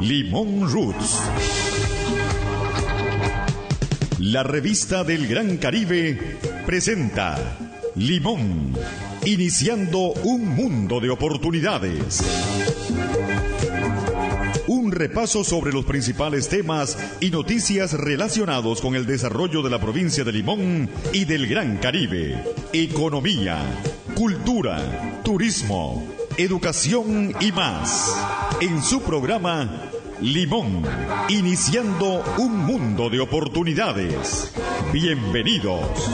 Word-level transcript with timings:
Limón 0.00 0.70
Roots. 0.70 1.22
La 4.18 4.42
revista 4.42 5.02
del 5.02 5.26
Gran 5.26 5.56
Caribe 5.56 6.38
presenta 6.66 7.56
Limón, 7.94 8.74
iniciando 9.24 10.12
un 10.24 10.48
mundo 10.48 11.00
de 11.00 11.10
oportunidades. 11.10 12.22
Un 14.66 14.92
repaso 14.92 15.44
sobre 15.44 15.72
los 15.72 15.84
principales 15.84 16.48
temas 16.48 16.98
y 17.20 17.30
noticias 17.30 17.92
relacionados 17.92 18.80
con 18.80 18.94
el 18.96 19.06
desarrollo 19.06 19.62
de 19.62 19.70
la 19.70 19.80
provincia 19.80 20.24
de 20.24 20.32
Limón 20.32 20.90
y 21.12 21.24
del 21.24 21.46
Gran 21.46 21.76
Caribe. 21.78 22.42
Economía, 22.72 23.62
cultura, 24.14 25.20
turismo, 25.24 26.06
educación 26.36 27.34
y 27.40 27.50
más. 27.52 28.16
En 28.60 28.82
su 28.82 29.02
programa 29.02 29.90
Limón, 30.20 30.84
iniciando 31.28 32.22
un 32.38 32.58
mundo 32.58 33.10
de 33.10 33.20
oportunidades. 33.20 34.54
Bienvenidos. 34.92 36.10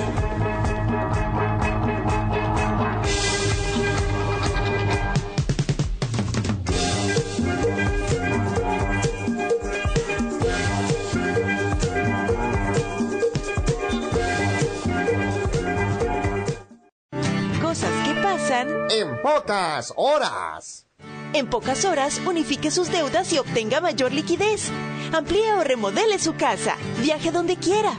Pocas 19.40 19.92
horas. 19.96 20.86
En 21.32 21.46
pocas 21.46 21.86
horas, 21.86 22.20
unifique 22.26 22.70
sus 22.70 22.90
deudas 22.90 23.32
y 23.32 23.38
obtenga 23.38 23.80
mayor 23.80 24.12
liquidez. 24.12 24.70
Amplíe 25.12 25.54
o 25.54 25.64
remodele 25.64 26.18
su 26.18 26.34
casa. 26.34 26.76
Viaje 27.00 27.30
donde 27.30 27.56
quiera. 27.56 27.92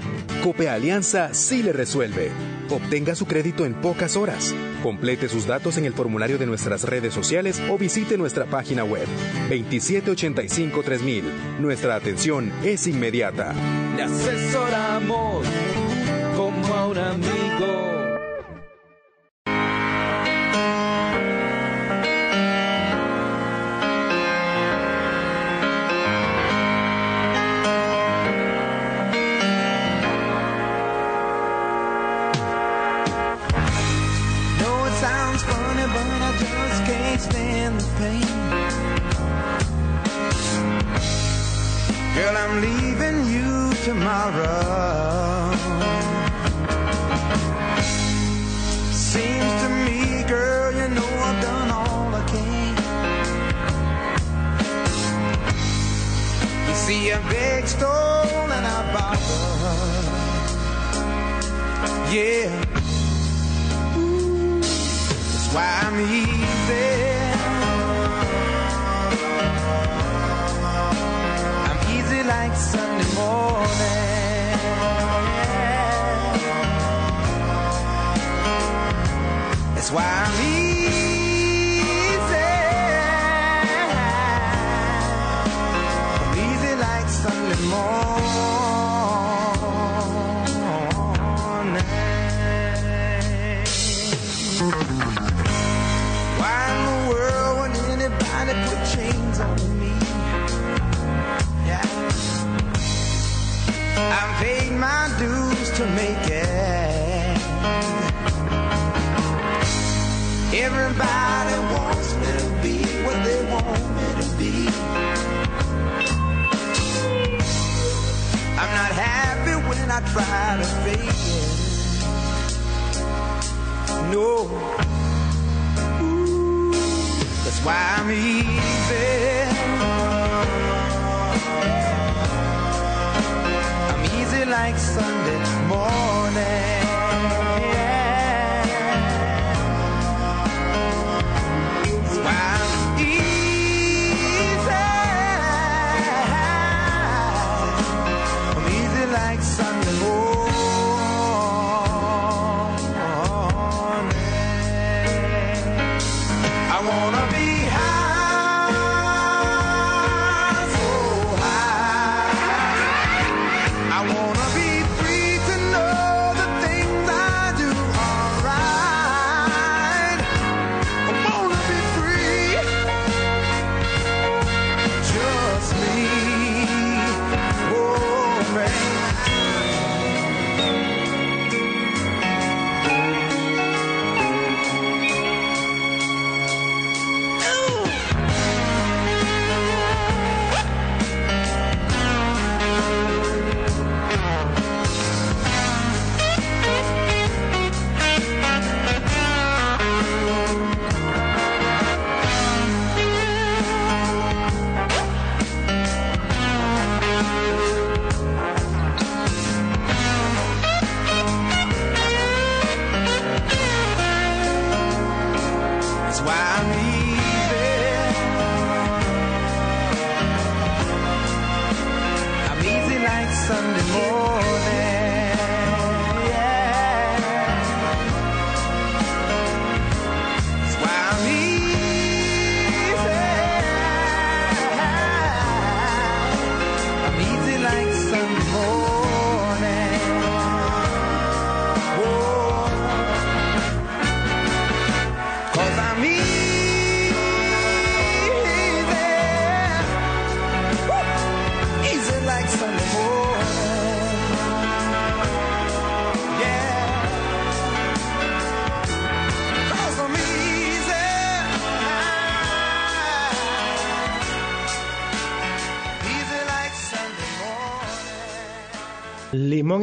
Cope 0.44 0.70
Alianza 0.70 1.34
sí 1.34 1.64
le 1.64 1.74
resuelve. 1.74 2.32
Obtenga 2.70 3.16
su 3.16 3.26
crédito 3.26 3.66
en 3.66 3.74
pocas 3.74 4.16
horas. 4.16 4.54
Complete 4.84 5.30
sus 5.30 5.48
datos 5.48 5.78
en 5.78 5.86
el 5.86 5.94
formulario 5.94 6.38
de 6.38 6.46
nuestras 6.46 6.84
redes 6.84 7.14
sociales 7.14 7.60
o 7.70 7.78
visite 7.78 8.18
nuestra 8.18 8.46
página 8.46 8.84
web 8.84 9.08
2785-3000. 9.50 11.24
Nuestra 11.60 11.96
atención 11.96 12.52
es 12.64 12.86
inmediata. 12.86 13.54
Le 13.96 14.04
asesoramos 14.04 15.48
como 16.36 16.74
a 16.76 16.88
un 16.88 16.98
amigo. 16.98 18.01
Seems 48.94 49.52
to 49.62 49.68
me, 49.84 50.24
girl, 50.28 50.72
you 50.72 50.88
know 50.94 51.10
I've 51.28 51.42
done 51.42 51.72
all 51.72 52.14
I 52.14 52.24
can. 52.28 52.76
You 56.68 56.76
see, 56.76 57.12
I 57.12 57.20
beg, 57.32 57.68
stole, 57.68 57.90
and 57.90 58.68
I 58.68 58.94
borrowed. 58.94 60.06
Yeah. 62.14 62.52
That's 65.32 65.48
why 65.52 65.68
I'm 65.84 66.00
easy. 66.00 66.41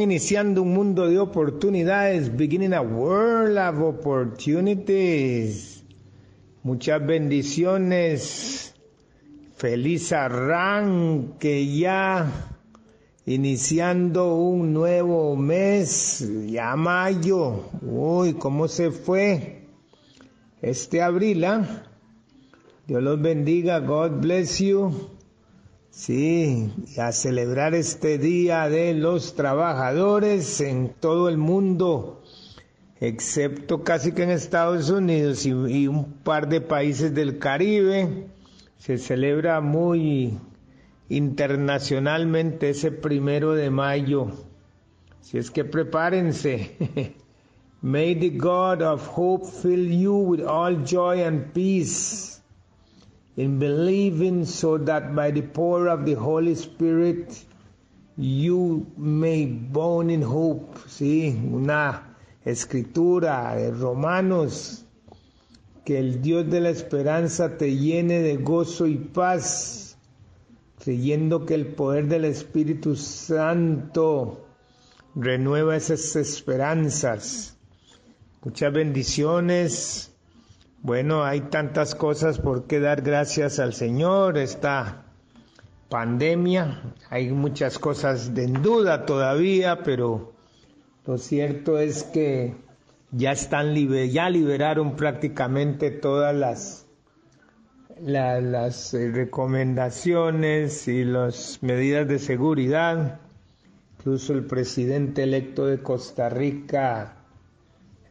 Iniciando 0.01 0.61
un 0.61 0.73
mundo 0.73 1.07
de 1.09 1.19
oportunidades, 1.19 2.35
beginning 2.35 2.73
a 2.73 2.81
world 2.81 3.57
of 3.57 3.81
opportunities. 3.81 5.83
Muchas 6.63 7.05
bendiciones. 7.05 8.73
Feliz 9.55 10.13
arranque 10.13 11.77
ya. 11.77 12.31
Iniciando 13.25 14.35
un 14.35 14.73
nuevo 14.73 15.35
mes, 15.35 16.25
ya 16.47 16.75
mayo. 16.77 17.65
Uy, 17.81 18.33
¿cómo 18.33 18.67
se 18.67 18.91
fue? 18.91 19.67
Este 20.61 21.01
abril, 21.01 21.43
¿ah? 21.43 21.83
Dios 22.87 23.03
los 23.03 23.21
bendiga. 23.21 23.79
God 23.79 24.21
bless 24.21 24.59
you. 24.59 25.18
Sí, 25.91 26.71
a 26.99 27.11
celebrar 27.11 27.73
este 27.73 28.19
Día 28.19 28.69
de 28.69 28.93
los 28.93 29.33
Trabajadores 29.33 30.61
en 30.61 30.89
todo 30.99 31.27
el 31.27 31.37
mundo, 31.37 32.21
excepto 33.01 33.83
casi 33.83 34.11
que 34.11 34.23
en 34.23 34.29
Estados 34.29 34.89
Unidos 34.91 35.45
y 35.45 35.87
un 35.87 36.13
par 36.23 36.47
de 36.47 36.61
países 36.61 37.13
del 37.13 37.39
Caribe. 37.39 38.27
Se 38.77 38.97
celebra 38.97 39.59
muy 39.61 40.37
internacionalmente 41.09 42.69
ese 42.69 42.91
primero 42.91 43.53
de 43.53 43.69
mayo. 43.71 44.27
Si 45.21 45.37
es 45.37 45.51
que 45.51 45.65
prepárense. 45.65 47.15
May 47.81 48.13
the 48.15 48.29
God 48.29 48.81
of 48.81 49.07
hope 49.07 49.45
fill 49.45 49.89
you 49.91 50.13
with 50.13 50.41
all 50.41 50.75
joy 50.83 51.25
and 51.25 51.51
peace 51.53 52.28
in 53.39 53.57
believing 53.57 54.45
so 54.45 54.77
that 54.77 55.15
by 55.15 55.31
the 55.31 55.41
power 55.41 55.87
of 55.87 56.05
the 56.05 56.13
Holy 56.13 56.55
Spirit 56.55 57.45
you 58.17 58.85
may 58.97 59.45
born 59.45 60.09
in 60.09 60.21
hope. 60.21 60.77
Sí, 60.87 61.39
una 61.53 62.17
escritura 62.43 63.55
de 63.55 63.71
Romanos. 63.71 64.83
Que 65.85 65.99
el 65.99 66.21
Dios 66.21 66.49
de 66.49 66.59
la 66.59 66.69
esperanza 66.69 67.57
te 67.57 67.77
llene 67.77 68.19
de 68.21 68.35
gozo 68.35 68.85
y 68.87 68.97
paz, 68.97 69.97
creyendo 70.83 71.45
que 71.45 71.55
el 71.55 71.67
poder 71.67 72.07
del 72.07 72.25
Espíritu 72.25 72.97
Santo 72.97 74.45
renueva 75.15 75.77
esas 75.77 76.17
esperanzas. 76.17 77.57
Muchas 78.43 78.73
bendiciones. 78.73 80.08
Bueno, 80.81 81.23
hay 81.25 81.41
tantas 81.41 81.93
cosas 81.93 82.39
por 82.39 82.65
qué 82.65 82.79
dar 82.79 83.01
gracias 83.01 83.59
al 83.59 83.73
Señor. 83.73 84.37
Esta 84.37 85.03
pandemia, 85.89 86.81
hay 87.09 87.31
muchas 87.31 87.77
cosas 87.79 88.31
en 88.35 88.61
duda 88.61 89.05
todavía, 89.05 89.83
pero 89.83 90.33
lo 91.05 91.17
cierto 91.17 91.79
es 91.79 92.03
que 92.03 92.55
ya 93.11 93.31
están 93.33 93.73
ya 94.11 94.29
liberaron 94.29 94.95
prácticamente 94.95 95.91
todas 95.91 96.35
las 96.35 96.85
la- 98.01 98.39
las 98.39 98.93
eh, 98.93 99.11
recomendaciones 99.11 100.87
y 100.87 101.03
las 101.03 101.59
medidas 101.61 102.07
de 102.07 102.19
seguridad. 102.19 103.19
Incluso 103.97 104.31
el 104.31 104.45
presidente 104.45 105.23
electo 105.23 105.65
de 105.65 105.79
Costa 105.79 106.29
Rica 106.29 107.17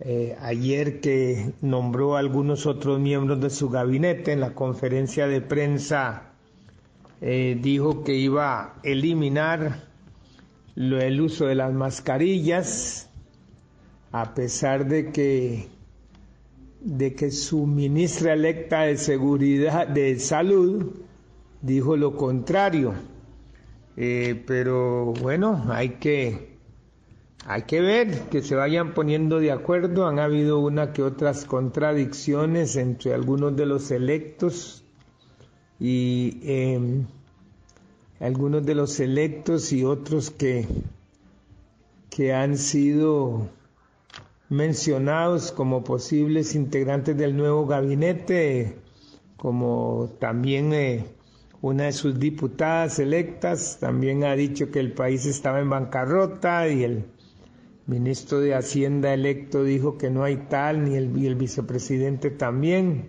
eh, 0.00 0.36
ayer 0.40 1.00
que 1.00 1.52
nombró 1.60 2.16
a 2.16 2.20
algunos 2.20 2.66
otros 2.66 3.00
miembros 3.00 3.40
de 3.40 3.50
su 3.50 3.68
gabinete 3.68 4.32
en 4.32 4.40
la 4.40 4.54
conferencia 4.54 5.26
de 5.26 5.40
prensa 5.40 6.32
eh, 7.20 7.58
dijo 7.60 8.04
que 8.04 8.14
iba 8.14 8.60
a 8.62 8.74
eliminar 8.84 9.88
lo- 10.76 11.00
el 11.00 11.20
uso 11.20 11.46
de 11.46 11.56
las 11.56 11.72
mascarillas 11.72 13.10
a 14.12 14.34
pesar 14.34 14.86
de 14.86 15.10
que 15.10 15.68
de 16.80 17.14
que 17.16 17.32
su 17.32 17.66
ministra 17.66 18.34
electa 18.34 18.82
de 18.82 18.96
seguridad 18.96 19.88
de 19.88 20.18
salud 20.20 20.92
dijo 21.60 21.96
lo 21.96 22.16
contrario. 22.16 22.94
Eh, 23.96 24.40
pero 24.46 25.06
bueno 25.20 25.64
hay 25.70 25.88
que 25.98 26.47
hay 27.50 27.62
que 27.62 27.80
ver 27.80 28.28
que 28.28 28.42
se 28.42 28.54
vayan 28.54 28.92
poniendo 28.92 29.40
de 29.40 29.52
acuerdo. 29.52 30.06
Han 30.06 30.18
habido 30.18 30.58
una 30.58 30.92
que 30.92 31.02
otras 31.02 31.46
contradicciones 31.46 32.76
entre 32.76 33.14
algunos 33.14 33.56
de 33.56 33.64
los 33.64 33.90
electos 33.90 34.84
y 35.80 36.40
eh, 36.42 37.06
algunos 38.20 38.66
de 38.66 38.74
los 38.74 39.00
electos 39.00 39.72
y 39.72 39.82
otros 39.82 40.30
que, 40.30 40.66
que 42.10 42.34
han 42.34 42.58
sido 42.58 43.48
mencionados 44.50 45.50
como 45.50 45.84
posibles 45.84 46.54
integrantes 46.54 47.16
del 47.16 47.34
nuevo 47.34 47.64
gabinete, 47.66 48.76
como 49.38 50.10
también 50.20 50.74
eh, 50.74 51.06
una 51.62 51.84
de 51.84 51.92
sus 51.92 52.20
diputadas 52.20 52.98
electas 52.98 53.78
también 53.80 54.24
ha 54.24 54.36
dicho 54.36 54.70
que 54.70 54.80
el 54.80 54.92
país 54.92 55.24
estaba 55.24 55.60
en 55.60 55.70
bancarrota 55.70 56.68
y 56.68 56.84
el 56.84 57.04
ministro 57.88 58.40
de 58.40 58.54
Hacienda 58.54 59.14
electo 59.14 59.64
dijo 59.64 59.96
que 59.96 60.10
no 60.10 60.22
hay 60.22 60.36
tal, 60.48 60.84
ni 60.84 60.94
el, 60.94 61.16
y 61.16 61.26
el 61.26 61.36
vicepresidente 61.36 62.30
también 62.30 63.08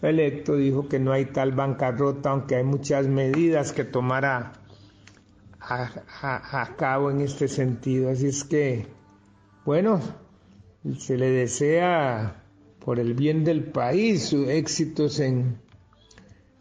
electo 0.00 0.56
dijo 0.56 0.88
que 0.88 0.98
no 0.98 1.12
hay 1.12 1.26
tal 1.26 1.52
bancarrota, 1.52 2.30
aunque 2.30 2.56
hay 2.56 2.64
muchas 2.64 3.06
medidas 3.06 3.72
que 3.72 3.84
tomar 3.84 4.24
a, 4.24 4.52
cabo 6.78 7.10
en 7.10 7.20
este 7.20 7.46
sentido. 7.46 8.10
Así 8.10 8.28
es 8.28 8.44
que, 8.44 8.86
bueno, 9.66 10.00
se 10.98 11.18
le 11.18 11.30
desea 11.30 12.42
por 12.82 12.98
el 12.98 13.12
bien 13.12 13.44
del 13.44 13.64
país 13.64 14.30
sus 14.30 14.48
éxitos 14.48 15.20
en, 15.20 15.58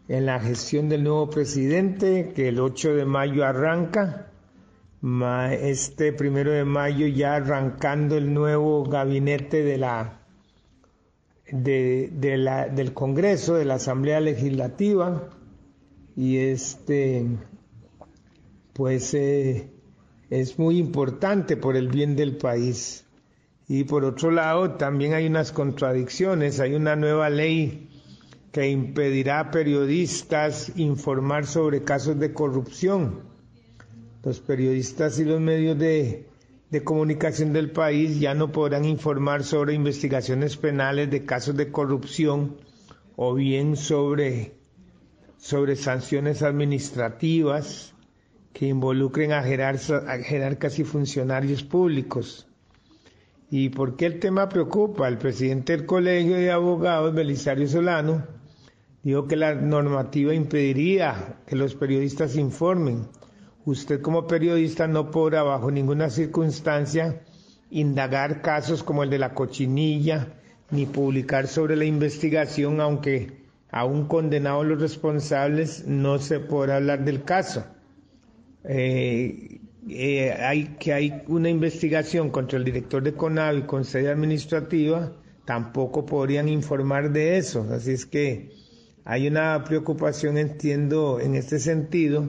en 0.10 0.26
la 0.26 0.42
gestión 0.42 0.90
del 0.90 1.06
nuevo 1.06 1.30
presidente, 1.30 2.34
que 2.36 2.50
el 2.50 2.60
8 2.60 2.96
de 2.96 3.06
mayo 3.06 3.46
arranca 3.46 4.29
este 5.02 6.12
primero 6.12 6.52
de 6.52 6.66
mayo 6.66 7.08
ya 7.08 7.36
arrancando 7.36 8.18
el 8.18 8.34
nuevo 8.34 8.84
gabinete 8.84 9.64
de 9.64 9.78
la, 9.78 10.20
de, 11.50 12.10
de 12.12 12.38
la 12.38 12.68
del 12.68 12.94
Congreso, 12.94 13.56
de 13.56 13.66
la 13.66 13.76
Asamblea 13.76 14.20
Legislativa, 14.20 15.30
y 16.18 16.38
este 16.38 17.26
pues 18.74 19.14
eh, 19.14 19.72
es 20.30 20.60
muy 20.60 20.78
importante 20.78 21.56
por 21.56 21.78
el 21.78 21.88
bien 21.88 22.16
del 22.16 22.38
país. 22.38 23.06
Y 23.68 23.84
por 23.84 24.04
otro 24.04 24.32
lado, 24.32 24.72
también 24.78 25.14
hay 25.14 25.28
unas 25.28 25.52
contradicciones, 25.52 26.60
hay 26.60 26.74
una 26.74 26.96
nueva 26.96 27.30
ley 27.30 27.90
que 28.52 28.68
impedirá 28.68 29.40
a 29.42 29.52
periodistas 29.52 30.72
informar 30.76 31.46
sobre 31.46 31.84
casos 31.84 32.20
de 32.20 32.34
corrupción 32.34 33.29
los 34.24 34.40
periodistas 34.42 35.18
y 35.20 35.26
los 35.26 35.40
medios 35.40 35.78
de, 35.78 36.28
comunicación 36.84 37.54
del 37.54 37.72
país 37.72 38.20
ya 38.20 38.34
no 38.34 38.52
podrán 38.52 38.86
informar 38.86 39.44
sobre 39.44 39.74
investigaciones 39.74 40.58
penales 40.58 41.10
de 41.10 41.26
casos 41.26 41.56
de 41.56 41.72
corrupción 41.72 42.58
o 43.16 43.34
bien 43.34 43.76
sobre, 43.76 44.54
sobre 45.38 45.76
sanciones 45.76 46.42
administrativas 46.44 47.94
que 48.54 48.68
involucren 48.68 49.32
a, 49.32 49.40
a 49.40 49.44
jerarcas 49.44 50.80
y 50.80 50.84
funcionarios 50.84 51.64
públicos. 51.64 52.48
¿Y 53.52 53.70
por 53.70 53.96
qué 53.96 54.06
el 54.06 54.20
tema 54.20 54.48
preocupa? 54.48 55.08
El 55.08 55.18
presidente 55.18 55.76
del 55.76 55.86
Colegio 55.86 56.36
de 56.36 56.52
Abogados, 56.52 57.16
Belisario 57.16 57.68
Solano, 57.68 58.28
dijo 59.02 59.28
que 59.28 59.36
la 59.36 59.56
normativa 59.56 60.36
impediría 60.36 61.38
que 61.48 61.56
los 61.56 61.74
periodistas 61.74 62.36
informen. 62.36 63.08
Usted 63.66 64.02
como 64.02 64.28
periodista 64.28 64.88
no 64.88 65.12
podrá 65.12 65.44
bajo 65.44 65.70
ninguna 65.70 66.10
circunstancia 66.10 67.22
indagar 67.70 68.42
casos 68.42 68.84
como 68.84 69.04
el 69.04 69.10
de 69.10 69.20
la 69.20 69.34
cochinilla, 69.34 70.28
ni 70.72 70.86
publicar 70.86 71.48
sobre 71.48 71.76
la 71.76 71.86
investigación, 71.86 72.80
aunque 72.82 73.32
aún 73.72 74.08
condenados 74.08 74.66
los 74.66 74.82
responsables, 74.82 75.86
no 75.88 76.20
se 76.20 76.40
podrá 76.40 76.78
hablar 76.78 77.04
del 77.06 77.24
caso. 77.24 77.66
Eh, 78.64 79.60
eh, 79.88 80.32
hay 80.34 80.76
que 80.80 80.94
hay 80.94 81.24
una 81.28 81.50
investigación 81.50 82.30
contra 82.30 82.58
el 82.58 82.66
director 82.66 83.02
de 83.02 83.14
CONAVI 83.14 83.64
con 83.64 83.86
sede 83.86 84.10
administrativa, 84.10 85.12
tampoco 85.46 86.06
podrían 86.06 86.50
informar 86.50 87.12
de 87.12 87.38
eso. 87.38 87.66
Así 87.72 87.92
es 87.92 88.06
que 88.06 88.52
hay 89.06 89.28
una 89.28 89.64
preocupación, 89.64 90.38
entiendo, 90.38 91.20
en 91.20 91.36
este 91.36 91.60
sentido, 91.60 92.28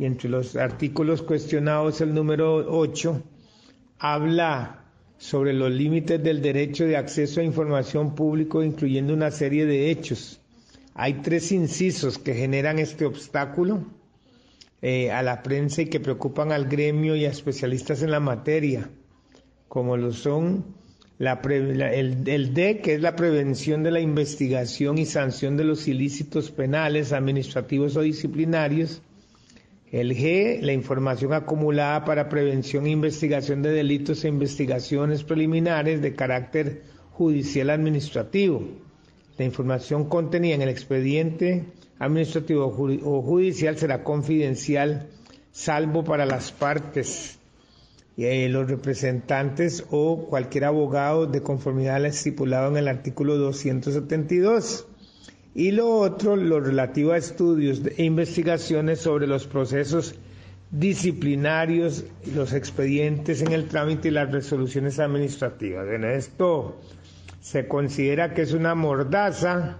y 0.00 0.06
entre 0.06 0.30
los 0.30 0.56
artículos 0.56 1.20
cuestionados, 1.20 2.00
el 2.00 2.14
número 2.14 2.54
8 2.74 3.22
habla 3.98 4.82
sobre 5.18 5.52
los 5.52 5.70
límites 5.70 6.22
del 6.22 6.40
derecho 6.40 6.86
de 6.86 6.96
acceso 6.96 7.40
a 7.40 7.44
información 7.44 8.14
público, 8.14 8.62
incluyendo 8.62 9.12
una 9.12 9.30
serie 9.30 9.66
de 9.66 9.90
hechos. 9.90 10.40
Hay 10.94 11.20
tres 11.20 11.52
incisos 11.52 12.16
que 12.16 12.32
generan 12.32 12.78
este 12.78 13.04
obstáculo. 13.04 13.84
eh, 14.80 15.10
a 15.10 15.22
la 15.22 15.42
prensa 15.42 15.82
y 15.82 15.86
que 15.90 16.00
preocupan 16.00 16.50
al 16.50 16.64
gremio 16.66 17.14
y 17.14 17.26
a 17.26 17.30
especialistas 17.30 18.02
en 18.02 18.10
la 18.10 18.20
materia, 18.20 18.88
como 19.68 19.98
lo 19.98 20.14
son 20.14 20.64
la 21.18 21.38
el, 21.44 22.26
el, 22.26 22.54
D, 22.54 22.78
que 22.78 22.94
es 22.94 23.02
la 23.02 23.14
prevención 23.16 23.82
de 23.82 23.90
la 23.90 24.00
investigación 24.00 24.96
y 24.96 25.04
sanción 25.04 25.58
de 25.58 25.64
los 25.64 25.86
ilícitos 25.88 26.50
penales, 26.50 27.12
administrativos 27.12 27.94
o 27.98 28.00
disciplinarios, 28.00 29.02
el 29.92 30.14
G, 30.16 30.60
la 30.60 30.72
información 30.72 31.32
acumulada 31.32 32.04
para 32.04 32.28
prevención 32.28 32.86
e 32.86 32.90
investigación 32.90 33.62
de 33.62 33.70
delitos 33.70 34.24
e 34.24 34.28
investigaciones 34.28 35.24
preliminares 35.24 36.00
de 36.00 36.14
carácter 36.14 36.82
judicial 37.10 37.70
administrativo. 37.70 38.62
La 39.36 39.44
información 39.44 40.08
contenida 40.08 40.54
en 40.54 40.62
el 40.62 40.68
expediente 40.68 41.64
administrativo 41.98 42.66
o 42.66 43.22
judicial 43.22 43.76
será 43.78 44.04
confidencial, 44.04 45.08
salvo 45.50 46.04
para 46.04 46.24
las 46.24 46.52
partes, 46.52 47.38
eh, 48.16 48.48
los 48.48 48.70
representantes 48.70 49.84
o 49.90 50.26
cualquier 50.28 50.66
abogado 50.66 51.26
de 51.26 51.42
conformidad 51.42 51.96
al 51.96 52.06
estipulado 52.06 52.70
en 52.70 52.76
el 52.76 52.86
artículo 52.88 53.36
272. 53.38 54.86
Y 55.54 55.72
lo 55.72 55.88
otro, 55.90 56.36
lo 56.36 56.60
relativo 56.60 57.12
a 57.12 57.16
estudios 57.16 57.82
e 57.96 58.04
investigaciones 58.04 59.00
sobre 59.00 59.26
los 59.26 59.46
procesos 59.46 60.14
disciplinarios, 60.70 62.04
los 62.34 62.52
expedientes 62.52 63.42
en 63.42 63.52
el 63.52 63.66
trámite 63.66 64.08
y 64.08 64.10
las 64.12 64.30
resoluciones 64.30 65.00
administrativas. 65.00 65.88
En 65.88 66.04
esto 66.04 66.80
se 67.40 67.66
considera 67.66 68.32
que 68.32 68.42
es 68.42 68.52
una 68.52 68.76
mordaza 68.76 69.78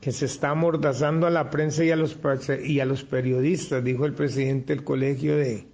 que 0.00 0.12
se 0.12 0.26
está 0.26 0.50
amordazando 0.50 1.26
a 1.26 1.30
la 1.30 1.48
prensa 1.50 1.84
y 1.84 1.90
a 1.90 1.96
los, 1.96 2.18
y 2.64 2.80
a 2.80 2.84
los 2.84 3.04
periodistas, 3.04 3.82
dijo 3.82 4.04
el 4.04 4.12
presidente 4.14 4.74
del 4.74 4.84
colegio 4.84 5.36
de, 5.36 5.66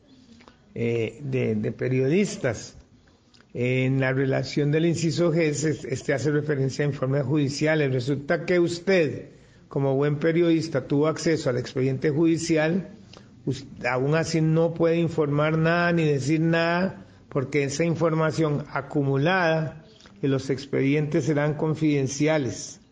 eh, 0.75 1.19
de 1.23 1.73
periodistas. 1.73 2.75
En 3.59 4.01
la 4.01 4.13
relación 4.13 4.71
del 4.71 4.85
inciso 4.85 5.33
G, 5.33 5.39
este 5.89 6.13
hace 6.13 6.31
referencia 6.31 6.85
a 6.85 6.89
informes 6.89 7.25
judiciales. 7.25 7.91
Resulta 7.91 8.45
que 8.45 8.61
usted, 8.61 9.31
como 9.69 9.95
buen 9.95 10.19
periodista, 10.19 10.87
tuvo 10.87 11.07
acceso 11.07 11.49
al 11.49 11.57
expediente 11.57 12.11
judicial, 12.11 12.91
aún 13.91 14.15
así 14.15 14.43
no 14.43 14.75
puede 14.75 14.99
informar 14.99 15.57
nada 15.57 15.91
ni 15.93 16.05
decir 16.05 16.43
nada, 16.43 17.07
porque 17.31 17.65
esa 17.65 17.83
información 17.85 18.67
acumulada 18.75 19.83
en 20.21 20.31
los 20.33 20.51
expedientes 20.51 21.25
serán 21.25 21.55
confidenciales 21.55 22.83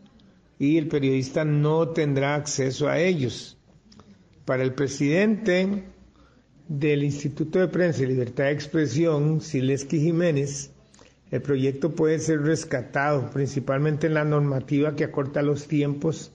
y 0.58 0.78
el 0.78 0.88
periodista 0.88 1.44
no 1.44 1.90
tendrá 1.90 2.36
acceso 2.36 2.88
a 2.88 2.98
ellos. 3.00 3.58
Para 4.46 4.62
el 4.62 4.72
presidente, 4.72 5.84
del 6.68 7.04
Instituto 7.04 7.58
de 7.58 7.68
Prensa 7.68 8.02
y 8.02 8.06
Libertad 8.06 8.44
de 8.44 8.52
Expresión, 8.52 9.40
Sileski 9.42 10.00
Jiménez, 10.00 10.70
el 11.30 11.42
proyecto 11.42 11.90
puede 11.94 12.18
ser 12.20 12.40
rescatado 12.42 13.30
principalmente 13.30 14.06
en 14.06 14.14
la 14.14 14.24
normativa 14.24 14.96
que 14.96 15.04
acorta 15.04 15.42
los 15.42 15.66
tiempos 15.68 16.32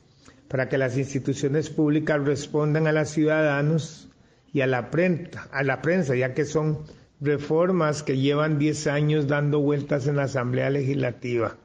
para 0.48 0.70
que 0.70 0.78
las 0.78 0.98
instituciones 0.98 1.70
públicas 1.70 2.24
respondan 2.24 2.86
a 2.86 2.92
los 2.92 3.10
ciudadanos 3.10 4.10
y 4.54 4.62
a 4.62 4.68
la 4.68 4.92
prensa, 4.92 5.48
a 5.52 5.64
la 5.64 5.82
prensa 5.82 6.16
ya 6.16 6.34
que 6.34 6.46
son 6.46 6.80
reformas 7.22 8.04
que 8.04 8.18
llevan 8.18 8.60
10 8.60 8.88
años 8.88 9.28
dando 9.28 9.60
vueltas 9.60 10.08
en 10.08 10.18
la 10.18 10.24
Asamblea 10.24 10.70
Legislativa. 10.70 11.56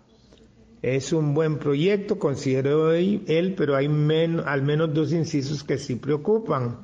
Es 0.82 1.12
un 1.12 1.32
buen 1.34 1.58
proyecto, 1.58 2.18
considero 2.18 2.92
él, 2.92 3.54
pero 3.56 3.76
hay 3.76 3.86
al 3.86 4.62
menos 4.62 4.92
dos 4.94 5.12
incisos 5.12 5.64
que 5.64 5.78
sí 5.78 5.96
preocupan 5.96 6.78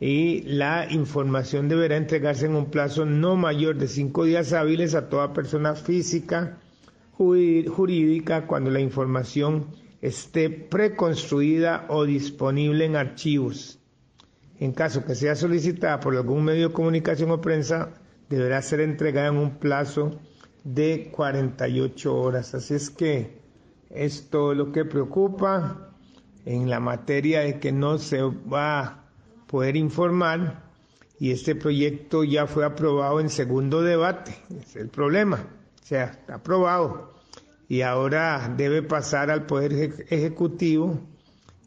y 0.00 0.42
la 0.42 0.86
información 0.90 1.68
deberá 1.68 1.96
entregarse 1.96 2.46
en 2.46 2.56
un 2.56 2.70
plazo 2.70 3.04
no 3.04 3.36
mayor 3.36 3.76
de 3.76 3.88
cinco 3.88 4.24
días 4.24 4.52
hábiles 4.52 4.94
a 4.94 5.08
toda 5.08 5.32
persona 5.32 5.74
física 5.74 6.58
jurídica 7.16 8.46
cuando 8.46 8.70
la 8.70 8.80
información 8.80 9.66
esté 10.02 10.50
preconstruida 10.50 11.86
o 11.88 12.04
disponible 12.04 12.84
en 12.84 12.96
archivos. 12.96 13.78
En 14.58 14.72
caso 14.72 15.04
que 15.04 15.14
sea 15.14 15.36
solicitada 15.36 16.00
por 16.00 16.16
algún 16.16 16.44
medio 16.44 16.68
de 16.68 16.74
comunicación 16.74 17.30
o 17.30 17.40
prensa, 17.40 17.94
deberá 18.28 18.60
ser 18.62 18.80
entregada 18.80 19.28
en 19.28 19.36
un 19.36 19.58
plazo 19.58 20.20
de 20.64 21.10
48 21.12 22.14
horas. 22.14 22.54
Así 22.54 22.74
es 22.74 22.90
que 22.90 23.38
es 23.90 24.28
todo 24.28 24.54
lo 24.54 24.72
que 24.72 24.84
preocupa 24.84 25.90
en 26.44 26.68
la 26.68 26.80
materia 26.80 27.40
de 27.40 27.58
que 27.60 27.72
no 27.72 27.98
se 27.98 28.22
va 28.22 29.03
poder 29.46 29.76
informar 29.76 30.62
y 31.18 31.30
este 31.30 31.54
proyecto 31.54 32.24
ya 32.24 32.46
fue 32.46 32.64
aprobado 32.64 33.20
en 33.20 33.30
segundo 33.30 33.82
debate, 33.82 34.34
es 34.60 34.76
el 34.76 34.88
problema, 34.88 35.46
o 35.82 35.86
sea, 35.86 36.18
aprobado 36.28 37.14
y 37.68 37.80
ahora 37.82 38.52
debe 38.56 38.82
pasar 38.82 39.30
al 39.30 39.46
Poder 39.46 39.72
Ejecutivo, 40.08 41.00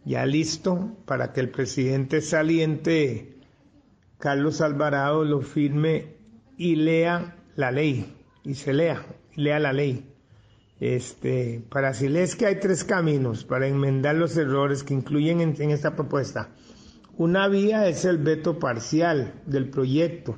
ya 0.05 0.25
listo, 0.25 0.95
para 1.05 1.33
que 1.33 1.41
el 1.41 1.49
presidente 1.49 2.21
saliente, 2.21 3.35
Carlos 4.19 4.61
Alvarado, 4.61 5.25
lo 5.25 5.41
firme 5.41 6.15
y 6.57 6.75
lea 6.75 7.35
la 7.55 7.71
ley, 7.71 8.15
y 8.43 8.55
se 8.55 8.73
lea, 8.73 9.05
lea 9.35 9.59
la 9.59 9.73
ley. 9.73 10.05
Este, 10.79 11.63
para 11.69 11.91
que 11.91 12.45
hay 12.45 12.59
tres 12.59 12.83
caminos 12.83 13.43
para 13.43 13.67
enmendar 13.67 14.15
los 14.15 14.37
errores 14.37 14.83
que 14.83 14.93
incluyen 14.93 15.41
en 15.41 15.71
esta 15.71 15.95
propuesta. 15.95 16.49
Una 17.19 17.47
vía 17.47 17.87
es 17.87 18.05
el 18.05 18.19
veto 18.19 18.59
parcial 18.59 19.33
del 19.47 19.71
proyecto, 19.71 20.37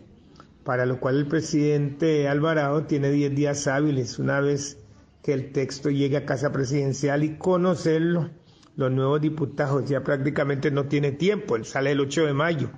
para 0.63 0.86
lo 0.86 1.01
cual 1.01 1.17
el 1.17 1.27
presidente 1.27 2.29
Alvarado 2.29 2.86
tiene 2.86 3.12
10 3.12 3.36
días 3.36 3.67
hábiles 3.67 4.17
una 4.17 4.39
vez 4.39 4.77
que 5.21 5.33
el 5.33 5.51
texto 5.51 5.89
llegue 5.89 6.15
a 6.15 6.25
casa 6.25 6.53
presidencial 6.53 7.25
y 7.25 7.36
conocerlo. 7.36 8.29
Los 8.77 8.93
nuevos 8.93 9.19
diputados 9.19 9.89
ya 9.89 10.05
prácticamente 10.05 10.71
no 10.71 10.86
tiene 10.86 11.12
tiempo, 11.12 11.57
él 11.57 11.65
sale 11.65 11.91
el 11.91 12.00
8 12.00 12.27
de 12.27 12.33
mayo. 12.33 12.69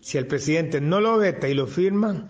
Si 0.00 0.18
el 0.18 0.26
presidente 0.26 0.82
no 0.82 1.00
lo 1.00 1.16
veta 1.16 1.48
y 1.48 1.54
lo 1.54 1.66
firma, 1.66 2.26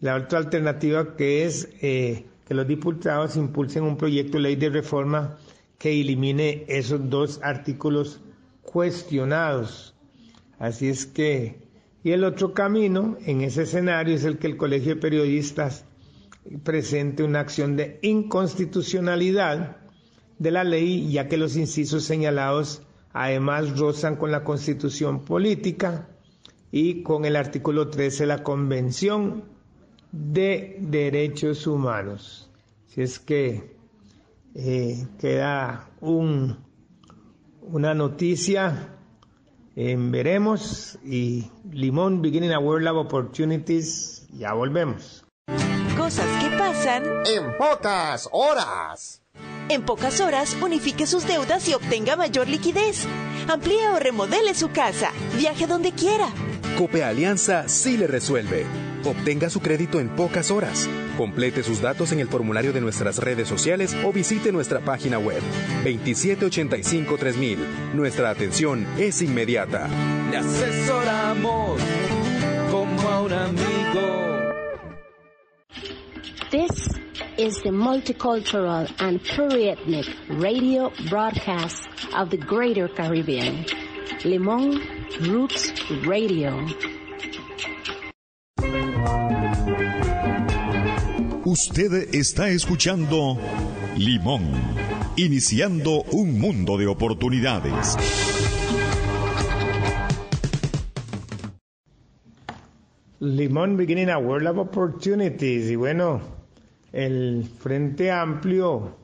la 0.00 0.14
otra 0.14 0.38
alternativa 0.38 1.16
que 1.16 1.46
es 1.46 1.68
eh, 1.82 2.26
que 2.46 2.54
los 2.54 2.68
diputados 2.68 3.34
impulsen 3.36 3.82
un 3.82 3.96
proyecto 3.96 4.36
de 4.36 4.44
ley 4.44 4.54
de 4.54 4.70
reforma 4.70 5.36
que 5.78 6.00
elimine 6.00 6.64
esos 6.68 7.10
dos 7.10 7.40
artículos 7.42 8.20
cuestionados 8.62 9.93
Así 10.58 10.88
es 10.88 11.06
que, 11.06 11.58
y 12.02 12.10
el 12.12 12.24
otro 12.24 12.52
camino 12.54 13.16
en 13.24 13.40
ese 13.40 13.62
escenario 13.62 14.14
es 14.14 14.24
el 14.24 14.38
que 14.38 14.46
el 14.46 14.56
Colegio 14.56 14.94
de 14.94 15.00
Periodistas 15.00 15.84
presente 16.62 17.22
una 17.22 17.40
acción 17.40 17.76
de 17.76 17.98
inconstitucionalidad 18.02 19.76
de 20.38 20.50
la 20.50 20.64
ley, 20.64 21.10
ya 21.10 21.28
que 21.28 21.36
los 21.36 21.56
incisos 21.56 22.04
señalados 22.04 22.82
además 23.12 23.78
rozan 23.78 24.16
con 24.16 24.30
la 24.30 24.44
constitución 24.44 25.24
política 25.24 26.08
y 26.70 27.02
con 27.02 27.24
el 27.24 27.36
artículo 27.36 27.88
13 27.88 28.24
de 28.24 28.26
la 28.26 28.42
Convención 28.42 29.44
de 30.12 30.76
Derechos 30.80 31.66
Humanos. 31.66 32.50
Si 32.88 33.00
es 33.02 33.18
que 33.18 33.74
eh, 34.54 35.06
queda 35.18 35.90
un, 36.00 36.56
una 37.62 37.94
noticia 37.94 38.90
en 39.76 40.10
veremos 40.10 40.98
y 41.04 41.50
Limón 41.70 42.22
Beginning 42.22 42.52
a 42.52 42.58
World 42.58 42.88
of 42.88 42.96
Opportunities. 43.06 44.26
Ya 44.32 44.52
volvemos. 44.52 45.24
Cosas 45.96 46.26
que 46.42 46.56
pasan 46.56 47.04
en 47.26 47.56
pocas 47.56 48.28
horas. 48.32 49.22
En 49.68 49.82
pocas 49.82 50.20
horas, 50.20 50.56
unifique 50.60 51.06
sus 51.06 51.26
deudas 51.26 51.68
y 51.68 51.74
obtenga 51.74 52.16
mayor 52.16 52.48
liquidez. 52.48 53.06
Amplíe 53.48 53.88
o 53.88 53.98
remodele 53.98 54.54
su 54.54 54.70
casa. 54.70 55.10
Viaje 55.36 55.66
donde 55.66 55.92
quiera. 55.92 56.28
Cope 56.76 57.02
Alianza 57.02 57.68
sí 57.68 57.96
le 57.96 58.06
resuelve. 58.06 58.66
Obtenga 59.04 59.50
su 59.50 59.60
crédito 59.60 60.00
en 60.00 60.08
pocas 60.08 60.50
horas. 60.50 60.88
Complete 61.18 61.62
sus 61.62 61.82
datos 61.82 62.12
en 62.12 62.20
el 62.20 62.28
formulario 62.28 62.72
de 62.72 62.80
nuestras 62.80 63.18
redes 63.18 63.46
sociales 63.48 63.94
o 64.02 64.12
visite 64.12 64.50
nuestra 64.50 64.80
página 64.80 65.18
web 65.18 65.42
2785-3000. 65.84 67.58
Nuestra 67.92 68.30
atención 68.30 68.86
es 68.98 69.20
inmediata. 69.20 69.88
Le 70.30 70.38
asesoramos 70.38 71.80
como 72.70 73.08
a 73.08 73.20
un 73.22 73.32
amigo. 73.32 73.74
This 76.50 76.88
is 77.36 77.60
the 77.62 77.70
multicultural 77.70 78.88
and 79.00 79.20
pluriethnic 79.20 80.06
radio 80.40 80.90
broadcast 81.10 81.84
of 82.16 82.30
the 82.30 82.38
Greater 82.38 82.88
Caribbean. 82.88 83.66
Limon 84.24 84.80
Roots 85.20 85.72
Radio. 86.06 86.64
Usted 91.44 92.14
está 92.14 92.48
escuchando 92.48 93.38
Limón, 93.96 94.42
iniciando 95.16 96.02
un 96.12 96.38
mundo 96.40 96.76
de 96.76 96.86
oportunidades. 96.86 97.96
Limón 103.20 103.76
beginning 103.76 104.10
a 104.10 104.18
world 104.18 104.48
of 104.48 104.58
opportunities. 104.58 105.70
Y 105.70 105.76
bueno, 105.76 106.20
el 106.92 107.44
Frente 107.58 108.10
Amplio 108.10 108.96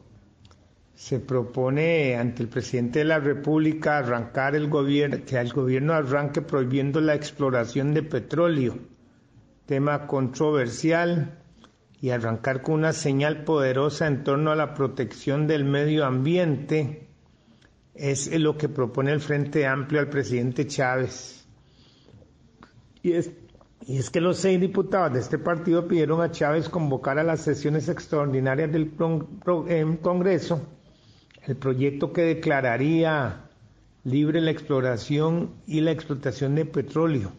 se 0.95 1.21
propone 1.21 2.17
ante 2.17 2.43
el 2.43 2.49
presidente 2.49 2.99
de 2.99 3.07
la 3.07 3.19
República 3.19 3.99
arrancar 3.99 4.55
el 4.55 4.69
gobierno, 4.69 5.25
que 5.25 5.39
el 5.39 5.53
gobierno 5.53 5.95
arranque 5.95 6.43
prohibiendo 6.43 7.01
la 7.01 7.15
exploración 7.15 7.95
de 7.95 8.03
petróleo, 8.03 8.77
tema 9.71 10.09
controversial, 10.09 11.39
y 12.01 12.11
arrancar 12.11 12.61
con 12.61 12.75
una 12.75 12.93
señal 12.93 13.45
poderosa 13.45 14.09
en 14.09 14.25
torno 14.25 14.51
a 14.51 14.57
la 14.57 14.75
protección 14.75 15.47
del 15.47 15.65
medio 15.65 16.05
ambiente, 16.05 17.07
es 17.95 18.37
lo 18.37 18.59
que 18.59 18.69
propone 18.69 19.13
el 19.13 19.21
Frente 19.21 19.69
Amplio 19.69 20.01
al 20.01 20.09
presidente 20.09 20.67
Chávez. 20.67 21.47
Y 23.05 23.13
es, 23.13 23.31
y 23.87 23.99
es 23.99 24.11
que 24.11 24.21
los 24.21 24.39
seis 24.39 24.61
diputados 24.61 25.13
de 25.13 25.21
este 25.21 25.39
partido 25.39 25.87
pidieron 25.87 26.21
a 26.21 26.33
Chávez 26.33 26.69
convocar 26.69 27.21
a 27.21 27.23
las 27.23 27.43
sesiones 27.43 27.89
extraordinarias 27.89 28.73
del 28.73 28.93
em, 29.69 29.97
Congreso 29.99 30.67
el 31.47 31.55
proyecto 31.55 32.13
que 32.13 32.23
declararía 32.23 33.49
libre 34.03 34.41
la 34.41 34.51
exploración 34.51 35.53
y 35.65 35.81
la 35.81 35.93
explotación 35.93 36.57
de 36.57 36.65
petróleo. 36.65 37.31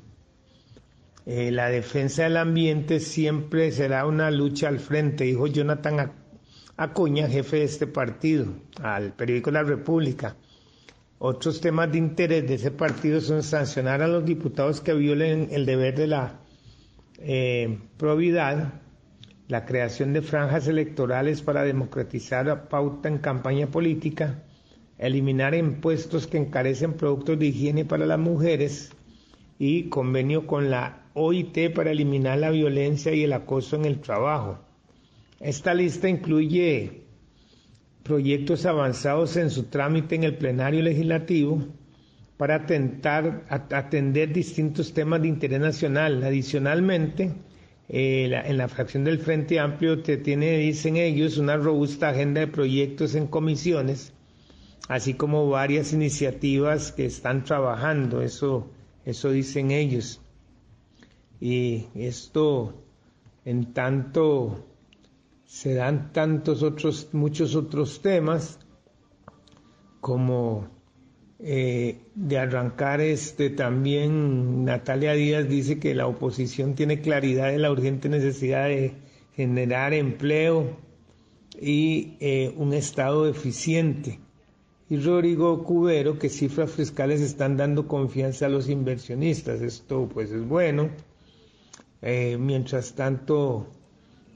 Eh, 1.26 1.52
la 1.52 1.70
defensa 1.70 2.24
del 2.24 2.38
ambiente 2.38 3.00
siempre 3.00 3.72
será 3.72 4.06
una 4.06 4.32
lucha 4.32 4.68
al 4.68 4.80
frente, 4.80 5.26
dijo 5.26 5.48
Jonathan 5.48 5.98
Ac- 6.00 6.12
Acuña, 6.78 7.28
jefe 7.28 7.58
de 7.58 7.64
este 7.64 7.86
partido, 7.88 8.48
al 8.82 9.14
periódico 9.14 9.52
La 9.52 9.62
República. 9.64 10.36
Otros 11.20 11.62
temas 11.62 11.92
de 11.92 12.00
interés 12.00 12.48
de 12.48 12.56
ese 12.56 12.72
partido 12.72 13.22
son 13.22 13.44
sancionar 13.44 14.02
a 14.02 14.08
los 14.08 14.26
diputados 14.26 14.82
que 14.82 14.94
violen 14.96 15.50
el 15.52 15.68
deber 15.68 15.96
de 15.96 16.08
la 16.08 16.40
eh, 17.20 17.78
probidad, 17.98 18.82
la 19.48 19.66
creación 19.66 20.14
de 20.14 20.24
franjas 20.24 20.68
electorales 20.68 21.44
para 21.44 21.62
democratizar 21.64 22.48
la 22.48 22.68
pauta 22.68 23.10
en 23.10 23.20
campaña 23.20 23.68
política, 23.68 24.42
eliminar 24.98 25.54
impuestos 25.54 26.26
que 26.26 26.38
encarecen 26.38 26.94
productos 26.94 27.38
de 27.38 27.46
higiene 27.46 27.86
para 27.86 28.08
las 28.08 28.18
mujeres 28.18 28.92
y 29.60 29.90
convenio 29.90 30.48
con 30.48 30.72
la 30.72 31.01
OIT 31.14 31.74
para 31.74 31.92
eliminar 31.92 32.38
la 32.40 32.50
violencia 32.52 33.14
y 33.14 33.24
el 33.24 33.34
acoso 33.34 33.76
en 33.76 33.86
el 33.86 34.00
trabajo. 34.00 34.60
Esta 35.40 35.74
lista 35.74 36.08
incluye 36.08 37.02
proyectos 38.04 38.66
avanzados 38.66 39.36
en 39.38 39.50
su 39.50 39.64
trámite 39.64 40.16
en 40.16 40.24
el 40.24 40.38
plenario 40.38 40.82
legislativo 40.82 41.64
para 42.38 42.56
atentar, 42.56 43.46
at- 43.50 43.72
atender 43.74 44.34
distintos 44.34 44.94
temas 44.94 45.22
de 45.22 45.28
interés 45.28 45.60
nacional. 45.60 46.24
Adicionalmente, 46.24 47.34
eh, 47.90 48.32
en 48.46 48.58
la 48.58 48.68
fracción 48.68 49.04
del 49.04 49.20
Frente 49.20 49.60
Amplio 49.60 50.02
te 50.02 50.18
tiene, 50.18 50.58
dicen 50.58 50.96
ellos, 50.98 51.38
una 51.38 51.58
robusta 51.58 52.10
agenda 52.10 52.40
de 52.42 52.48
proyectos 52.48 53.16
en 53.16 53.28
comisiones, 53.28 54.14
así 54.88 55.14
como 55.14 55.50
varias 55.50 55.94
iniciativas 55.94 56.92
que 56.92 57.06
están 57.06 57.44
trabajando, 57.44 58.22
eso, 58.22 58.72
eso 59.06 59.30
dicen 59.32 59.72
ellos. 59.72 60.22
Y 61.42 61.88
esto, 61.96 62.74
en 63.44 63.74
tanto 63.74 64.68
se 65.46 65.74
dan 65.74 66.14
tantos 66.14 66.64
otros, 66.64 67.10
muchos 67.12 67.56
otros 67.56 68.02
temas 68.02 68.58
como 70.00 70.70
eh, 71.40 71.98
de 72.16 72.38
arrancar 72.38 73.02
este 73.02 73.50
también 73.50 74.64
Natalia 74.64 75.14
Díaz 75.14 75.50
dice 75.50 75.80
que 75.80 75.96
la 75.96 76.06
oposición 76.08 76.76
tiene 76.76 77.02
claridad 77.02 77.52
de 77.52 77.58
la 77.58 77.72
urgente 77.72 78.08
necesidad 78.08 78.68
de 78.68 78.94
generar 79.36 79.94
empleo 79.94 80.78
y 81.60 82.16
eh, 82.20 82.54
un 82.58 82.74
estado 82.74 83.28
eficiente. 83.28 84.20
Y 84.90 84.98
Rodrigo 84.98 85.64
Cubero 85.64 86.20
que 86.20 86.30
cifras 86.30 86.72
fiscales 86.72 87.22
están 87.22 87.58
dando 87.58 87.88
confianza 87.88 88.46
a 88.46 88.50
los 88.50 88.70
inversionistas. 88.70 89.62
Esto 89.62 90.08
pues 90.14 90.32
es 90.32 90.48
bueno. 90.48 90.92
Eh, 92.02 92.38
mientras 92.40 92.94
tanto, 92.94 93.68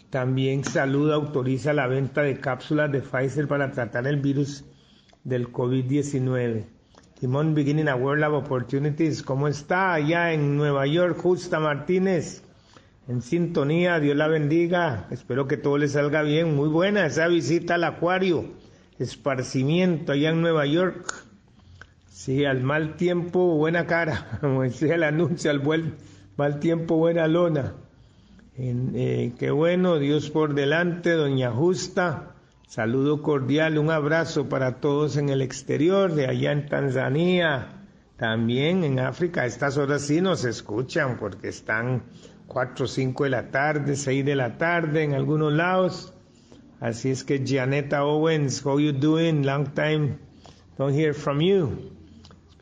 también 0.10 0.64
Salud 0.64 1.12
autoriza 1.12 1.74
la 1.74 1.88
venta 1.88 2.22
de 2.22 2.40
cápsulas 2.40 2.92
de 2.92 3.02
Pfizer 3.02 3.48
para 3.48 3.72
tratar 3.72 4.08
el 4.08 4.18
virus 4.18 4.64
del 5.24 5.52
COVID-19. 5.52 6.66
Timón 7.20 7.56
Beginning 7.56 7.88
a 7.88 7.96
World 7.96 8.24
of 8.26 8.46
Opportunities, 8.46 9.24
¿cómo 9.24 9.48
está 9.48 9.94
allá 9.94 10.34
en 10.34 10.58
Nueva 10.58 10.86
York? 10.86 11.18
Justa 11.18 11.60
Martínez, 11.60 12.44
en 13.08 13.22
sintonía, 13.22 14.00
Dios 14.00 14.18
la 14.18 14.28
bendiga. 14.28 15.08
Espero 15.12 15.48
que 15.48 15.58
todo 15.58 15.78
le 15.78 15.88
salga 15.88 16.24
bien. 16.24 16.56
Muy 16.56 16.70
buena 16.70 17.06
esa 17.06 17.28
visita 17.28 17.76
al 17.76 17.84
acuario, 17.84 18.46
esparcimiento 19.00 20.12
allá 20.12 20.30
en 20.30 20.42
Nueva 20.42 20.66
York. 20.66 21.26
Sí, 22.10 22.46
al 22.46 22.64
mal 22.64 22.96
tiempo, 22.96 23.56
buena 23.56 23.86
cara, 23.86 24.38
como 24.42 24.64
decía 24.64 24.96
el 24.96 25.04
anuncio, 25.04 25.52
al 25.52 25.60
buen, 25.60 25.96
mal 26.38 26.60
tiempo, 26.60 26.98
buena 26.98 27.28
lona. 27.28 27.74
En, 28.58 28.92
eh, 28.96 29.34
qué 29.38 29.52
bueno, 29.52 30.00
Dios 30.00 30.30
por 30.30 30.54
delante, 30.54 31.12
doña 31.12 31.52
Justa. 31.52 32.36
Saludo 32.68 33.22
cordial, 33.22 33.78
un 33.78 33.92
abrazo 33.92 34.50
para 34.50 34.80
todos 34.80 35.18
en 35.18 35.30
el 35.30 35.42
exterior, 35.42 36.14
de 36.14 36.28
allá 36.28 36.52
en 36.52 36.68
Tanzania, 36.68 37.84
también 38.18 38.84
en 38.84 39.00
África. 39.00 39.42
A 39.42 39.46
estas 39.46 39.78
horas 39.78 40.02
sí 40.02 40.20
nos 40.20 40.46
escuchan 40.46 41.18
porque 41.18 41.50
están 41.50 42.04
4 42.48 42.86
o 42.86 42.88
5 42.88 43.24
de 43.26 43.30
la 43.30 43.52
tarde, 43.52 43.96
6 43.96 44.26
de 44.26 44.36
la 44.36 44.58
tarde 44.58 45.04
en 45.04 45.14
algunos 45.14 45.54
lados. 45.54 46.14
Así 46.80 47.12
es 47.12 47.24
que 47.24 47.44
Janetta 47.46 48.04
Owens, 48.04 48.66
how 48.66 48.80
you 48.80 48.92
doing? 48.92 49.46
Long 49.46 49.74
time 49.74 50.18
don't 50.78 50.94
hear 50.94 51.14
from 51.14 51.40
you. 51.40 51.95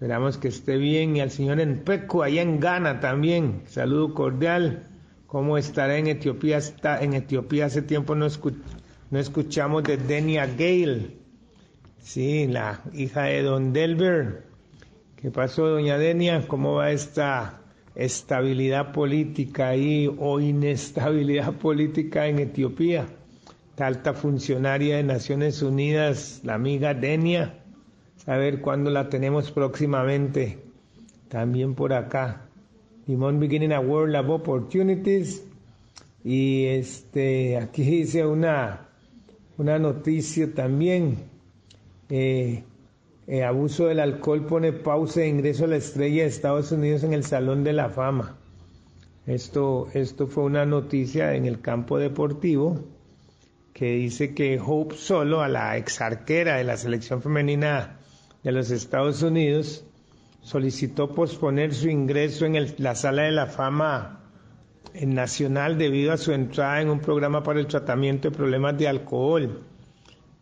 Esperamos 0.03 0.37
que 0.37 0.49
esté 0.49 0.75
bien 0.75 1.15
y 1.15 1.21
al 1.21 1.31
señor 1.31 1.61
Enpeco 1.61 2.23
allá 2.23 2.41
en 2.41 2.59
Ghana 2.59 2.99
también. 2.99 3.61
Saludo 3.67 4.13
cordial. 4.13 4.83
¿Cómo 5.27 5.57
estará 5.57 5.97
en 5.97 6.07
Etiopía? 6.07 6.57
Está 6.57 7.01
en 7.01 7.13
Etiopía 7.13 7.67
hace 7.67 7.81
tiempo 7.83 8.13
no, 8.13 8.25
escu- 8.25 8.61
no 9.11 9.17
escuchamos 9.17 9.83
de 9.83 9.95
Denia 9.95 10.45
Gale. 10.45 11.11
Sí, 12.01 12.47
la 12.47 12.81
hija 12.93 13.23
de 13.23 13.43
Don 13.43 13.71
Delver. 13.71 14.43
¿Qué 15.15 15.31
pasó, 15.31 15.67
doña 15.67 15.97
Denia? 15.97 16.45
¿Cómo 16.49 16.73
va 16.73 16.91
esta 16.91 17.61
estabilidad 17.95 18.91
política 18.91 19.69
ahí 19.69 20.13
o 20.19 20.41
inestabilidad 20.41 21.53
política 21.59 22.27
en 22.27 22.39
Etiopía? 22.39 23.05
Esta 23.69 23.87
alta 23.87 24.13
funcionaria 24.13 24.97
de 24.97 25.03
Naciones 25.03 25.61
Unidas, 25.61 26.41
la 26.43 26.55
amiga 26.55 26.93
Denia. 26.93 27.62
A 28.25 28.37
ver 28.37 28.61
cuándo 28.61 28.89
la 28.89 29.09
tenemos 29.09 29.51
próximamente. 29.51 30.59
También 31.27 31.75
por 31.75 31.93
acá. 31.93 32.45
Limón 33.05 33.39
Beginning 33.39 33.73
a 33.73 33.81
World 33.81 34.15
of 34.15 34.29
Opportunities. 34.29 35.43
Y 36.23 36.65
este, 36.65 37.57
aquí 37.57 37.83
dice 37.83 38.25
una, 38.25 38.87
una 39.57 39.77
noticia 39.77 40.53
también. 40.53 41.17
Eh, 42.09 42.63
eh, 43.27 43.43
abuso 43.43 43.87
del 43.87 43.99
alcohol 43.99 44.45
pone 44.45 44.71
pausa 44.71 45.21
de 45.21 45.29
ingreso 45.29 45.65
a 45.65 45.67
la 45.67 45.77
estrella 45.77 46.23
de 46.23 46.29
Estados 46.29 46.71
Unidos 46.71 47.03
en 47.03 47.13
el 47.13 47.23
Salón 47.23 47.63
de 47.63 47.73
la 47.73 47.89
Fama. 47.89 48.37
Esto, 49.25 49.87
esto 49.93 50.27
fue 50.27 50.43
una 50.43 50.65
noticia 50.65 51.33
en 51.35 51.45
el 51.45 51.61
campo 51.61 51.97
deportivo 51.97 52.83
que 53.73 53.95
dice 53.95 54.33
que 54.33 54.61
Hope 54.63 54.95
Solo, 54.95 55.41
a 55.41 55.47
la 55.47 55.77
ex 55.77 56.01
arquera 56.01 56.57
de 56.57 56.65
la 56.65 56.77
selección 56.77 57.21
femenina 57.21 57.99
de 58.43 58.51
los 58.51 58.71
Estados 58.71 59.21
Unidos, 59.23 59.85
solicitó 60.41 61.13
posponer 61.15 61.73
su 61.73 61.89
ingreso 61.89 62.45
en 62.45 62.55
el- 62.55 62.75
la 62.77 62.95
sala 62.95 63.23
de 63.23 63.31
la 63.31 63.45
fama 63.47 64.19
en 64.93 65.15
nacional 65.15 65.77
debido 65.77 66.11
a 66.11 66.17
su 66.17 66.33
entrada 66.33 66.81
en 66.81 66.89
un 66.89 66.99
programa 66.99 67.41
para 67.43 67.59
el 67.59 67.67
tratamiento 67.67 68.29
de 68.29 68.35
problemas 68.35 68.77
de 68.77 68.87
alcohol. 68.87 69.61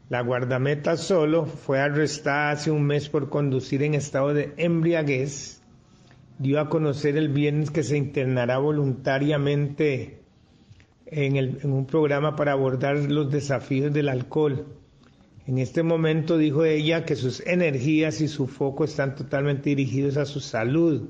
La 0.09 0.21
guardameta 0.21 0.97
solo 0.97 1.45
fue 1.45 1.79
arrestada 1.79 2.51
hace 2.51 2.69
un 2.71 2.83
mes 2.83 3.07
por 3.07 3.29
conducir 3.29 3.83
en 3.83 3.93
estado 3.93 4.33
de 4.33 4.53
embriaguez. 4.57 5.61
Dio 6.37 6.59
a 6.59 6.67
conocer 6.69 7.15
el 7.15 7.29
viernes 7.29 7.69
que 7.69 7.83
se 7.83 7.95
internará 7.95 8.57
voluntariamente 8.57 10.19
en 11.05 11.71
un 11.71 11.85
programa 11.85 12.35
para 12.35 12.53
abordar 12.53 12.97
los 12.97 13.31
desafíos 13.31 13.93
del 13.93 14.09
alcohol. 14.09 14.65
En 15.47 15.58
este 15.58 15.82
momento 15.82 16.38
dijo 16.38 16.65
ella 16.65 17.04
que 17.04 17.15
sus 17.15 17.39
energías 17.47 18.21
y 18.21 18.27
su 18.27 18.47
foco 18.47 18.84
están 18.84 19.15
totalmente 19.15 19.71
dirigidos 19.71 20.17
a 20.17 20.25
su 20.25 20.39
salud, 20.39 21.10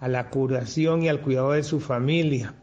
a 0.00 0.08
la 0.08 0.30
curación 0.30 1.02
y 1.02 1.08
al 1.08 1.20
cuidado 1.20 1.52
de 1.52 1.62
su 1.62 1.78
familia. 1.78 2.54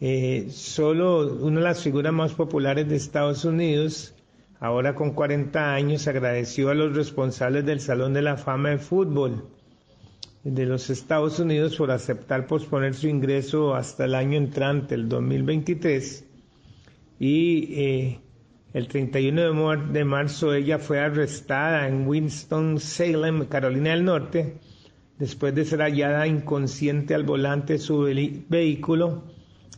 Eh, 0.00 0.46
solo 0.50 1.36
una 1.44 1.60
de 1.60 1.64
las 1.64 1.82
figuras 1.82 2.12
más 2.12 2.32
populares 2.32 2.88
de 2.88 2.96
Estados 2.96 3.44
Unidos, 3.44 4.14
ahora 4.60 4.94
con 4.94 5.12
40 5.12 5.74
años, 5.74 6.08
agradeció 6.08 6.70
a 6.70 6.74
los 6.74 6.96
responsables 6.96 7.66
del 7.66 7.80
Salón 7.80 8.14
de 8.14 8.22
la 8.22 8.36
Fama 8.36 8.70
de 8.70 8.78
Fútbol. 8.78 9.48
de 10.44 10.64
los 10.64 10.88
Estados 10.88 11.40
Unidos 11.40 11.76
por 11.76 11.90
aceptar 11.90 12.46
posponer 12.46 12.94
su 12.94 13.08
ingreso 13.08 13.74
hasta 13.74 14.06
el 14.06 14.14
año 14.14 14.38
entrante, 14.38 14.94
el 14.94 15.08
2023. 15.08 16.24
Y 17.18 17.74
eh, 17.74 18.20
el 18.78 18.88
31 18.88 19.42
de, 19.42 19.52
mar- 19.52 19.88
de 19.92 20.04
marzo 20.04 20.54
ella 20.54 20.78
fue 20.78 21.00
arrestada 21.00 21.88
en 21.88 22.06
Winston-Salem, 22.06 23.46
Carolina 23.46 23.90
del 23.90 24.04
Norte, 24.04 24.58
después 25.18 25.54
de 25.54 25.64
ser 25.64 25.80
hallada 25.80 26.26
inconsciente 26.26 27.14
al 27.14 27.24
volante 27.24 27.74
de 27.74 27.78
su 27.80 28.00
vehículo 28.48 29.24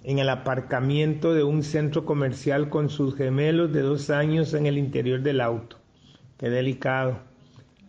en 0.04 0.18
el 0.18 0.28
aparcamiento 0.28 1.32
de 1.34 1.42
un 1.42 1.62
centro 1.62 2.04
comercial 2.04 2.68
con 2.68 2.90
sus 2.90 3.16
gemelos 3.16 3.72
de 3.72 3.80
dos 3.82 4.10
años 4.10 4.52
en 4.54 4.66
el 4.66 4.76
interior 4.78 5.20
del 5.22 5.40
auto. 5.40 5.76
Qué 6.38 6.50
delicado, 6.50 7.20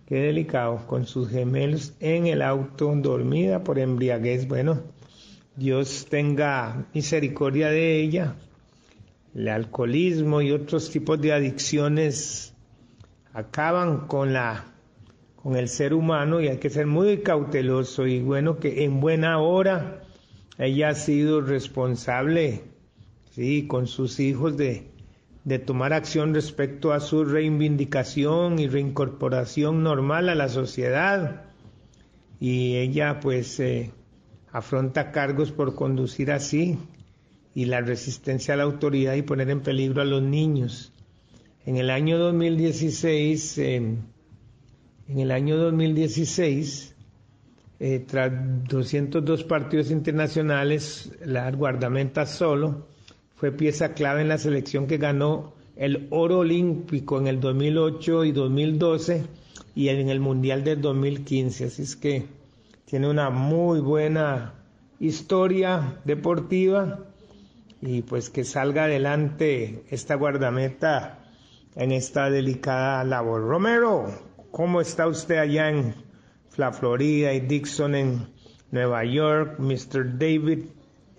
qué 0.08 0.16
delicado, 0.16 0.86
con 0.88 1.06
sus 1.06 1.30
gemelos 1.30 1.94
en 2.00 2.28
el 2.28 2.42
auto, 2.42 2.94
dormida 2.96 3.64
por 3.64 3.80
embriaguez. 3.80 4.48
Bueno, 4.48 4.82
Dios 5.56 6.08
tenga 6.10 6.86
misericordia 6.94 7.70
de 7.70 8.02
ella. 8.02 8.36
El 9.34 9.48
alcoholismo 9.48 10.42
y 10.42 10.52
otros 10.52 10.92
tipos 10.92 11.20
de 11.22 11.34
adicciones 11.34 12.54
acaban 13.34 14.08
con 14.08 14.34
la 14.34 14.66
con 15.38 15.56
el 15.56 15.70
ser 15.70 15.94
humano 15.94 16.40
y 16.40 16.50
hay 16.50 16.58
que 16.58 16.70
ser 16.70 16.86
muy 16.86 17.22
cauteloso 17.24 18.06
y 18.06 18.22
bueno 18.22 18.60
que 18.60 18.84
en 18.84 19.00
buena 19.00 19.40
hora 19.40 20.04
ella 20.60 20.90
ha 20.90 20.96
sido 20.96 21.42
responsable 21.42 22.62
sí 23.32 23.66
con 23.68 23.88
sus 23.88 24.20
hijos 24.20 24.56
de 24.58 24.92
de 25.44 25.60
tomar 25.60 25.94
acción 25.94 26.34
respecto 26.34 26.94
a 26.94 27.00
su 27.00 27.26
reivindicación 27.26 28.60
y 28.60 28.68
reincorporación 28.68 29.84
normal 29.84 30.30
a 30.30 30.36
la 30.36 30.50
sociedad. 30.50 31.46
Y 32.40 32.76
ella 32.78 33.20
pues 33.20 33.60
eh, 33.60 33.92
afronta 34.52 35.12
cargos 35.12 35.52
por 35.52 35.76
conducir 35.76 36.32
así 36.32 36.78
y 37.54 37.66
la 37.66 37.82
resistencia 37.82 38.54
a 38.54 38.58
la 38.58 38.64
autoridad 38.64 39.16
y 39.16 39.22
poner 39.22 39.50
en 39.50 39.62
peligro 39.62 40.02
a 40.02 40.06
los 40.06 40.22
niños. 40.22 40.94
En 41.66 41.78
el 41.78 41.90
año 41.90 42.18
2016, 42.18 43.58
eh, 43.58 43.76
en 43.76 45.20
el 45.20 45.32
año 45.32 45.58
2016, 45.58 46.96
eh, 47.80 48.06
tras 48.08 48.32
202 48.68 49.44
partidos 49.44 49.92
internacionales, 49.92 51.12
la 51.26 51.52
guardameta 51.52 52.26
solo 52.26 52.88
fue 53.36 53.52
pieza 53.52 53.94
clave 53.94 54.22
en 54.22 54.28
la 54.30 54.38
selección 54.38 54.88
que 54.88 54.98
ganó 54.98 55.54
el 55.76 56.08
oro 56.12 56.40
olímpico 56.40 57.20
en 57.20 57.28
el 57.28 57.40
2008 57.40 58.26
y 58.26 58.32
2012 58.32 59.24
y 59.76 59.90
en 59.90 60.10
el 60.10 60.20
mundial 60.20 60.64
del 60.64 60.82
2015. 60.82 61.66
Así 61.66 61.82
es 61.82 61.96
que 61.96 62.26
tiene 62.86 63.10
una 63.10 63.30
muy 63.30 63.80
buena 63.80 64.54
historia 65.00 66.00
deportiva 66.06 67.11
y 67.82 68.04
pues 68.04 68.30
que 68.30 68.44
salga 68.44 68.84
adelante 68.86 69.84
esta 69.90 70.16
guardameta 70.16 71.20
en 71.76 71.92
esta 71.92 72.30
delicada 72.30 73.04
labor. 73.04 73.42
Romero, 73.42 74.06
¿cómo 74.52 74.82
está 74.82 75.08
usted 75.08 75.38
allá 75.38 75.70
en 75.70 75.96
la 76.58 76.72
Florida 76.72 77.34
y 77.34 77.40
Dixon 77.40 77.96
en 77.96 78.28
Nueva 78.70 79.04
York? 79.04 79.58
Mr. 79.58 80.18
David, 80.18 80.66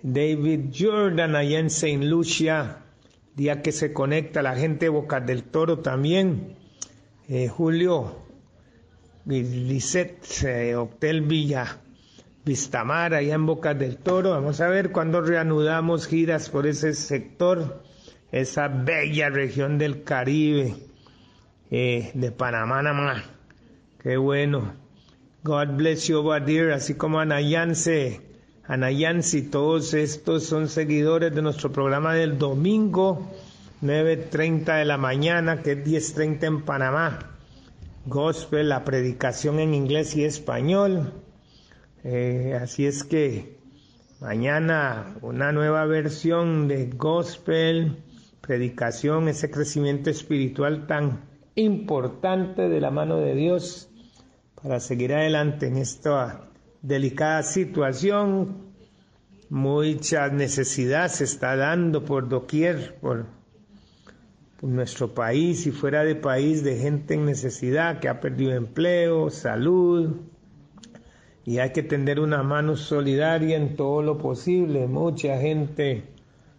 David 0.01 0.73
Jordan 0.77 1.35
allá 1.35 1.59
en 1.59 1.69
Saint 1.69 2.03
Lucia, 2.03 2.77
día 3.35 3.61
que 3.61 3.71
se 3.71 3.91
conecta 3.91 4.41
la 4.41 4.55
gente 4.55 4.85
de 4.85 4.89
Bocas 4.89 5.25
del 5.25 5.43
Toro 5.43 5.79
también. 5.79 6.55
Eh, 7.27 7.47
Julio, 7.49 8.23
Lisette, 9.25 10.43
eh, 10.43 10.75
Hotel 10.75 11.21
Villa, 11.21 11.79
Vistamar, 12.45 13.13
allá 13.13 13.35
en 13.35 13.45
Bocas 13.45 13.77
del 13.79 13.97
Toro. 13.97 14.31
Vamos 14.31 14.59
a 14.59 14.67
ver 14.67 14.91
cuándo 14.91 15.21
reanudamos 15.21 16.07
giras 16.07 16.49
por 16.49 16.67
ese 16.67 16.93
sector, 16.93 17.81
esa 18.31 18.67
bella 18.67 19.29
región 19.29 19.77
del 19.77 20.03
Caribe, 20.03 20.75
eh, 21.71 22.11
de 22.13 22.31
Panamá, 22.31 22.81
Namá. 22.81 23.23
Qué 24.01 24.17
bueno. 24.17 24.73
God 25.43 25.75
bless 25.77 26.07
you, 26.07 26.21
Badir, 26.23 26.71
así 26.71 26.95
como 26.95 27.19
Anayance, 27.19 28.21
Anayansi, 28.65 29.41
todos 29.43 29.93
estos 29.93 30.45
son 30.45 30.69
seguidores 30.69 31.35
de 31.35 31.41
nuestro 31.41 31.71
programa 31.71 32.13
del 32.13 32.37
domingo, 32.37 33.29
9.30 33.81 34.77
de 34.77 34.85
la 34.85 34.97
mañana, 34.97 35.61
que 35.61 35.73
es 35.73 35.85
10.30 36.15 36.43
en 36.43 36.61
Panamá. 36.61 37.19
Gospel, 38.05 38.69
la 38.69 38.85
predicación 38.85 39.59
en 39.59 39.73
inglés 39.73 40.15
y 40.15 40.23
español. 40.23 41.22
Eh, 42.03 42.59
así 42.61 42.85
es 42.85 43.05
que 43.05 43.57
mañana 44.19 45.15
una 45.21 45.53
nueva 45.53 45.85
versión 45.85 46.67
de 46.67 46.87
gospel, 46.87 48.03
predicación, 48.41 49.29
ese 49.29 49.49
crecimiento 49.49 50.09
espiritual 50.09 50.85
tan 50.85 51.21
importante 51.55 52.67
de 52.67 52.81
la 52.81 52.91
mano 52.91 53.17
de 53.17 53.35
Dios 53.35 53.89
para 54.61 54.81
seguir 54.81 55.13
adelante 55.13 55.67
en 55.67 55.77
esta 55.77 56.49
delicada 56.81 57.41
situación. 57.43 58.73
Mucha 59.49 60.27
necesidad 60.27 61.07
se 61.07 61.23
está 61.23 61.55
dando 61.55 62.03
por 62.03 62.27
doquier, 62.27 62.97
por, 62.99 63.27
por 64.59 64.69
nuestro 64.69 65.13
país 65.13 65.67
y 65.67 65.71
fuera 65.71 66.03
de 66.03 66.15
país, 66.15 66.65
de 66.65 66.77
gente 66.77 67.13
en 67.13 67.25
necesidad 67.25 67.99
que 67.99 68.09
ha 68.09 68.19
perdido 68.19 68.51
empleo, 68.51 69.29
salud, 69.29 70.17
y 71.45 71.59
hay 71.59 71.71
que 71.71 71.83
tender 71.83 72.19
una 72.19 72.43
mano 72.43 72.75
solidaria 72.75 73.57
en 73.57 73.75
todo 73.75 74.01
lo 74.01 74.17
posible. 74.17 74.87
Mucha 74.87 75.37
gente 75.39 76.03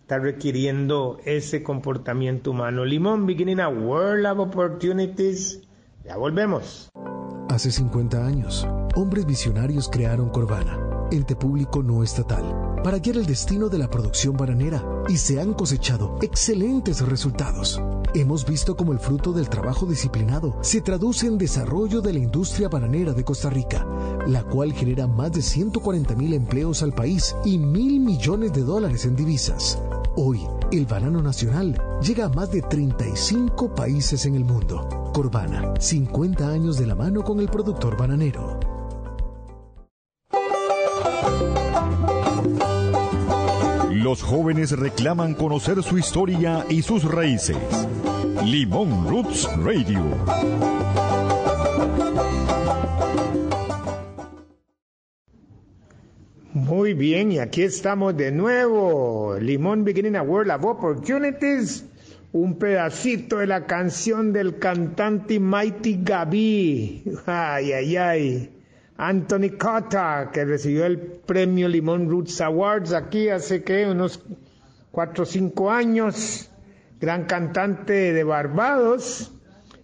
está 0.02 0.18
requiriendo 0.18 1.18
ese 1.24 1.62
comportamiento 1.62 2.50
humano. 2.50 2.84
Limón, 2.84 3.26
beginning 3.26 3.60
a 3.60 3.68
world 3.68 4.26
of 4.26 4.38
opportunities. 4.38 5.62
Ya 6.04 6.16
volvemos. 6.16 6.90
Hace 7.48 7.70
50 7.70 8.26
años, 8.26 8.66
hombres 8.94 9.24
visionarios 9.26 9.88
crearon 9.88 10.28
Corvana, 10.28 10.78
ente 11.10 11.36
público 11.36 11.82
no 11.82 12.02
estatal, 12.02 12.44
para 12.84 12.98
guiar 12.98 13.16
el 13.16 13.24
destino 13.24 13.70
de 13.70 13.78
la 13.78 13.88
producción 13.88 14.36
bananera 14.36 14.84
y 15.08 15.16
se 15.16 15.40
han 15.40 15.54
cosechado 15.54 16.18
excelentes 16.20 17.00
resultados. 17.00 17.80
Hemos 18.14 18.44
visto 18.44 18.76
cómo 18.76 18.92
el 18.92 18.98
fruto 18.98 19.32
del 19.32 19.48
trabajo 19.48 19.86
disciplinado 19.86 20.58
se 20.60 20.82
traduce 20.82 21.26
en 21.26 21.38
desarrollo 21.38 22.02
de 22.02 22.12
la 22.12 22.18
industria 22.18 22.68
bananera 22.68 23.14
de 23.14 23.24
Costa 23.24 23.48
Rica, 23.48 23.86
la 24.26 24.44
cual 24.44 24.74
genera 24.74 25.06
más 25.06 25.32
de 25.32 25.40
140 25.40 26.14
mil 26.14 26.34
empleos 26.34 26.82
al 26.82 26.92
país 26.92 27.34
y 27.42 27.56
mil 27.56 28.00
millones 28.00 28.52
de 28.52 28.62
dólares 28.62 29.06
en 29.06 29.16
divisas. 29.16 29.78
Hoy, 30.16 30.40
el 30.70 30.84
banano 30.84 31.22
nacional 31.22 31.80
llega 32.02 32.26
a 32.26 32.28
más 32.28 32.52
de 32.52 32.60
35 32.60 33.74
países 33.74 34.26
en 34.26 34.34
el 34.34 34.44
mundo. 34.44 35.10
Corvana, 35.14 35.72
50 35.80 36.50
años 36.50 36.76
de 36.76 36.86
la 36.86 36.94
mano 36.94 37.24
con 37.24 37.40
el 37.40 37.48
productor 37.48 37.96
bananero. 37.96 38.63
Los 44.14 44.22
jóvenes 44.22 44.70
reclaman 44.78 45.34
conocer 45.34 45.82
su 45.82 45.98
historia 45.98 46.64
y 46.68 46.82
sus 46.82 47.02
raíces. 47.02 47.56
Limón 48.44 49.08
Roots 49.08 49.48
Radio. 49.56 50.00
Muy 56.52 56.94
bien, 56.94 57.32
y 57.32 57.40
aquí 57.40 57.62
estamos 57.62 58.16
de 58.16 58.30
nuevo. 58.30 59.36
Limón 59.40 59.82
Beginning 59.82 60.14
a 60.14 60.22
World 60.22 60.52
of 60.52 60.64
Opportunities. 60.64 61.84
Un 62.30 62.56
pedacito 62.56 63.38
de 63.38 63.48
la 63.48 63.66
canción 63.66 64.32
del 64.32 64.60
cantante 64.60 65.40
Mighty 65.40 65.98
Gaby. 66.04 67.02
Ay, 67.26 67.72
ay, 67.72 67.96
ay. 67.96 68.63
Anthony 68.96 69.56
Cotta, 69.58 70.30
que 70.32 70.44
recibió 70.44 70.86
el 70.86 70.98
premio 70.98 71.68
Limón 71.68 72.08
Roots 72.08 72.40
Awards 72.40 72.92
aquí 72.92 73.28
hace 73.28 73.64
que 73.64 73.86
unos 73.86 74.22
cuatro 74.92 75.24
o 75.24 75.26
cinco 75.26 75.70
años. 75.70 76.48
Gran 77.00 77.24
cantante 77.24 78.12
de 78.12 78.24
Barbados. 78.24 79.32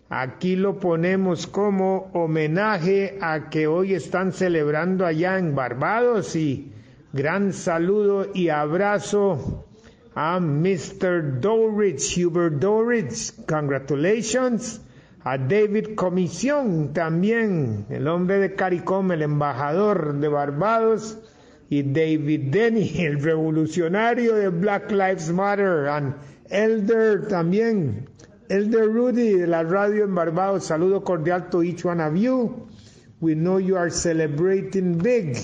Aquí 0.08 0.56
lo 0.56 0.78
ponemos 0.78 1.46
como 1.46 2.10
homenaje 2.14 3.18
a 3.20 3.50
que 3.50 3.66
hoy 3.66 3.94
están 3.94 4.32
celebrando 4.32 5.04
allá 5.06 5.38
en 5.38 5.54
Barbados 5.54 6.34
y 6.36 6.72
gran 7.12 7.52
saludo 7.52 8.28
y 8.34 8.48
abrazo 8.48 9.66
a 10.14 10.40
Mr. 10.40 11.40
Dorridge, 11.40 12.24
Hubert 12.24 12.54
Dorridge, 12.54 13.32
congratulations. 13.46 14.80
A 15.22 15.36
David 15.36 15.94
Comisión 15.94 16.92
también, 16.92 17.86
el 17.90 18.08
hombre 18.08 18.38
de 18.38 18.54
CARICOM, 18.54 19.12
el 19.12 19.22
embajador 19.22 20.14
de 20.14 20.28
Barbados, 20.28 21.18
y 21.68 21.82
David 21.82 22.50
Denny, 22.50 22.92
el 23.04 23.22
revolucionario 23.22 24.34
de 24.34 24.48
Black 24.48 24.90
Lives 24.90 25.30
Matter, 25.30 25.88
and 25.88 26.14
Elder 26.48 27.28
también, 27.28 28.08
Elder 28.48 28.86
Rudy 28.86 29.34
de 29.34 29.46
la 29.46 29.62
radio 29.62 30.04
en 30.04 30.14
Barbados, 30.14 30.64
saludo 30.64 31.04
cordial 31.04 31.50
to 31.50 31.62
each 31.62 31.84
one 31.84 32.00
of 32.00 32.16
you. 32.16 32.66
we 33.20 33.34
know 33.34 33.58
you 33.58 33.76
are 33.76 33.90
celebrating 33.90 34.98
big. 34.98 35.36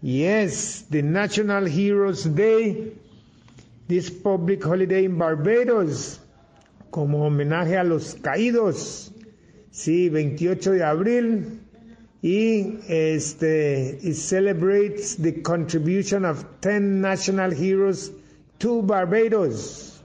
Yes, 0.00 0.82
the 0.82 1.02
National 1.02 1.66
Heroes 1.66 2.24
Day, 2.24 2.92
this 3.86 4.10
public 4.10 4.64
holiday 4.64 5.04
in 5.04 5.18
Barbados, 5.18 6.18
como 6.94 7.26
homenaje 7.26 7.76
a 7.76 7.82
los 7.82 8.14
caídos. 8.22 9.10
Sí, 9.72 10.08
28 10.10 10.70
de 10.74 10.84
abril. 10.84 11.58
Y 12.22 12.78
este, 12.88 13.98
it 14.00 14.14
celebrates 14.14 15.16
the 15.16 15.42
contribution 15.42 16.24
of 16.24 16.44
10 16.60 17.00
national 17.00 17.50
heroes 17.50 18.12
to 18.60 18.80
Barbados. 18.82 20.00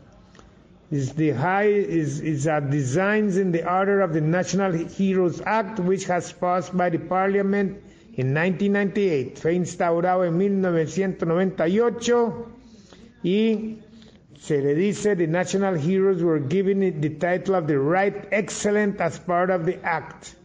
Is 0.89 1.13
the 1.13 1.29
high 1.29 1.67
is 1.69 2.21
is 2.21 2.47
a 2.47 2.59
designs 2.59 3.37
in 3.37 3.51
the 3.51 3.63
order 3.71 4.01
of 4.01 4.11
the 4.11 4.21
National 4.21 4.71
Heroes 4.73 5.39
Act, 5.45 5.79
which 5.79 6.05
has 6.05 6.31
passed 6.33 6.75
by 6.75 6.89
the 6.89 6.97
Parliament 6.97 7.77
in 8.15 8.33
1998. 8.33 9.37
Fue 9.37 9.53
instaurado 9.53 10.25
en 10.25 10.35
1998 10.39 12.47
y 13.23 13.77
se 14.39 14.61
le 14.61 14.73
dice 14.73 15.15
the 15.17 15.27
national 15.27 15.75
heroes 15.75 16.23
were 16.23 16.39
given 16.39 16.79
the 17.01 17.09
title 17.09 17.55
of 17.55 17.67
the 17.67 17.77
right 17.77 18.25
excellent 18.31 18.99
as 19.01 19.19
part 19.19 19.49
of 19.49 19.65
the 19.65 19.77
act. 19.83 20.35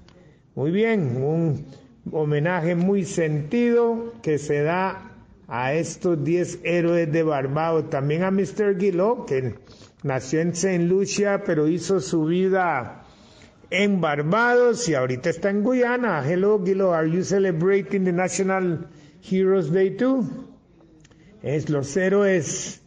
Muy 0.57 0.73
bien, 0.73 1.23
un 1.23 1.65
homenaje 2.11 2.75
muy 2.75 3.05
sentido 3.05 4.13
que 4.21 4.39
se 4.39 4.63
da 4.65 5.11
a 5.47 5.75
estos 5.75 6.23
10 6.25 6.61
héroes 6.65 7.11
de 7.13 7.23
Barbados. 7.23 7.89
También 7.91 8.25
a 8.25 8.31
Mr. 8.33 8.77
Guillot, 8.77 9.27
que 9.27 9.55
nació 10.03 10.41
en 10.41 10.55
Saint 10.57 10.89
Lucia, 10.91 11.45
pero 11.45 11.69
hizo 11.69 12.01
su 12.01 12.25
vida 12.25 13.05
en 13.71 14.01
Barbados 14.01 14.89
y 14.89 14.95
ahorita 14.95 15.31
está 15.31 15.51
en 15.51 15.63
Guyana. 15.63 16.23
Hello, 16.29 16.59
Guillot, 16.59 16.93
are 16.95 17.09
you 17.09 17.23
celebrating 17.23 18.05
the 18.05 18.13
National 18.13 18.89
Heroes 19.23 19.71
Day 19.73 19.91
too? 19.97 20.25
Es 21.45 21.69
los 21.71 21.97
héroes 21.97 22.81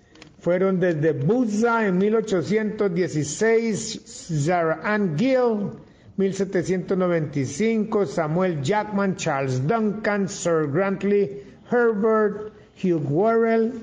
fueron 0.47 0.79
desde 0.79 1.11
Buza 1.11 1.87
en 1.87 1.97
1816, 1.97 4.45
Zara 4.45 4.79
Ann 4.81 5.17
Gill, 5.17 5.71
1795, 6.15 8.05
Samuel 8.05 8.63
Jackman, 8.63 9.17
Charles 9.17 9.67
Duncan, 9.67 10.29
Sir 10.29 10.67
Grantley 10.67 11.43
Herbert, 11.69 12.53
Hugh 12.81 13.01
Worrell, 13.09 13.73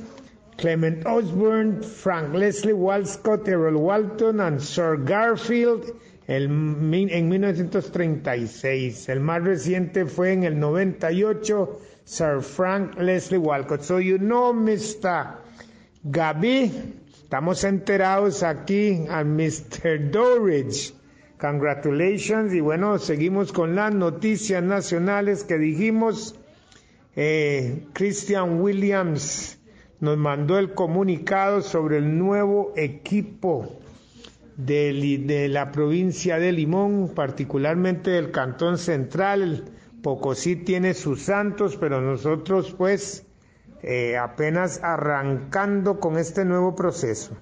Clement 0.56 1.04
Osborne, 1.04 1.82
Frank 1.82 2.32
Leslie 2.32 2.72
Walcott, 2.72 3.46
Errol 3.46 3.76
Walton, 3.76 4.40
and 4.40 4.58
Sir 4.58 4.96
Garfield 4.96 5.92
el, 6.28 6.44
en 6.44 7.28
1936. 7.28 9.10
El 9.10 9.20
más 9.20 9.44
reciente 9.44 10.06
fue 10.06 10.32
en 10.32 10.44
el 10.44 10.58
98, 10.58 11.78
Sir 12.06 12.40
Frank 12.40 12.98
Leslie 12.98 13.36
Walcott. 13.36 13.82
So 13.82 13.98
you 13.98 14.16
know, 14.16 14.54
Mr. 14.54 15.43
Gaby, 16.06 16.70
estamos 17.22 17.64
enterados 17.64 18.42
aquí 18.42 19.06
a 19.08 19.24
Mr. 19.24 20.10
Dorridge. 20.10 20.92
Congratulations 21.40 22.52
y 22.52 22.60
bueno, 22.60 22.98
seguimos 22.98 23.52
con 23.54 23.74
las 23.74 23.94
noticias 23.94 24.62
nacionales 24.62 25.44
que 25.44 25.56
dijimos. 25.56 26.38
Eh, 27.16 27.86
Christian 27.94 28.60
Williams 28.60 29.58
nos 30.00 30.18
mandó 30.18 30.58
el 30.58 30.74
comunicado 30.74 31.62
sobre 31.62 31.96
el 31.96 32.18
nuevo 32.18 32.74
equipo 32.76 33.80
de, 34.58 35.22
de, 35.24 35.48
la 35.48 35.72
provincia 35.72 36.38
de 36.38 36.52
Limón, 36.52 37.14
particularmente 37.14 38.10
del 38.10 38.30
Cantón 38.30 38.76
Central. 38.76 39.70
Pocosí 40.02 40.56
tiene 40.56 40.92
sus 40.92 41.22
santos, 41.22 41.78
pero 41.78 42.02
nosotros 42.02 42.74
pues 42.76 43.24
eh, 43.86 44.16
apenas 44.16 44.80
arrancando 44.82 46.00
con 46.00 46.16
este 46.16 46.44
nuevo 46.44 46.74
proceso. 46.74 47.36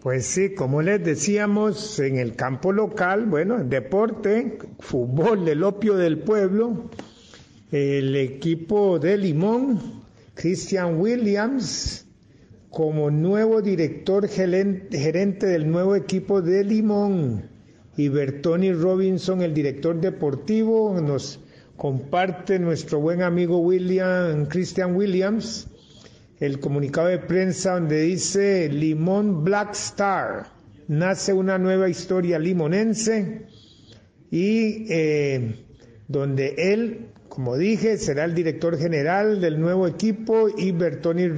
Pues 0.00 0.26
sí, 0.26 0.54
como 0.54 0.82
les 0.82 1.04
decíamos, 1.04 1.98
en 1.98 2.16
el 2.16 2.34
campo 2.34 2.72
local, 2.72 3.26
bueno, 3.26 3.62
deporte, 3.62 4.58
fútbol, 4.78 5.46
el 5.48 5.62
opio 5.64 5.96
del 5.96 6.20
pueblo, 6.20 6.90
el 7.72 8.16
equipo 8.16 8.98
de 8.98 9.18
Limón, 9.18 10.02
Christian 10.34 10.98
Williams, 11.00 12.06
como 12.70 13.10
nuevo 13.10 13.60
director 13.60 14.28
gerente 14.28 15.46
del 15.46 15.70
nuevo 15.70 15.96
equipo 15.96 16.40
de 16.40 16.64
Limón, 16.64 17.50
y 17.96 18.08
Bertoni 18.08 18.72
Robinson, 18.72 19.42
el 19.42 19.54
director 19.54 20.00
deportivo, 20.00 21.00
nos 21.00 21.40
comparte 21.76 22.58
nuestro 22.58 23.00
buen 23.00 23.22
amigo 23.22 23.58
William, 23.58 24.46
Christian 24.46 24.96
Williams, 24.96 25.68
el 26.40 26.58
comunicado 26.58 27.08
de 27.08 27.18
prensa 27.18 27.74
donde 27.74 28.02
dice 28.02 28.68
Limón 28.68 29.44
Black 29.44 29.72
Star, 29.74 30.46
nace 30.88 31.32
una 31.32 31.58
nueva 31.58 31.88
historia 31.88 32.38
limonense 32.38 33.46
y 34.30 34.86
eh, 34.90 35.64
donde 36.08 36.54
él, 36.58 37.08
como 37.28 37.56
dije, 37.56 37.98
será 37.98 38.24
el 38.24 38.34
director 38.34 38.78
general 38.78 39.40
del 39.40 39.60
nuevo 39.60 39.86
equipo 39.86 40.48
y 40.48 40.72
Bertoni 40.72 41.28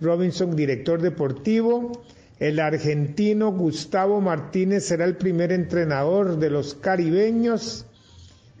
Robinson, 0.00 0.54
director 0.56 1.00
deportivo. 1.00 1.92
El 2.38 2.60
argentino 2.60 3.52
Gustavo 3.52 4.20
Martínez 4.20 4.84
será 4.84 5.04
el 5.06 5.16
primer 5.16 5.52
entrenador 5.52 6.38
de 6.38 6.50
los 6.50 6.74
caribeños 6.74 7.86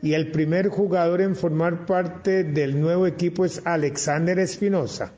y 0.02 0.14
el 0.14 0.30
primer 0.30 0.68
jugador 0.68 1.20
en 1.20 1.36
formar 1.36 1.86
parte 1.86 2.44
del 2.44 2.80
nuevo 2.80 3.06
equipo 3.06 3.44
es 3.44 3.62
Alexander 3.64 4.38
Espinosa 4.38 5.12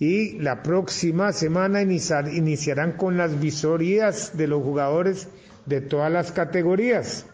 y 0.00 0.38
la 0.38 0.62
próxima 0.62 1.32
semana 1.32 1.82
iniciar, 1.82 2.32
iniciarán 2.32 2.92
con 2.92 3.18
las 3.18 3.38
visorías 3.38 4.36
de 4.36 4.46
los 4.46 4.62
jugadores 4.62 5.28
de 5.66 5.82
todas 5.82 6.10
las 6.10 6.32
categorías. 6.32 7.26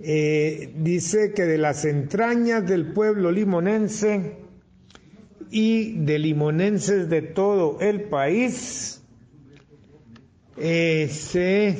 Eh, 0.00 0.72
dice 0.76 1.32
que 1.34 1.44
de 1.44 1.58
las 1.58 1.84
entrañas 1.84 2.66
del 2.66 2.92
pueblo 2.92 3.30
limonense 3.30 4.38
y 5.50 5.98
de 5.98 6.18
limonenses 6.18 7.10
de 7.10 7.20
todo 7.20 7.78
el 7.80 8.04
país, 8.04 9.02
eh, 10.56 11.08
se 11.10 11.76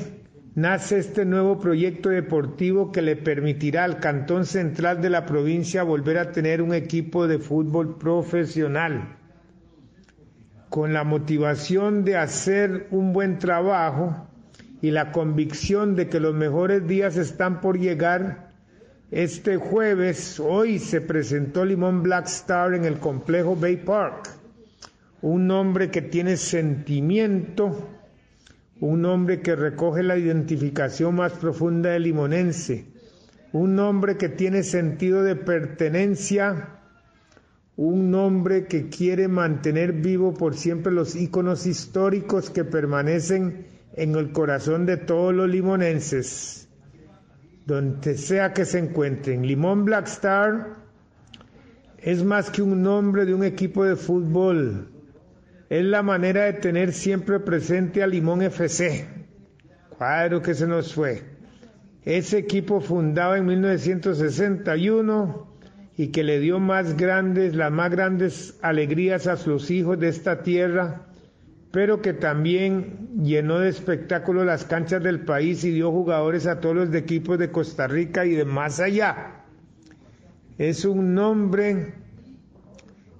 nace 0.55 0.99
este 0.99 1.25
nuevo 1.25 1.59
proyecto 1.59 2.11
deportivo 2.11 2.93
que 2.93 3.03
le 3.03 3.17
permitirá 3.17 3.85
al 3.85 3.99
Cantón 3.99 4.47
Central 4.47 5.01
de 5.03 5.11
la 5.11 5.27
provincia 5.27 5.83
volver 5.83 6.19
a 6.19 6.31
tener 6.31 6.63
un 6.63 6.75
equipo 6.75 7.27
de 7.27 7.39
fútbol 7.39 7.99
profesional. 7.99 9.17
Con 10.69 10.93
la 10.93 11.05
motivación 11.05 12.05
de 12.05 12.17
hacer 12.17 12.89
un 12.91 13.13
buen 13.13 13.39
trabajo 13.39 14.29
y 14.81 14.91
la 14.91 15.13
convicción 15.13 15.97
de 15.97 16.09
que 16.09 16.21
los 16.21 16.35
mejores 16.35 16.87
días 16.87 17.17
están 17.17 17.61
por 17.61 17.79
llegar, 17.79 18.53
este 19.11 19.57
jueves, 19.57 20.41
hoy 20.41 20.79
se 20.79 21.01
presentó 21.01 21.65
Limón 21.65 22.03
Black 22.03 22.27
Star 22.27 22.75
en 22.75 22.85
el 22.85 22.99
complejo 22.99 23.55
Bay 23.55 23.77
Park, 23.77 24.29
un 25.23 25.51
hombre 25.51 25.91
que 25.91 26.03
tiene 26.03 26.37
sentimiento, 26.37 27.94
un 28.81 29.05
hombre 29.05 29.41
que 29.41 29.57
recoge 29.57 30.03
la 30.03 30.17
identificación 30.17 31.15
más 31.15 31.33
profunda 31.33 31.91
del 31.91 32.05
limonense, 32.05 32.87
un 33.53 33.79
hombre 33.79 34.17
que 34.17 34.29
tiene 34.29 34.65
sentido 34.65 35.23
de 35.23 35.37
pertenencia. 35.37 36.71
Un 37.77 38.13
nombre 38.13 38.67
que 38.67 38.89
quiere 38.89 39.27
mantener 39.27 39.93
vivo 39.93 40.33
por 40.33 40.55
siempre 40.55 40.93
los 40.93 41.17
íconos 41.17 41.67
históricos 41.67 42.51
que 42.51 42.65
permanecen 42.65 43.67
en 43.95 44.15
el 44.15 44.31
corazón 44.33 44.87
de 44.87 44.97
todos 44.97 45.35
los 45.35 45.49
limonenses, 45.49 46.69
donde 47.67 48.17
sea 48.17 48.53
que 48.53 48.65
se 48.65 48.79
encuentren. 48.79 49.47
Limón 49.47 49.85
Black 49.85 50.07
Star 50.07 50.77
es 51.99 52.25
más 52.25 52.51
que 52.51 52.63
un 52.63 52.83
nombre 52.83 53.25
de 53.25 53.35
un 53.35 53.45
equipo 53.45 53.85
de 53.85 53.97
fútbol, 53.97 54.89
es 55.71 55.85
la 55.85 56.03
manera 56.03 56.45
de 56.45 56.55
tener 56.55 56.93
siempre 56.93 57.41
presente 57.41 58.03
a 58.03 58.07
Limón 58.07 58.43
FC. 58.43 59.07
Cuadro 59.97 60.43
que 60.43 60.55
se 60.55 60.67
nos 60.67 60.95
fue. 60.95 61.23
Ese 62.03 62.39
equipo 62.39 62.81
fundado 62.81 63.35
en 63.35 63.47
1961 63.47 65.55
y 65.97 66.09
que 66.09 66.25
le 66.25 66.41
dio 66.41 66.59
más 66.59 66.97
grandes, 66.97 67.55
las 67.55 67.73
más 67.73 67.91
grandes 67.91 68.59
alegrías 68.63 69.27
a 69.27 69.37
sus 69.37 69.71
hijos 69.71 69.99
de 69.99 70.09
esta 70.09 70.43
tierra, 70.43 71.07
pero 71.71 72.03
que 72.03 72.13
también 72.13 73.09
llenó 73.23 73.61
de 73.61 73.69
espectáculo 73.69 74.45
las 74.45 74.65
canchas 74.65 75.03
del 75.03 75.21
país 75.21 75.65
y 75.65 75.71
dio 75.71 75.91
jugadores 75.91 76.47
a 76.47 76.61
todos 76.61 76.77
los 76.77 76.95
equipos 76.95 77.39
de 77.39 77.51
Costa 77.51 77.87
Rica 77.87 78.27
y 78.27 78.33
de 78.33 78.45
más 78.45 78.81
allá. 78.81 79.45
Es 80.59 80.85
un 80.85 81.15
nombre 81.15 81.95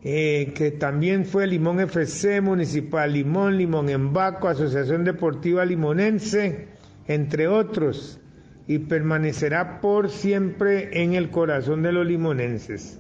eh, 0.05 0.53
que 0.55 0.71
también 0.71 1.25
fue 1.25 1.47
Limón 1.47 1.81
FC, 1.81 2.41
Municipal 2.41 3.13
Limón, 3.13 3.57
Limón 3.57 3.89
Embaco, 3.89 4.49
Asociación 4.49 5.03
Deportiva 5.03 5.65
Limonense, 5.65 6.69
entre 7.09 7.49
otros 7.49 8.21
y 8.67 8.79
permanecerá 8.79 9.81
por 9.81 10.11
siempre 10.11 11.03
en 11.03 11.15
el 11.15 11.31
corazón 11.31 11.83
de 11.83 11.93
los 11.93 12.07
limonenses. 12.07 12.99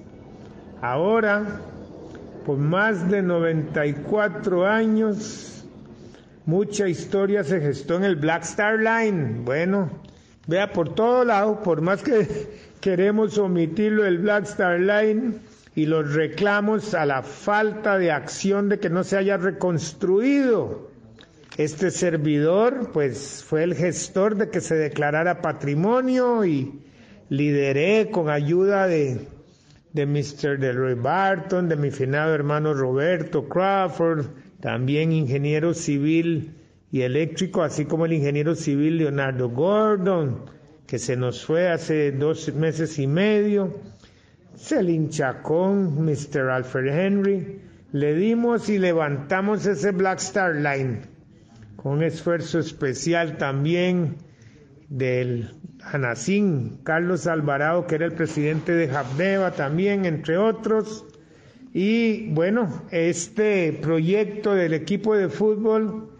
Ahora, 0.82 1.60
por 2.44 2.58
más 2.58 3.10
de 3.10 3.22
94 3.22 4.66
años, 4.66 5.66
mucha 6.44 6.88
historia 6.88 7.44
se 7.44 7.60
gestó 7.60 7.96
en 7.96 8.04
el 8.04 8.16
Black 8.16 8.42
Star 8.42 8.78
Line. 8.78 9.40
Bueno, 9.44 9.88
vea 10.46 10.72
por 10.72 10.94
todo 10.94 11.24
lado, 11.24 11.62
por 11.62 11.80
más 11.80 12.02
que 12.02 12.28
queremos 12.80 13.38
omitirlo 13.38 14.04
el 14.04 14.18
Black 14.18 14.44
Star 14.44 14.78
Line 14.80 15.32
y 15.74 15.86
los 15.86 16.14
reclamos 16.14 16.94
a 16.94 17.06
la 17.06 17.22
falta 17.22 17.98
de 17.98 18.12
acción 18.12 18.68
de 18.68 18.78
que 18.78 18.90
no 18.90 19.04
se 19.04 19.16
haya 19.16 19.36
reconstruido. 19.36 20.90
Este 21.56 21.90
servidor, 21.90 22.90
pues, 22.92 23.44
fue 23.46 23.62
el 23.62 23.74
gestor 23.74 24.36
de 24.36 24.50
que 24.50 24.60
se 24.60 24.74
declarara 24.74 25.42
patrimonio 25.42 26.44
y 26.44 26.80
lideré 27.28 28.10
con 28.10 28.28
ayuda 28.28 28.86
de 28.86 29.28
de 29.94 30.06
Mr. 30.06 30.58
Delroy 30.58 30.94
Barton, 30.94 31.68
de 31.68 31.76
mi 31.76 31.92
finado 31.92 32.34
hermano 32.34 32.74
Roberto 32.74 33.48
Crawford, 33.48 34.26
también 34.60 35.12
ingeniero 35.12 35.72
civil 35.72 36.52
y 36.90 37.02
eléctrico, 37.02 37.62
así 37.62 37.84
como 37.84 38.04
el 38.04 38.12
ingeniero 38.12 38.56
civil 38.56 38.98
Leonardo 38.98 39.48
Gordon, 39.50 40.50
que 40.88 40.98
se 40.98 41.16
nos 41.16 41.44
fue 41.44 41.68
hace 41.68 42.10
dos 42.10 42.52
meses 42.54 42.98
y 42.98 43.06
medio, 43.06 43.72
Celine 44.56 45.08
Chacón, 45.08 46.04
Mr. 46.04 46.50
Alfred 46.50 46.88
Henry, 46.88 47.60
le 47.92 48.14
dimos 48.14 48.68
y 48.68 48.78
levantamos 48.78 49.66
ese 49.66 49.92
Black 49.92 50.18
Star 50.18 50.56
Line, 50.56 51.02
con 51.76 52.02
esfuerzo 52.02 52.58
especial 52.58 53.36
también 53.36 54.16
del 54.88 55.50
Anacín, 55.82 56.78
Carlos 56.82 57.26
Alvarado, 57.26 57.86
que 57.86 57.96
era 57.96 58.06
el 58.06 58.12
presidente 58.12 58.72
de 58.72 58.88
Jabdeva 58.88 59.52
también, 59.52 60.04
entre 60.06 60.38
otros. 60.38 61.04
Y 61.72 62.30
bueno, 62.30 62.82
este 62.90 63.72
proyecto 63.72 64.54
del 64.54 64.74
equipo 64.74 65.16
de 65.16 65.28
fútbol, 65.28 66.10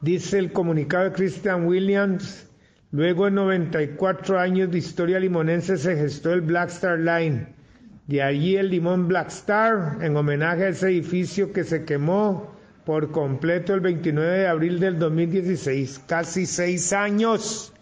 dice 0.00 0.38
el 0.38 0.52
comunicado 0.52 1.04
de 1.04 1.12
Christian 1.12 1.66
Williams, 1.66 2.48
luego 2.94 3.26
de 3.26 3.32
94 3.32 4.38
años 4.38 4.70
de 4.70 4.78
historia 4.78 5.18
limonense 5.18 5.76
se 5.76 5.96
gestó 5.96 6.32
el 6.32 6.40
Black 6.40 6.70
Star 6.70 6.98
Line. 6.98 7.48
De 8.06 8.22
allí 8.22 8.56
el 8.56 8.70
limón 8.70 9.08
Black 9.08 9.28
Star, 9.28 9.98
en 10.00 10.16
homenaje 10.16 10.64
a 10.64 10.68
ese 10.68 10.88
edificio 10.88 11.52
que 11.52 11.64
se 11.64 11.84
quemó 11.84 12.54
por 12.86 13.10
completo 13.10 13.74
el 13.74 13.80
29 13.80 14.38
de 14.38 14.46
abril 14.46 14.80
del 14.80 14.98
2016, 14.98 16.02
casi 16.06 16.46
seis 16.46 16.92
años 16.92 17.74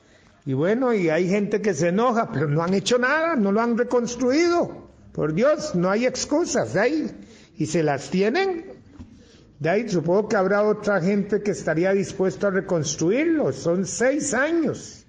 y 0.45 0.55
bueno, 0.55 0.93
y 0.93 1.09
hay 1.09 1.29
gente 1.29 1.63
que 1.63 1.73
se 1.73 1.89
enoja, 1.89 2.31
pero 2.33 2.49
no 2.49 2.63
han 2.63 2.75
hecho 2.75 2.99
nada, 2.99 3.37
no 3.37 3.53
lo 3.53 3.61
han 3.61 3.79
reconstruido. 3.79 4.91
Por 5.13 5.35
Dios, 5.35 5.75
no 5.75 5.89
hay 5.89 6.07
excusas 6.07 6.75
de. 6.75 7.11
Y 7.57 7.67
se 7.67 7.83
las 7.83 8.11
tienen. 8.11 8.65
De 9.61 9.71
ahí 9.71 9.89
supongo 9.89 10.29
que 10.29 10.37
habrá 10.37 10.65
otra 10.65 11.01
gente 11.01 11.43
que 11.43 11.53
estaría 11.53 11.93
dispuesto 11.93 12.49
a 12.49 12.51
reconstruirlo. 12.51 13.53
Son 13.53 13.87
seis 13.87 14.35
años. 14.35 15.02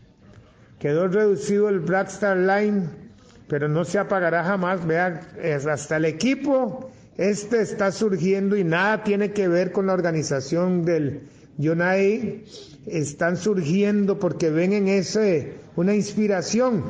Quedó 0.84 1.08
reducido 1.08 1.70
el 1.70 1.80
Black 1.80 2.10
Star 2.10 2.36
Line, 2.36 2.90
pero 3.48 3.70
no 3.70 3.86
se 3.86 4.00
apagará 4.00 4.44
jamás. 4.44 4.86
Vean, 4.86 5.22
hasta 5.72 5.96
el 5.96 6.04
equipo 6.04 6.92
este 7.16 7.62
está 7.62 7.90
surgiendo 7.94 8.58
y 8.58 8.66
nada 8.66 9.02
tiene 9.02 9.32
que 9.32 9.48
ver 9.48 9.72
con 9.72 9.88
la 9.88 9.94
organización 9.94 10.84
del 10.84 11.22
Yonai 11.58 12.44
están 12.86 13.38
surgiendo 13.38 14.20
porque 14.20 14.50
ven 14.50 14.74
en 14.74 14.90
ese 14.90 15.54
una 15.78 15.96
inspiración. 15.96 16.84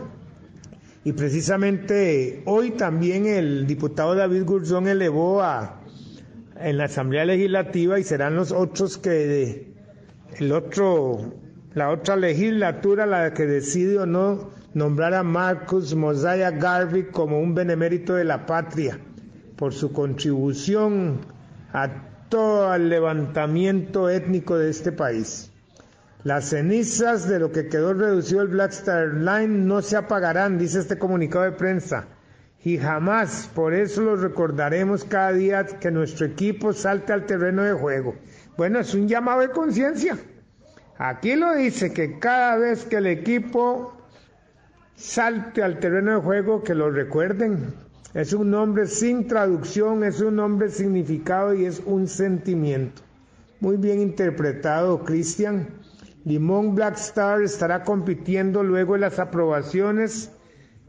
Y 1.04 1.12
precisamente 1.12 2.42
hoy 2.46 2.72
también 2.72 3.28
el 3.28 3.68
diputado 3.68 4.16
David 4.16 4.44
Gurzón 4.44 4.88
elevó 4.88 5.44
a, 5.44 5.84
en 6.60 6.80
la 6.80 6.86
Asamblea 6.86 7.26
Legislativa 7.26 8.00
y 8.00 8.04
serán 8.04 8.34
los 8.38 8.52
otros 8.52 8.98
que 8.98 9.68
el 10.40 10.52
otro, 10.52 11.43
la 11.76 11.90
otra 11.90 12.16
legislatura 12.16 13.06
la 13.06 13.34
que 13.34 13.46
decide 13.48 13.98
o 13.98 14.06
no 14.06 14.52
nombrar 14.74 15.14
a 15.14 15.24
Marcus 15.24 15.96
Mosiah 15.96 16.52
Garvey 16.52 17.10
como 17.10 17.40
un 17.40 17.56
benemérito 17.56 18.16
de 18.16 18.24
la 18.24 18.46
patria 18.46 19.00
por 19.56 19.74
su 19.74 19.92
contribución 19.92 21.22
a 21.72 21.90
todo 22.30 22.74
el 22.74 22.90
levantamiento 22.90 24.10
étnico 24.10 24.58
de 24.58 24.70
este 24.70 24.92
país. 24.92 25.52
Las 26.24 26.50
cenizas 26.50 27.28
de 27.28 27.40
lo 27.40 27.52
que 27.52 27.68
quedó 27.68 27.94
reducido 27.94 28.42
el 28.44 28.48
Black 28.48 28.72
Star 28.72 29.14
Line 29.14 29.66
no 29.66 29.82
se 29.82 29.98
apagarán, 29.98 30.58
dice 30.58 30.80
este 30.80 30.98
comunicado 30.98 31.44
de 31.44 31.52
prensa. 31.52 32.06
Y 32.64 32.78
jamás, 32.78 33.50
por 33.54 33.74
eso 33.74 34.02
lo 34.02 34.16
recordaremos 34.16 35.04
cada 35.04 35.34
día 35.34 35.66
que 35.66 35.92
nuestro 35.92 36.26
equipo 36.26 36.72
salte 36.72 37.12
al 37.12 37.26
terreno 37.26 37.64
de 37.64 37.74
juego. 37.74 38.16
Bueno, 38.56 38.80
es 38.80 38.94
un 38.94 39.08
llamado 39.08 39.42
de 39.42 39.50
conciencia. 39.50 40.18
Aquí 41.06 41.36
lo 41.36 41.54
dice 41.54 41.92
que 41.92 42.18
cada 42.18 42.56
vez 42.56 42.86
que 42.86 42.96
el 42.96 43.08
equipo 43.08 43.92
salte 44.96 45.62
al 45.62 45.78
terreno 45.80 46.16
de 46.16 46.22
juego, 46.22 46.64
que 46.64 46.74
lo 46.74 46.90
recuerden. 46.90 47.74
Es 48.14 48.32
un 48.32 48.52
nombre 48.52 48.88
sin 48.88 49.28
traducción, 49.28 50.06
es 50.06 50.22
un 50.22 50.38
nombre 50.38 50.70
significado 50.70 51.54
y 51.54 51.66
es 51.66 51.82
un 51.86 52.08
sentimiento. 52.08 53.02
Muy 53.60 53.76
bien 53.76 54.00
interpretado, 54.00 55.04
Cristian. 55.04 55.68
Limón 56.24 56.74
Black 56.74 56.96
Star 56.96 57.42
estará 57.42 57.84
compitiendo 57.84 58.64
luego 58.64 58.96
en 58.96 59.02
las 59.02 59.20
aprobaciones 59.20 60.32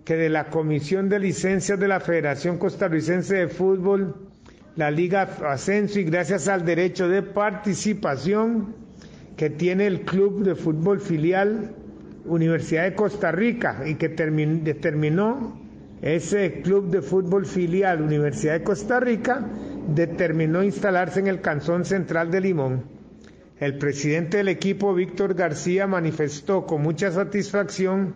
que 0.04 0.14
de 0.14 0.28
la 0.28 0.48
Comisión 0.48 1.08
de 1.08 1.18
Licencias 1.18 1.80
de 1.80 1.88
la 1.88 1.98
Federación 1.98 2.58
Costarricense 2.58 3.34
de 3.34 3.48
Fútbol, 3.48 4.14
la 4.76 4.92
Liga 4.92 5.22
Ascenso 5.44 5.98
y 5.98 6.04
gracias 6.04 6.46
al 6.46 6.64
derecho 6.64 7.08
de 7.08 7.22
participación 7.22 8.83
que 9.36 9.50
tiene 9.50 9.86
el 9.86 10.02
Club 10.02 10.42
de 10.44 10.54
Fútbol 10.54 11.00
Filial 11.00 11.74
Universidad 12.24 12.84
de 12.84 12.94
Costa 12.94 13.32
Rica 13.32 13.82
y 13.86 13.96
que 13.96 14.08
determinó 14.08 15.60
ese 16.00 16.60
Club 16.62 16.90
de 16.90 17.02
Fútbol 17.02 17.46
Filial 17.46 18.02
Universidad 18.02 18.54
de 18.54 18.62
Costa 18.62 19.00
Rica, 19.00 19.46
determinó 19.88 20.62
instalarse 20.62 21.20
en 21.20 21.26
el 21.26 21.40
Canzón 21.40 21.84
Central 21.84 22.30
de 22.30 22.40
Limón. 22.40 22.84
El 23.58 23.78
presidente 23.78 24.38
del 24.38 24.48
equipo, 24.48 24.94
Víctor 24.94 25.34
García, 25.34 25.86
manifestó 25.86 26.66
con 26.66 26.82
mucha 26.82 27.10
satisfacción 27.10 28.14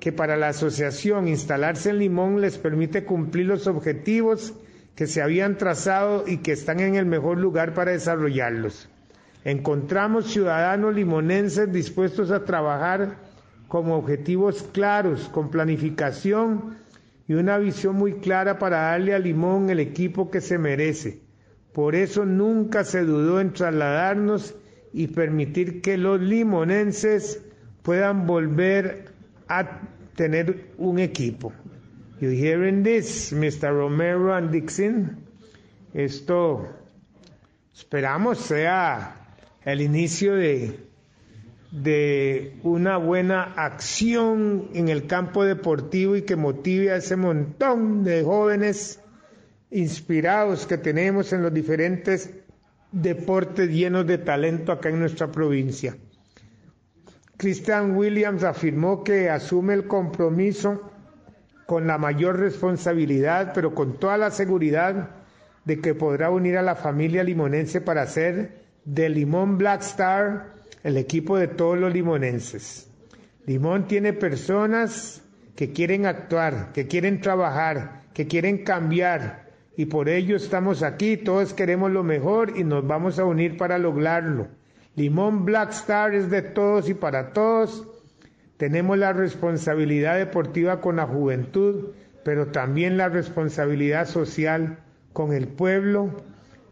que 0.00 0.12
para 0.12 0.36
la 0.36 0.48
asociación 0.48 1.28
instalarse 1.28 1.90
en 1.90 1.98
Limón 1.98 2.40
les 2.40 2.58
permite 2.58 3.04
cumplir 3.04 3.46
los 3.46 3.66
objetivos 3.66 4.54
que 4.94 5.06
se 5.06 5.22
habían 5.22 5.56
trazado 5.58 6.24
y 6.26 6.38
que 6.38 6.52
están 6.52 6.80
en 6.80 6.94
el 6.96 7.06
mejor 7.06 7.38
lugar 7.38 7.74
para 7.74 7.92
desarrollarlos. 7.92 8.88
Encontramos 9.44 10.26
ciudadanos 10.26 10.94
limonenses 10.94 11.72
dispuestos 11.72 12.30
a 12.30 12.44
trabajar 12.44 13.16
con 13.68 13.90
objetivos 13.90 14.62
claros, 14.72 15.28
con 15.28 15.50
planificación 15.50 16.76
y 17.26 17.34
una 17.34 17.56
visión 17.58 17.96
muy 17.96 18.14
clara 18.14 18.58
para 18.58 18.82
darle 18.82 19.14
a 19.14 19.18
Limón 19.18 19.70
el 19.70 19.80
equipo 19.80 20.30
que 20.30 20.40
se 20.40 20.58
merece. 20.58 21.20
Por 21.72 21.94
eso 21.94 22.26
nunca 22.26 22.84
se 22.84 23.04
dudó 23.04 23.40
en 23.40 23.52
trasladarnos 23.52 24.54
y 24.92 25.06
permitir 25.06 25.80
que 25.80 25.96
los 25.96 26.20
limonenses 26.20 27.40
puedan 27.82 28.26
volver 28.26 29.12
a 29.48 29.80
tener 30.16 30.72
un 30.76 30.98
equipo. 30.98 31.52
You 32.20 32.30
hearing 32.30 32.82
this, 32.82 33.32
Mr. 33.32 33.72
Romero 33.72 34.34
and 34.34 34.50
Dixon? 34.50 35.16
Esto 35.94 36.68
esperamos 37.72 38.38
sea 38.38 39.19
el 39.64 39.80
inicio 39.80 40.34
de, 40.34 40.80
de 41.70 42.58
una 42.62 42.96
buena 42.96 43.42
acción 43.56 44.70
en 44.74 44.88
el 44.88 45.06
campo 45.06 45.44
deportivo 45.44 46.16
y 46.16 46.22
que 46.22 46.36
motive 46.36 46.92
a 46.92 46.96
ese 46.96 47.16
montón 47.16 48.02
de 48.04 48.22
jóvenes 48.22 49.00
inspirados 49.70 50.66
que 50.66 50.78
tenemos 50.78 51.32
en 51.32 51.42
los 51.42 51.52
diferentes 51.52 52.30
deportes 52.90 53.70
llenos 53.70 54.06
de 54.06 54.18
talento 54.18 54.72
acá 54.72 54.88
en 54.88 54.98
nuestra 54.98 55.30
provincia. 55.30 55.96
Christian 57.36 57.96
Williams 57.96 58.42
afirmó 58.44 59.04
que 59.04 59.30
asume 59.30 59.74
el 59.74 59.86
compromiso 59.86 60.90
con 61.66 61.86
la 61.86 61.98
mayor 61.98 62.38
responsabilidad, 62.38 63.52
pero 63.54 63.74
con 63.74 63.98
toda 63.98 64.18
la 64.18 64.30
seguridad 64.30 65.10
de 65.64 65.80
que 65.80 65.94
podrá 65.94 66.30
unir 66.30 66.58
a 66.58 66.62
la 66.62 66.74
familia 66.74 67.22
limonense 67.22 67.80
para 67.80 68.02
hacer 68.02 68.59
de 68.84 69.08
Limón 69.08 69.58
Black 69.58 69.82
Star 69.82 70.54
el 70.82 70.96
equipo 70.96 71.36
de 71.36 71.48
todos 71.48 71.78
los 71.78 71.92
limonenses. 71.92 72.90
Limón 73.46 73.86
tiene 73.86 74.12
personas 74.12 75.22
que 75.56 75.72
quieren 75.72 76.06
actuar, 76.06 76.72
que 76.72 76.86
quieren 76.86 77.20
trabajar, 77.20 78.02
que 78.14 78.26
quieren 78.26 78.64
cambiar, 78.64 79.50
y 79.76 79.86
por 79.86 80.08
ello 80.08 80.36
estamos 80.36 80.82
aquí, 80.82 81.16
todos 81.16 81.54
queremos 81.54 81.90
lo 81.90 82.02
mejor 82.02 82.56
y 82.56 82.64
nos 82.64 82.86
vamos 82.86 83.18
a 83.18 83.24
unir 83.24 83.56
para 83.56 83.78
lograrlo. 83.78 84.48
Limón 84.96 85.44
Black 85.44 85.70
Star 85.70 86.14
es 86.14 86.30
de 86.30 86.42
todos 86.42 86.88
y 86.88 86.94
para 86.94 87.32
todos, 87.32 87.86
tenemos 88.56 88.98
la 88.98 89.12
responsabilidad 89.12 90.18
deportiva 90.18 90.80
con 90.80 90.96
la 90.96 91.06
juventud, 91.06 91.92
pero 92.24 92.48
también 92.48 92.96
la 92.98 93.08
responsabilidad 93.08 94.06
social 94.06 94.78
con 95.12 95.32
el 95.32 95.48
pueblo, 95.48 96.10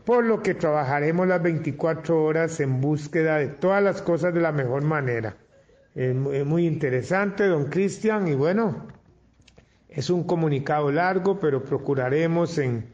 por 0.09 0.24
lo 0.24 0.42
que 0.42 0.54
trabajaremos 0.54 1.28
las 1.28 1.42
24 1.42 2.24
horas 2.24 2.61
en 2.61 2.80
búsqueda 2.80 3.36
de 3.36 3.48
todas 3.48 3.82
las 3.82 4.00
cosas 4.00 4.32
de 4.32 4.40
la 4.40 4.52
mejor 4.52 4.82
manera. 4.82 5.36
Es 5.94 6.14
muy 6.14 6.66
interesante, 6.66 7.46
don 7.46 7.66
Cristian, 7.66 8.26
y 8.26 8.34
bueno, 8.34 8.86
es 9.90 10.09
un 10.09 10.24
comunicado 10.24 10.90
largo, 10.90 11.38
pero 11.38 11.62
procuraremos 11.62 12.56
en 12.56 12.86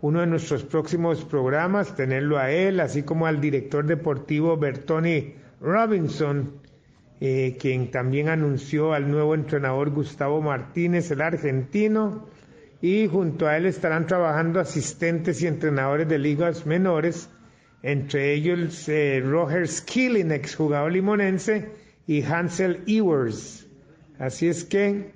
uno 0.00 0.18
de 0.18 0.26
nuestros 0.26 0.64
próximos 0.64 1.24
programas 1.24 1.94
tenerlo 1.94 2.38
a 2.38 2.50
él, 2.50 2.80
así 2.80 3.04
como 3.04 3.28
al 3.28 3.40
director 3.40 3.86
deportivo 3.86 4.56
Bertoni 4.56 5.34
Robinson, 5.60 6.54
eh, 7.20 7.56
quien 7.60 7.92
también 7.92 8.28
anunció 8.28 8.94
al 8.94 9.08
nuevo 9.08 9.36
entrenador 9.36 9.90
Gustavo 9.90 10.42
Martínez, 10.42 11.08
el 11.12 11.20
argentino, 11.20 12.26
y 12.80 13.08
junto 13.08 13.46
a 13.46 13.56
él 13.56 13.66
estarán 13.66 14.06
trabajando 14.06 14.60
asistentes 14.60 15.42
y 15.42 15.46
entrenadores 15.46 16.08
de 16.08 16.18
ligas 16.18 16.66
menores, 16.66 17.28
entre 17.82 18.34
ellos 18.34 18.88
eh, 18.88 19.20
Roger 19.24 19.66
Skilling, 19.66 20.30
exjugador 20.30 20.92
limonense, 20.92 21.70
y 22.06 22.22
Hansel 22.22 22.82
Ewers. 22.86 23.66
Así 24.18 24.48
es 24.48 24.64
que 24.64 25.12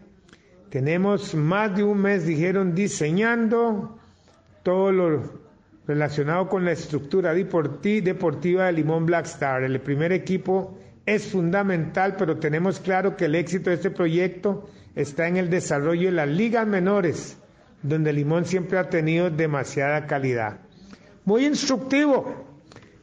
tenemos 0.70 1.34
más 1.34 1.74
de 1.76 1.82
un 1.82 2.00
mes, 2.02 2.26
dijeron, 2.26 2.74
diseñando 2.74 3.98
todo 4.62 4.92
lo 4.92 5.42
relacionado 5.86 6.48
con 6.48 6.64
la 6.64 6.72
estructura 6.72 7.34
deportiva 7.34 8.66
de 8.66 8.72
Limón 8.72 9.06
Black 9.06 9.26
Star. 9.26 9.64
El 9.64 9.80
primer 9.80 10.12
equipo 10.12 10.78
es 11.04 11.26
fundamental, 11.26 12.16
pero 12.16 12.38
tenemos 12.38 12.78
claro 12.78 13.16
que 13.16 13.24
el 13.24 13.34
éxito 13.34 13.70
de 13.70 13.76
este 13.76 13.90
proyecto 13.90 14.68
está 14.94 15.26
en 15.26 15.36
el 15.36 15.50
desarrollo 15.50 16.06
de 16.06 16.12
las 16.12 16.28
ligas 16.28 16.66
menores, 16.66 17.38
donde 17.82 18.12
Limón 18.12 18.44
siempre 18.44 18.78
ha 18.78 18.88
tenido 18.88 19.30
demasiada 19.30 20.06
calidad. 20.06 20.58
Muy 21.24 21.46
instructivo. 21.46 22.46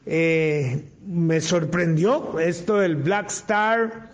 Eh, 0.05 0.85
me 1.05 1.41
sorprendió 1.41 2.39
esto 2.39 2.77
del 2.77 2.95
Black 2.95 3.27
Star 3.27 4.09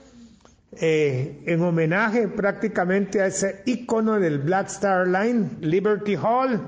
eh, 0.78 1.42
en 1.46 1.62
homenaje 1.62 2.28
prácticamente 2.28 3.22
a 3.22 3.28
ese 3.28 3.62
icono 3.66 4.20
del 4.20 4.40
Black 4.40 4.68
Star 4.68 5.08
Line, 5.08 5.50
Liberty 5.62 6.18
Hall, 6.18 6.60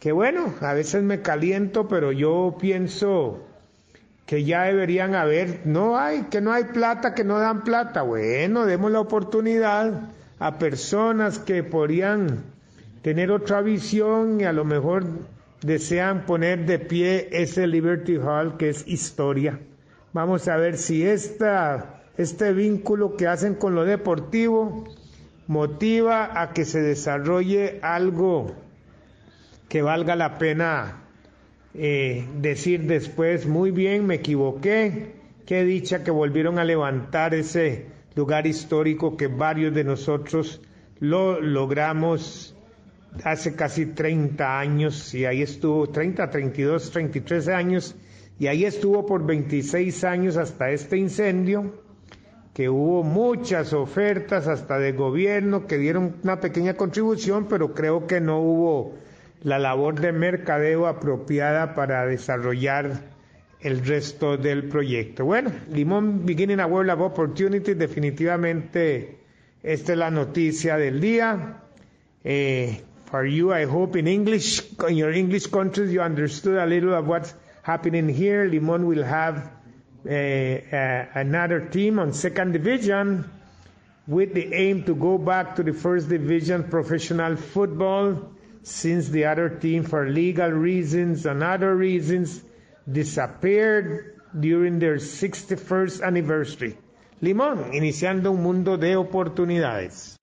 que 0.00 0.10
bueno, 0.10 0.52
a 0.60 0.74
veces 0.74 1.04
me 1.04 1.22
caliento, 1.22 1.86
pero 1.86 2.10
yo 2.10 2.56
pienso 2.60 3.46
que 4.26 4.44
ya 4.44 4.64
deberían 4.64 5.14
haber, 5.14 5.60
no 5.64 5.96
hay, 5.96 6.22
que 6.24 6.40
no 6.40 6.52
hay 6.52 6.64
plata, 6.64 7.14
que 7.14 7.24
no 7.24 7.38
dan 7.38 7.62
plata. 7.62 8.02
Bueno, 8.02 8.66
demos 8.66 8.90
la 8.90 9.00
oportunidad 9.00 10.10
a 10.40 10.58
personas 10.58 11.38
que 11.38 11.62
podrían 11.62 12.53
tener 13.04 13.30
otra 13.30 13.60
visión 13.60 14.40
y 14.40 14.44
a 14.44 14.52
lo 14.54 14.64
mejor 14.64 15.04
desean 15.60 16.24
poner 16.24 16.64
de 16.64 16.78
pie 16.78 17.28
ese 17.32 17.66
Liberty 17.66 18.16
Hall 18.16 18.56
que 18.56 18.70
es 18.70 18.88
historia. 18.88 19.60
Vamos 20.14 20.48
a 20.48 20.56
ver 20.56 20.78
si 20.78 21.06
esta, 21.06 22.00
este 22.16 22.54
vínculo 22.54 23.14
que 23.14 23.26
hacen 23.26 23.56
con 23.56 23.74
lo 23.74 23.84
deportivo 23.84 24.84
motiva 25.48 26.40
a 26.40 26.54
que 26.54 26.64
se 26.64 26.80
desarrolle 26.80 27.78
algo 27.82 28.54
que 29.68 29.82
valga 29.82 30.16
la 30.16 30.38
pena 30.38 31.02
eh, 31.74 32.26
decir 32.40 32.84
después, 32.84 33.46
muy 33.46 33.70
bien, 33.70 34.06
me 34.06 34.14
equivoqué, 34.14 35.12
qué 35.44 35.62
dicha 35.64 36.04
que 36.04 36.10
volvieron 36.10 36.58
a 36.58 36.64
levantar 36.64 37.34
ese 37.34 37.84
lugar 38.14 38.46
histórico 38.46 39.18
que 39.18 39.26
varios 39.26 39.74
de 39.74 39.84
nosotros 39.84 40.62
lo 41.00 41.42
logramos 41.42 42.53
hace 43.22 43.54
casi 43.54 43.86
30 43.86 44.58
años 44.58 45.14
y 45.14 45.24
ahí 45.24 45.42
estuvo 45.42 45.88
30, 45.88 46.28
32, 46.30 46.90
33 46.90 47.48
años 47.48 47.94
y 48.38 48.48
ahí 48.48 48.64
estuvo 48.64 49.06
por 49.06 49.24
26 49.24 50.04
años 50.04 50.36
hasta 50.36 50.70
este 50.70 50.96
incendio 50.96 51.84
que 52.52 52.68
hubo 52.68 53.02
muchas 53.02 53.72
ofertas 53.72 54.46
hasta 54.46 54.78
de 54.78 54.92
gobierno 54.92 55.66
que 55.66 55.76
dieron 55.78 56.16
una 56.22 56.40
pequeña 56.40 56.74
contribución, 56.74 57.46
pero 57.48 57.74
creo 57.74 58.06
que 58.06 58.20
no 58.20 58.40
hubo 58.40 58.94
la 59.42 59.58
labor 59.58 60.00
de 60.00 60.12
mercadeo 60.12 60.86
apropiada 60.86 61.74
para 61.74 62.06
desarrollar 62.06 63.12
el 63.60 63.84
resto 63.84 64.36
del 64.36 64.68
proyecto. 64.68 65.24
Bueno, 65.24 65.50
Limón 65.70 66.24
Beginning 66.24 66.60
a 66.60 66.66
World 66.66 66.90
of 66.90 67.00
Opportunity, 67.00 67.74
definitivamente 67.74 69.18
esta 69.62 69.92
es 69.92 69.98
la 69.98 70.10
noticia 70.10 70.76
del 70.76 71.00
día. 71.00 71.62
Eh, 72.22 72.82
for 73.14 73.24
you, 73.24 73.52
I 73.52 73.64
hope 73.64 73.94
in 73.94 74.08
English, 74.08 74.60
in 74.88 74.96
your 74.96 75.12
English 75.12 75.46
countries, 75.46 75.92
you 75.92 76.00
understood 76.00 76.58
a 76.58 76.66
little 76.66 76.92
of 76.94 77.06
what's 77.06 77.32
happening 77.62 78.08
here. 78.08 78.50
Limón 78.50 78.86
will 78.86 79.04
have 79.04 79.52
uh, 80.04 80.10
uh, 80.10 81.06
another 81.14 81.60
team 81.60 82.00
on 82.00 82.12
second 82.12 82.50
division 82.50 83.30
with 84.08 84.34
the 84.34 84.52
aim 84.52 84.82
to 84.86 84.96
go 84.96 85.16
back 85.16 85.54
to 85.54 85.62
the 85.62 85.72
first 85.72 86.08
division 86.08 86.64
professional 86.64 87.36
football 87.36 88.32
since 88.64 89.08
the 89.10 89.26
other 89.26 89.48
team, 89.48 89.84
for 89.84 90.08
legal 90.08 90.50
reasons 90.50 91.24
and 91.24 91.44
other 91.44 91.72
reasons, 91.76 92.42
disappeared 92.90 94.18
during 94.40 94.80
their 94.80 94.96
61st 94.96 96.02
anniversary. 96.04 96.76
Limón, 97.22 97.72
iniciando 97.74 98.32
un 98.32 98.42
mundo 98.42 98.76
de 98.76 98.96
oportunidades. 98.96 100.18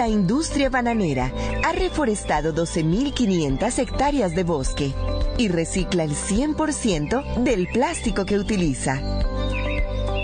La 0.00 0.08
industria 0.08 0.70
bananera 0.70 1.30
ha 1.62 1.72
reforestado 1.72 2.54
12.500 2.54 3.78
hectáreas 3.80 4.34
de 4.34 4.44
bosque 4.44 4.94
y 5.36 5.48
recicla 5.48 6.04
el 6.04 6.12
100% 6.12 7.44
del 7.44 7.68
plástico 7.68 8.24
que 8.24 8.38
utiliza. 8.38 8.98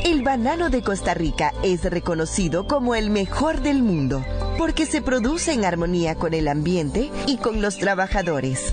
El 0.02 0.22
banano 0.22 0.70
de 0.70 0.80
Costa 0.80 1.12
Rica 1.12 1.52
es 1.62 1.84
reconocido 1.84 2.66
como 2.66 2.94
el 2.94 3.10
mejor 3.10 3.60
del 3.60 3.82
mundo 3.82 4.24
porque 4.56 4.86
se 4.86 5.02
produce 5.02 5.52
en 5.52 5.66
armonía 5.66 6.14
con 6.14 6.32
el 6.32 6.48
ambiente 6.48 7.10
y 7.26 7.36
con 7.36 7.60
los 7.60 7.76
trabajadores. 7.76 8.72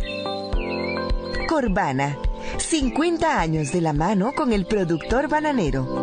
Corbana, 1.49 2.17
50 2.59 3.41
años 3.41 3.73
de 3.73 3.81
la 3.81 3.91
mano 3.91 4.31
con 4.31 4.53
el 4.53 4.65
productor 4.65 5.27
bananero. 5.27 6.02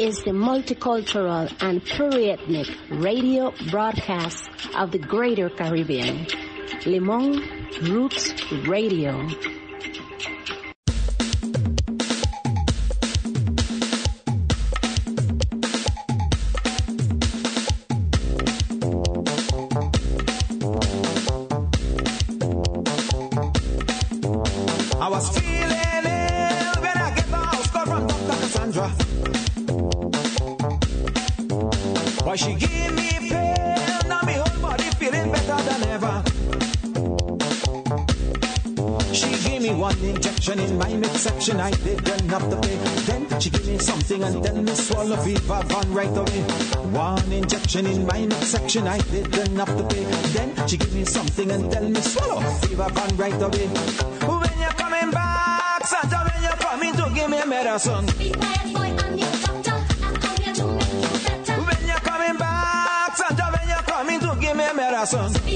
Is 0.00 0.22
the 0.22 0.30
multicultural 0.30 1.46
and 1.60 1.84
pluriethnic 1.84 3.02
radio 3.02 3.52
broadcast 3.70 4.48
of 4.74 4.92
the 4.92 4.98
Greater 4.98 5.50
Caribbean. 5.50 6.26
Limon 6.86 7.68
Roots 7.82 8.32
Radio. 8.66 9.28
My 48.78 48.82
midsection, 48.82 48.86
I 48.86 48.98
didn't 49.30 49.56
have 49.56 49.76
to 49.76 49.82
pay. 49.94 50.04
Then 50.32 50.68
she 50.68 50.76
give 50.76 50.94
me 50.94 51.04
something 51.04 51.50
and 51.50 51.70
tell 51.72 51.88
me 51.88 52.00
swallow 52.00 52.40
fever 52.40 52.88
van 52.92 53.16
right 53.16 53.42
away. 53.42 53.66
When 53.66 54.58
you're 54.58 54.70
coming 54.70 55.10
back, 55.10 55.86
Santa, 55.86 56.18
when 56.18 56.42
you're 56.42 56.56
coming 56.56 56.92
to 56.94 57.10
give 57.14 57.30
me 57.30 57.38
a 57.40 57.46
medicine. 57.46 58.06
When 61.66 61.86
you're 61.86 62.00
coming 62.00 62.36
back, 62.38 63.16
Santa, 63.16 63.44
when 63.54 63.68
you're 63.68 63.82
coming 63.82 64.20
to 64.20 64.36
give 64.40 64.56
me 64.56 64.64
a 64.64 64.74
medicine. 64.74 65.49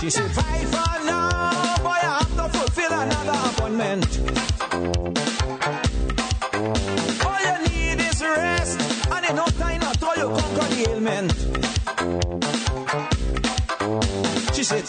She 0.00 0.10
said, 0.10 0.30
fight 0.30 0.66
for 0.66 1.04
now, 1.06 1.76
boy, 1.78 1.90
I 1.90 2.18
have 2.18 2.34
to 2.36 2.48
fulfill 2.58 2.92
another 2.92 3.38
appointment. 3.50 4.06
All 7.26 7.40
you 7.44 7.56
need 7.68 7.98
is 8.00 8.22
rest, 8.22 8.78
and 9.10 9.24
in 9.26 9.36
no 9.36 9.46
time 9.46 9.82
you 10.16 10.28
conquer 10.28 10.68
the 10.74 10.80
ailment. 10.90 11.30
She 14.54 14.62
said, 14.64 14.84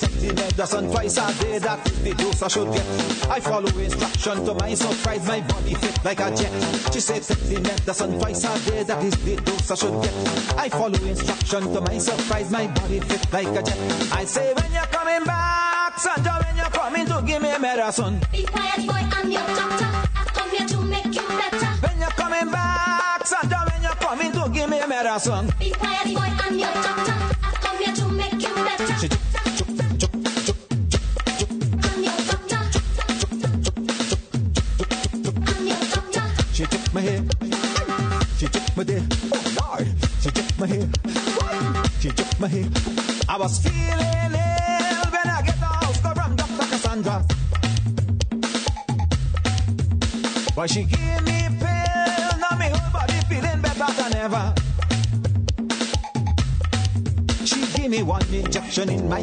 twice 0.91 1.17
a 1.17 1.33
day, 1.43 1.57
that 1.59 1.83
the 2.03 2.13
dose 2.13 2.41
I 2.41 2.47
should 2.47 2.71
get. 2.73 3.20
I 3.31 3.39
follow 3.39 3.69
instruction 3.79 4.43
to 4.43 4.53
my 4.55 4.73
surprise, 4.73 5.25
my 5.25 5.39
body 5.39 5.73
fit 5.75 6.03
like 6.03 6.19
a 6.19 6.35
jet. 6.35 6.51
She 6.93 6.99
said, 6.99 7.23
take 7.23 7.39
the 7.47 7.61
medicine 7.61 8.19
twice 8.19 8.43
a 8.43 8.69
day, 8.69 8.83
that 8.83 9.01
is 9.05 9.15
the 9.23 9.37
dose 9.37 9.71
I 9.71 9.75
should 9.75 10.03
get. 10.03 10.13
I 10.59 10.67
follow 10.67 10.99
instruction 11.07 11.73
to 11.73 11.79
my 11.79 11.97
surprise, 11.97 12.51
my 12.51 12.67
body 12.67 12.99
fit 12.99 13.31
like 13.31 13.47
a 13.47 13.63
jet. 13.63 13.79
I 14.11 14.25
say, 14.25 14.53
when 14.53 14.69
you're 14.73 14.91
coming 14.91 15.23
back, 15.23 15.97
Sandra, 15.97 16.43
when 16.43 16.57
you're 16.57 16.65
coming 16.75 17.05
to 17.05 17.23
give 17.25 17.41
me 17.41 17.51
a 17.51 17.59
medicine. 17.59 18.19
Be 18.33 18.43
quiet, 18.43 18.85
boy, 18.85 18.99
I'm 18.99 19.31
your 19.31 19.47
doctor. 19.47 19.87
I 19.87 20.25
come 20.35 20.49
here 20.49 20.67
to 20.67 20.81
make 20.81 21.05
you 21.05 21.25
better. 21.25 21.71
When 21.87 21.99
you're 21.99 22.09
coming 22.19 22.51
back, 22.51 23.25
Sandra, 23.25 23.59
when 23.71 23.81
you're 23.81 23.95
coming 23.95 24.31
to 24.33 24.49
give 24.51 24.69
me 24.69 24.85
medicine. 24.85 25.49
Be 25.57 25.71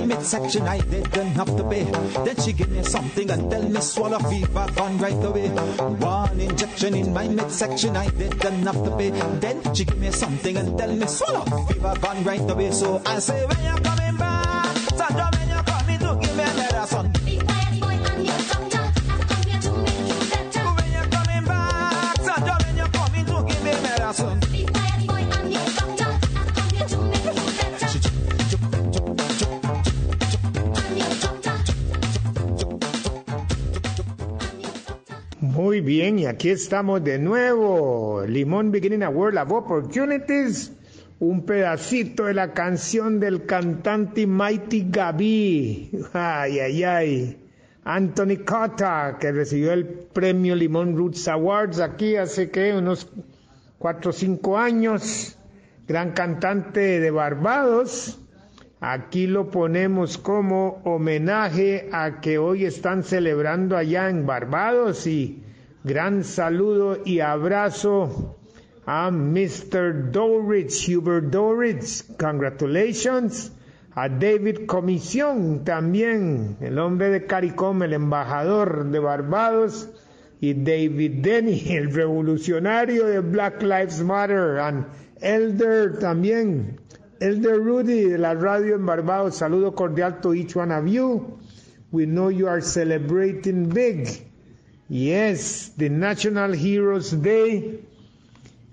midsection. 0.09 0.63
I 0.67 0.81
didn't 0.81 1.37
have 1.37 1.55
to 1.57 1.65
pay. 1.65 1.85
Then 2.25 2.37
she 2.43 2.53
gave 2.53 2.71
me 2.71 2.83
something 2.83 3.31
and 3.31 3.51
tell 3.51 3.63
me 3.63 3.81
swallow 3.81 4.19
fever 4.19 4.67
gone 4.75 4.99
right 4.99 5.25
away. 5.25 5.49
One 6.01 6.41
injection 6.41 6.95
in 6.95 7.13
my 7.13 7.29
midsection. 7.29 7.97
I 7.97 8.09
didn't 8.11 8.67
have 8.67 8.83
to 8.85 8.91
pay. 8.97 9.11
Then 9.41 9.63
she 9.75 9.85
gave 9.85 9.99
me 9.99 10.11
something 10.11 10.57
and 10.57 10.79
tell 10.79 10.93
me 10.93 11.07
swallow 11.07 11.45
fever 11.67 11.95
gone 12.01 12.25
right 12.25 12.51
away. 12.51 12.73
So 12.73 13.03
I 13.05 13.19
say 13.19 13.45
when 13.47 13.61
aquí 36.39 36.51
estamos 36.51 37.03
de 37.03 37.19
nuevo. 37.19 38.23
Limón 38.25 38.71
Beginning 38.71 39.03
a 39.03 39.11
World 39.11 39.39
of 39.39 39.51
Opportunities. 39.51 40.71
Un 41.19 41.45
pedacito 41.45 42.27
de 42.27 42.35
la 42.35 42.55
canción 42.55 43.19
del 43.19 43.45
cantante 43.45 44.25
Mighty 44.25 44.87
Gaby. 44.89 45.91
Ay, 46.13 46.61
ay, 46.61 46.85
ay. 46.85 47.45
Anthony 47.83 48.45
Cotta, 48.47 49.17
que 49.19 49.33
recibió 49.33 49.73
el 49.73 49.85
premio 49.85 50.55
Limón 50.55 50.97
Roots 50.97 51.27
Awards 51.27 51.81
aquí 51.81 52.15
hace 52.15 52.53
que 52.53 52.73
unos 52.73 53.11
cuatro 53.77 54.11
o 54.11 54.13
cinco 54.13 54.57
años. 54.57 55.37
Gran 55.89 56.13
cantante 56.13 57.01
de 57.01 57.11
Barbados. 57.11 58.21
Aquí 58.79 59.27
lo 59.27 59.51
ponemos 59.51 60.19
como 60.19 60.81
homenaje 60.85 61.89
a 61.91 62.21
que 62.21 62.39
hoy 62.39 62.65
están 62.65 63.03
celebrando 63.03 63.77
allá 63.77 64.09
en 64.09 64.25
Barbados 64.25 65.05
y 65.09 65.43
gran 65.85 66.25
saludo 66.25 66.99
y 67.05 67.21
abrazo 67.21 68.37
a 68.87 69.11
Mr. 69.11 70.11
Dorridge, 70.11 70.89
Hubert 70.89 71.31
Dorridge, 71.31 72.05
congratulations. 72.19 73.53
A 73.95 74.09
David 74.09 74.67
Comisión 74.67 75.65
también, 75.65 76.57
el 76.61 76.79
hombre 76.79 77.11
de 77.11 77.27
CARICOM, 77.27 77.83
el 77.83 77.95
embajador 77.95 78.91
de 78.91 78.99
Barbados, 79.01 79.89
y 80.41 80.55
David 80.55 81.21
Denny, 81.23 81.65
el 81.75 81.93
revolucionario 81.93 83.07
de 83.07 83.19
Black 83.21 83.61
Lives 83.63 84.01
Matter, 84.03 84.59
and 84.59 84.87
Elder 85.21 85.99
también, 85.99 86.79
Elder 87.21 87.59
Rudy 87.59 88.05
de 88.05 88.19
la 88.19 88.35
radio 88.35 88.77
en 88.77 88.87
Barbados, 88.87 89.35
saludo 89.37 89.75
cordial 89.75 90.21
to 90.21 90.33
each 90.33 90.55
one 90.55 90.73
of 90.73 90.87
you. 90.87 91.41
We 91.91 92.07
know 92.07 92.31
you 92.31 92.47
are 92.47 92.61
celebrating 92.61 93.69
big. 93.69 94.28
Yes, 94.91 95.69
the 95.77 95.91
National 95.91 96.53
Heroes 96.53 97.11
Day, 97.11 97.75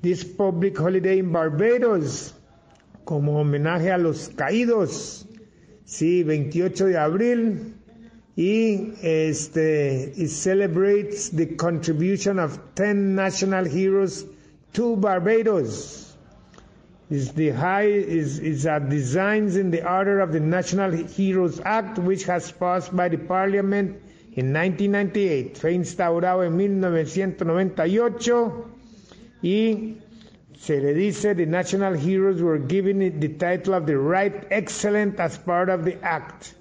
this 0.02 0.24
public 0.24 0.78
holiday 0.78 1.20
in 1.20 1.34
Barbados, 1.34 2.34
como 3.06 3.34
homenaje 3.44 3.94
a 3.94 3.98
los 3.98 4.30
caídos. 4.30 5.26
Sí, 5.86 6.24
28 6.24 6.86
de 6.88 6.98
abril. 6.98 7.74
Y 8.38 8.94
este, 9.04 10.14
it 10.16 10.30
celebrates 10.30 11.30
the 11.32 11.48
contribution 11.58 12.40
of 12.40 12.60
10 12.76 13.14
national 13.16 13.66
heroes 13.66 14.26
to 14.74 14.96
Barbados. 14.96 16.16
It's 17.10 17.32
the 17.34 17.50
high 17.52 17.84
is 17.88 18.40
is 18.40 18.66
uh, 18.66 18.80
designs 18.80 19.58
in 19.58 19.70
the 19.70 19.88
order 19.90 20.22
of 20.22 20.32
the 20.32 20.40
National 20.40 20.92
Heroes 20.92 21.60
Act, 21.64 22.00
which 22.00 22.24
has 22.24 22.52
passed 22.52 22.96
by 22.96 23.10
the 23.10 23.18
Parliament 23.18 24.02
in 24.36 24.52
1998. 24.52 25.56
Fue 25.60 25.74
instaurado 25.74 26.44
en 26.44 26.56
1998 26.58 28.66
y 29.42 29.98
se 30.58 30.82
le 30.82 30.94
dice 30.94 31.36
the 31.36 31.46
national 31.46 31.96
heroes 31.96 32.42
were 32.42 32.60
given 32.60 33.00
the 33.20 33.30
title 33.30 33.74
of 33.76 33.86
the 33.86 33.98
Right 33.98 34.46
Excellent 34.50 35.20
as 35.20 35.38
part 35.38 35.70
of 35.70 35.86
the 35.86 35.98
act. 36.04 36.54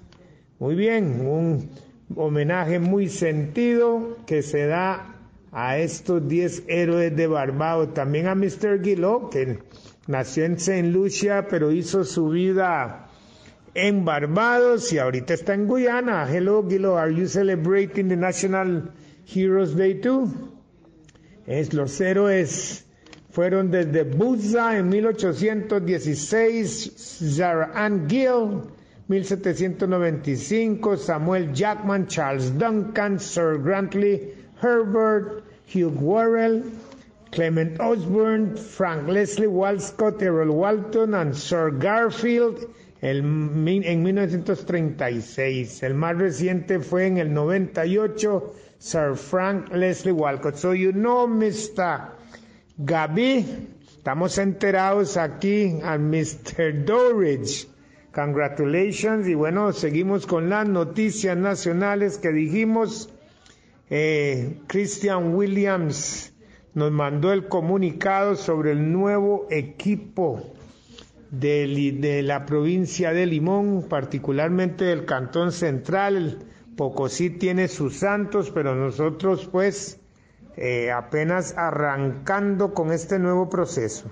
Muy 0.59 0.75
bien, 0.75 1.25
un 1.27 1.69
homenaje 2.15 2.79
muy 2.79 3.09
sentido 3.09 4.17
que 4.25 4.41
se 4.41 4.67
da 4.67 5.13
a 5.51 5.77
estos 5.77 6.27
10 6.27 6.63
héroes 6.67 7.15
de 7.15 7.27
Barbados. 7.27 7.93
También 7.93 8.27
a 8.27 8.35
Mr. 8.35 8.81
Guillot, 8.81 9.31
que 9.31 9.59
nació 10.07 10.45
en 10.45 10.53
St. 10.53 10.83
Lucia, 10.91 11.47
pero 11.49 11.71
hizo 11.71 12.03
su 12.05 12.29
vida 12.29 13.04
en 13.75 14.05
Barbados 14.05 14.91
y 14.93 14.97
ahorita 14.97 15.33
está 15.33 15.53
en 15.53 15.67
Guyana. 15.67 16.25
Hello, 16.27 16.63
Guillot, 16.63 16.97
are 16.97 17.13
you 17.13 17.27
celebrating 17.27 18.07
the 18.07 18.15
National 18.15 18.89
Heroes 19.25 19.75
Day 19.75 19.95
too? 19.95 20.31
Es 21.45 21.73
los 21.73 21.99
héroes 21.99 22.85
fueron 23.29 23.69
desde 23.69 24.03
Buza 24.03 24.77
en 24.77 24.87
1816, 24.89 26.93
Zara 27.35 27.71
Ann 27.75 28.07
Gill, 28.09 28.61
1795, 29.09 30.97
Samuel 30.97 31.53
Jackman, 31.53 32.07
Charles 32.07 32.57
Duncan, 32.57 33.19
Sir 33.19 33.57
Grantley 33.57 34.33
Herbert, 34.61 35.43
Hugh 35.65 35.89
Worrell, 35.89 36.63
Clement 37.31 37.77
Osborne, 37.81 38.55
Frank 38.55 39.09
Leslie 39.09 39.47
Walcott, 39.47 40.21
Errol 40.21 40.55
Walton 40.55 41.13
and 41.13 41.35
Sir 41.35 41.71
Garfield 41.71 42.73
el 43.01 43.19
en 43.19 44.03
1936. 44.03 45.83
El 45.83 45.93
más 45.95 46.17
reciente 46.17 46.79
fue 46.79 47.07
en 47.07 47.17
el 47.17 47.33
98, 47.33 48.53
Sir 48.79 49.15
Frank 49.15 49.71
Leslie 49.73 50.11
Walcott. 50.13 50.55
So 50.55 50.73
you 50.73 50.91
know, 50.91 51.27
Mr. 51.27 52.11
Gaby, 52.77 53.45
estamos 53.97 54.37
enterados 54.37 55.17
aquí 55.17 55.79
a 55.83 55.97
Mr. 55.97 56.85
Dorridge. 56.85 57.67
Congratulations 58.13 59.27
y 59.27 59.33
bueno, 59.33 59.73
seguimos 59.73 60.25
con 60.25 60.49
las 60.49 60.67
noticias 60.67 61.35
nacionales 61.37 62.17
que 62.17 62.31
dijimos. 62.31 63.09
Eh, 63.89 64.61
Christian 64.67 65.35
Williams 65.35 66.33
nos 66.73 66.91
mandó 66.91 67.33
el 67.33 67.47
comunicado 67.49 68.35
sobre 68.35 68.71
el 68.71 68.91
nuevo 68.91 69.47
equipo 69.51 70.55
de, 71.39 72.21
la 72.23 72.45
provincia 72.45 73.11
de 73.11 73.25
Limón, 73.25 73.85
particularmente 73.89 74.85
del 74.85 75.05
Cantón 75.05 75.51
Central. 75.51 76.39
Pocosí 76.75 77.29
tiene 77.29 77.67
sus 77.67 77.97
santos, 77.97 78.51
pero 78.51 78.75
nosotros 78.75 79.47
pues 79.51 79.99
eh, 80.57 80.91
apenas 80.91 81.53
arrancando 81.57 82.73
con 82.73 82.91
este 82.91 83.19
nuevo 83.19 83.49
proceso. 83.49 84.11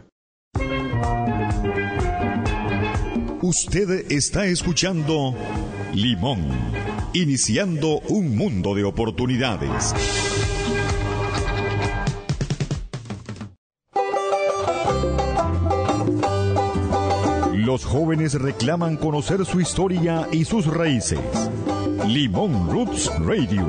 Usted 3.41 4.05
está 4.09 4.45
escuchando 4.45 5.35
Limón, 5.93 6.47
iniciando 7.13 7.99
un 8.07 8.37
mundo 8.37 8.73
de 8.73 8.85
oportunidades. 8.85 9.93
Los 17.73 17.85
jóvenes 17.85 18.35
reclaman 18.35 18.97
conocer 18.97 19.43
su 19.47 19.59
historia 19.59 20.27
y 20.31 20.45
sus 20.45 20.67
raíces. 20.67 21.19
Limón 22.05 22.69
Roots 22.69 23.09
Radio. 23.17 23.65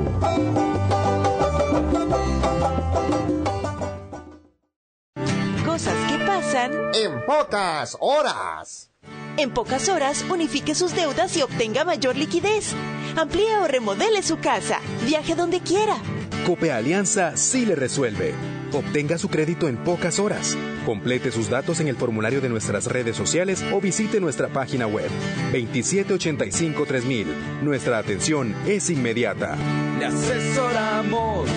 Cosas 5.65 5.95
que 6.07 6.19
pasan 6.23 6.71
en 6.93 7.25
pocas 7.25 7.97
horas. 7.99 8.91
En 9.37 9.49
pocas 9.49 9.89
horas 9.89 10.23
unifique 10.29 10.75
sus 10.75 10.93
deudas 10.93 11.35
y 11.35 11.41
obtenga 11.41 11.83
mayor 11.83 12.15
liquidez. 12.15 12.75
Amplíe 13.15 13.57
o 13.57 13.67
remodele 13.67 14.21
su 14.21 14.37
casa. 14.37 14.81
Viaje 15.03 15.33
donde 15.33 15.61
quiera. 15.61 15.97
Cope 16.45 16.71
Alianza 16.71 17.35
sí 17.35 17.65
le 17.65 17.73
resuelve. 17.73 18.54
Obtenga 18.75 19.17
su 19.17 19.29
crédito 19.29 19.69
en 19.69 19.77
pocas 19.77 20.19
horas. 20.19 20.57
Complete 20.85 21.31
sus 21.31 21.49
datos 21.49 21.79
en 21.79 21.87
el 21.87 21.95
formulario 21.95 22.41
de 22.41 22.49
nuestras 22.49 22.87
redes 22.87 23.15
sociales 23.15 23.63
o 23.71 23.79
visite 23.79 24.19
nuestra 24.19 24.49
página 24.49 24.85
web 24.85 25.09
2785-3000. 25.53 27.25
Nuestra 27.61 27.99
atención 27.99 28.53
es 28.67 28.89
inmediata. 28.89 29.55
Le 29.97 30.05
asesoramos 30.07 31.49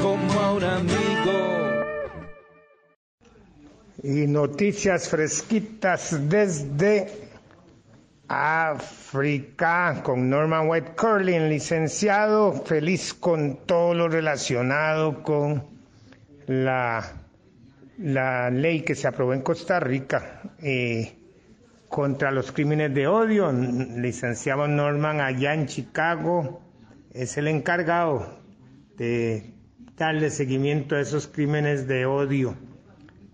como 0.00 0.32
a 0.40 0.52
un 0.54 0.62
amigo. 0.62 1.82
Y 4.04 4.28
noticias 4.28 5.08
fresquitas 5.08 6.28
desde 6.28 7.08
África 8.28 10.02
con 10.04 10.30
Norman 10.30 10.68
White 10.68 10.92
Curling, 10.96 11.48
licenciado, 11.48 12.52
feliz 12.52 13.12
con 13.12 13.66
todo 13.66 13.92
lo 13.94 14.08
relacionado 14.08 15.20
con 15.24 15.77
la, 16.48 17.04
la 17.98 18.50
ley 18.50 18.82
que 18.82 18.94
se 18.94 19.06
aprobó 19.06 19.34
en 19.34 19.42
Costa 19.42 19.78
Rica 19.78 20.42
eh, 20.60 21.16
contra 21.88 22.30
los 22.30 22.52
crímenes 22.52 22.94
de 22.94 23.06
odio. 23.06 23.52
Licenciado 23.52 24.66
Norman 24.66 25.20
allá 25.20 25.54
en 25.54 25.66
Chicago 25.66 26.60
es 27.12 27.36
el 27.36 27.48
encargado 27.48 28.40
de 28.96 29.54
darle 29.96 30.30
seguimiento 30.30 30.96
a 30.96 31.00
esos 31.00 31.28
crímenes 31.28 31.86
de 31.86 32.06
odio. 32.06 32.56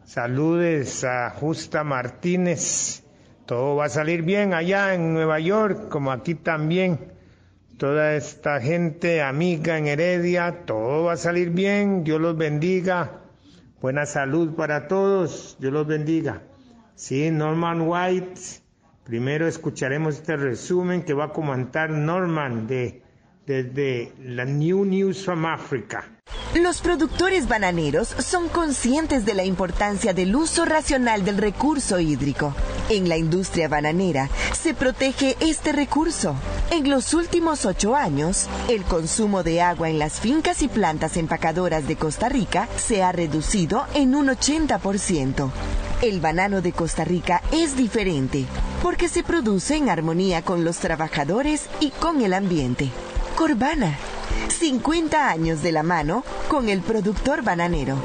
Saludes 0.04 1.04
a 1.04 1.30
Justa 1.30 1.84
Martínez. 1.84 3.04
Todo 3.46 3.76
va 3.76 3.86
a 3.86 3.90
salir 3.90 4.22
bien 4.22 4.54
allá 4.54 4.94
en 4.94 5.12
Nueva 5.14 5.38
York, 5.38 5.88
como 5.88 6.10
aquí 6.10 6.34
también. 6.34 7.13
Toda 7.78 8.14
esta 8.14 8.60
gente 8.60 9.20
amiga 9.22 9.76
en 9.78 9.88
Heredia, 9.88 10.64
todo 10.64 11.04
va 11.04 11.14
a 11.14 11.16
salir 11.16 11.50
bien. 11.50 12.04
Dios 12.04 12.20
los 12.20 12.36
bendiga. 12.36 13.22
Buena 13.80 14.06
salud 14.06 14.54
para 14.54 14.86
todos. 14.86 15.56
Dios 15.58 15.72
los 15.72 15.86
bendiga. 15.86 16.42
Sí, 16.94 17.30
Norman 17.30 17.82
White. 17.82 18.40
Primero 19.04 19.46
escucharemos 19.48 20.16
este 20.16 20.36
resumen 20.36 21.02
que 21.02 21.14
va 21.14 21.26
a 21.26 21.32
comentar 21.32 21.90
Norman 21.90 22.66
de 22.66 23.02
desde 23.46 24.12
la 24.22 24.44
New 24.44 24.84
News 24.84 25.24
from 25.24 25.44
Africa. 25.44 26.04
Los 26.54 26.80
productores 26.80 27.48
bananeros 27.48 28.08
son 28.08 28.48
conscientes 28.48 29.26
de 29.26 29.34
la 29.34 29.44
importancia 29.44 30.14
del 30.14 30.34
uso 30.36 30.64
racional 30.64 31.24
del 31.24 31.38
recurso 31.38 31.98
hídrico. 31.98 32.54
En 32.88 33.08
la 33.08 33.16
industria 33.16 33.68
bananera 33.68 34.30
se 34.52 34.72
protege 34.72 35.36
este 35.40 35.72
recurso. 35.72 36.36
En 36.70 36.90
los 36.90 37.14
últimos 37.14 37.66
ocho 37.66 37.94
años, 37.94 38.46
el 38.68 38.82
consumo 38.84 39.42
de 39.42 39.60
agua 39.60 39.90
en 39.90 39.98
las 39.98 40.18
fincas 40.18 40.62
y 40.62 40.68
plantas 40.68 41.16
empacadoras 41.16 41.86
de 41.86 41.96
Costa 41.96 42.28
Rica 42.28 42.68
se 42.76 43.02
ha 43.02 43.12
reducido 43.12 43.86
en 43.94 44.14
un 44.14 44.28
80%. 44.28 45.50
El 46.02 46.20
banano 46.20 46.62
de 46.62 46.72
Costa 46.72 47.04
Rica 47.04 47.42
es 47.52 47.76
diferente 47.76 48.46
porque 48.82 49.08
se 49.08 49.22
produce 49.22 49.76
en 49.76 49.88
armonía 49.88 50.42
con 50.42 50.64
los 50.64 50.78
trabajadores 50.78 51.68
y 51.80 51.90
con 51.90 52.22
el 52.22 52.34
ambiente. 52.34 52.90
Corbana, 53.36 53.96
50 54.48 55.28
años 55.28 55.62
de 55.62 55.72
la 55.72 55.82
mano 55.82 56.24
con 56.48 56.68
el 56.68 56.80
productor 56.80 57.42
bananero. 57.42 57.96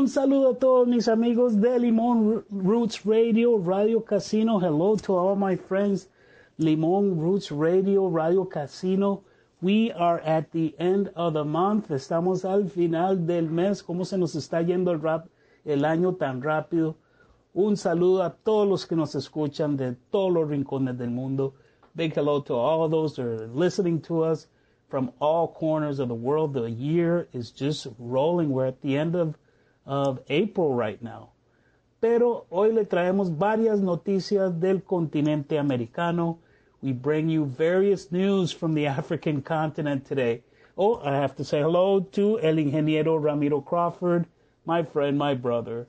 Un 0.00 0.08
saludo 0.08 0.52
a 0.52 0.54
todos 0.54 0.88
mis 0.88 1.08
amigos 1.08 1.60
de 1.60 1.78
Limón 1.78 2.42
Roots 2.48 3.04
Radio, 3.04 3.58
Radio 3.58 4.02
Casino. 4.02 4.58
Hello 4.58 4.96
to 4.96 5.14
all 5.14 5.36
my 5.36 5.56
friends. 5.56 6.08
Limón 6.58 7.18
Roots 7.18 7.52
Radio, 7.52 8.08
Radio 8.08 8.46
Casino. 8.46 9.22
We 9.60 9.92
are 9.92 10.18
at 10.20 10.52
the 10.52 10.74
end 10.78 11.12
of 11.14 11.34
the 11.34 11.44
month. 11.44 11.90
Estamos 11.90 12.46
al 12.46 12.70
final 12.70 13.26
del 13.26 13.50
mes. 13.50 13.82
¿Cómo 13.82 14.06
se 14.06 14.16
nos 14.16 14.34
está 14.34 14.62
yendo 14.66 14.90
el 14.90 15.02
rap 15.02 15.26
el 15.66 15.84
año 15.84 16.16
tan 16.16 16.40
rápido? 16.40 16.94
Un 17.52 17.76
saludo 17.76 18.22
a 18.22 18.30
todos 18.42 18.66
los 18.66 18.86
que 18.86 18.96
nos 18.96 19.14
escuchan 19.14 19.76
de 19.76 19.96
todos 20.10 20.32
los 20.32 20.48
rincones 20.48 20.96
del 20.96 21.10
mundo. 21.10 21.52
Big 21.94 22.14
hello 22.14 22.40
to 22.40 22.54
all 22.54 22.88
those 22.88 23.16
that 23.16 23.26
are 23.26 23.48
listening 23.48 24.00
to 24.00 24.24
us 24.24 24.48
from 24.88 25.12
all 25.20 25.46
corners 25.46 25.98
of 26.00 26.08
the 26.08 26.14
world. 26.14 26.54
The 26.54 26.70
year 26.70 27.28
is 27.34 27.50
just 27.50 27.86
rolling. 27.98 28.48
We're 28.48 28.68
at 28.68 28.80
the 28.80 28.96
end 28.96 29.14
of, 29.14 29.36
of 29.90 30.20
April 30.28 30.72
right 30.72 31.02
now. 31.02 31.30
Pero 32.00 32.46
hoy 32.48 32.70
le 32.70 32.84
traemos 32.84 33.36
varias 33.36 33.80
noticias 33.80 34.60
del 34.60 34.82
continente 34.82 35.58
americano. 35.58 36.38
We 36.80 36.92
bring 36.92 37.28
you 37.28 37.44
various 37.44 38.12
news 38.12 38.52
from 38.52 38.74
the 38.74 38.86
African 38.86 39.42
continent 39.42 40.06
today. 40.06 40.42
Oh, 40.78 41.00
I 41.04 41.16
have 41.16 41.34
to 41.36 41.44
say 41.44 41.60
hello 41.60 41.98
to 42.12 42.38
El 42.38 42.54
Ingeniero 42.54 43.20
Ramiro 43.20 43.60
Crawford, 43.60 44.26
my 44.64 44.84
friend, 44.84 45.18
my 45.18 45.34
brother. 45.34 45.88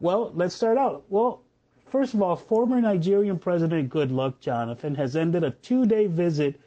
Well, 0.00 0.32
let's 0.34 0.56
start 0.56 0.76
out. 0.76 1.04
Well, 1.08 1.40
first 1.86 2.14
of 2.14 2.22
all, 2.22 2.34
former 2.34 2.80
Nigerian 2.80 3.38
President 3.38 3.90
Goodluck 3.90 4.40
Jonathan 4.40 4.96
has 4.96 5.14
ended 5.14 5.44
a 5.44 5.52
two 5.52 5.86
day 5.86 6.08
visit 6.08 6.60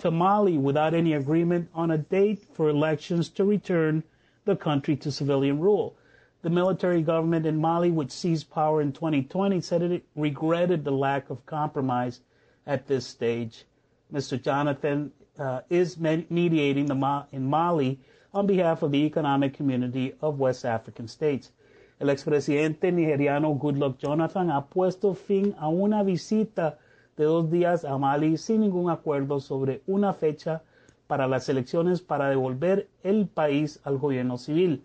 to 0.00 0.10
Mali 0.10 0.58
without 0.58 0.92
any 0.92 1.14
agreement 1.14 1.70
on 1.74 1.90
a 1.90 1.98
date 1.98 2.44
for 2.52 2.68
elections 2.68 3.30
to 3.30 3.44
return 3.44 4.02
the 4.44 4.54
country 4.54 4.96
to 4.96 5.10
civilian 5.10 5.58
rule. 5.58 5.96
The 6.42 6.50
military 6.50 7.02
government 7.02 7.44
in 7.44 7.60
Mali, 7.60 7.90
which 7.90 8.10
seized 8.10 8.50
power 8.50 8.80
in 8.80 8.92
2020, 8.92 9.60
said 9.60 9.82
it 9.82 10.04
regretted 10.16 10.84
the 10.84 10.90
lack 10.90 11.28
of 11.28 11.44
compromise 11.44 12.20
at 12.66 12.86
this 12.86 13.06
stage. 13.06 13.66
Mr. 14.12 14.40
Jonathan 14.40 15.12
uh, 15.38 15.60
is 15.68 15.98
mediating 15.98 16.86
the 16.86 16.94
Ma- 16.94 17.24
in 17.30 17.44
Mali 17.44 18.00
on 18.32 18.46
behalf 18.46 18.82
of 18.82 18.90
the 18.90 19.04
economic 19.04 19.54
community 19.54 20.14
of 20.22 20.38
West 20.38 20.64
African 20.64 21.08
states. 21.08 21.52
El 22.00 22.08
expresidente 22.08 22.90
nigeriano 22.90 23.58
Goodluck 23.58 23.98
Jonathan 23.98 24.48
ha 24.48 24.62
puesto 24.62 25.14
fin 25.14 25.54
a 25.58 25.68
una 25.68 26.02
visita 26.02 26.78
de 27.16 27.24
dos 27.24 27.50
días 27.50 27.84
a 27.84 27.98
Mali 27.98 28.38
sin 28.38 28.62
ningún 28.62 28.90
acuerdo 28.90 29.40
sobre 29.40 29.82
una 29.86 30.14
fecha 30.14 30.62
para 31.06 31.28
las 31.28 31.50
elecciones 31.50 32.00
para 32.00 32.30
devolver 32.30 32.88
el 33.02 33.26
país 33.26 33.80
al 33.84 33.98
gobierno 33.98 34.38
civil. 34.38 34.82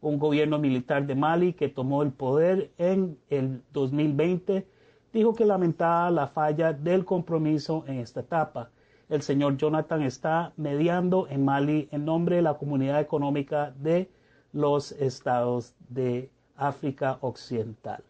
Un 0.00 0.18
gobierno 0.18 0.58
militar 0.58 1.06
de 1.06 1.14
Mali 1.14 1.52
que 1.52 1.68
tomó 1.68 2.02
el 2.02 2.12
poder 2.12 2.70
en 2.78 3.18
el 3.30 3.62
2020 3.72 4.66
dijo 5.12 5.34
que 5.34 5.44
lamentaba 5.44 6.10
la 6.10 6.26
falla 6.28 6.72
del 6.72 7.04
compromiso 7.04 7.84
en 7.86 7.98
esta 7.98 8.20
etapa. 8.20 8.70
el 9.08 9.22
señor 9.22 9.56
Jonathan 9.56 10.02
está 10.02 10.52
mediando 10.56 11.26
en 11.28 11.44
Mali 11.44 11.88
en 11.92 12.04
nombre 12.04 12.36
de 12.36 12.42
la 12.42 12.58
Comunidad 12.58 13.00
Económica 13.00 13.72
de 13.80 14.10
los 14.52 14.92
Estados 14.92 15.74
de 15.88 16.30
África 16.56 17.18
Occidental. 17.22 18.02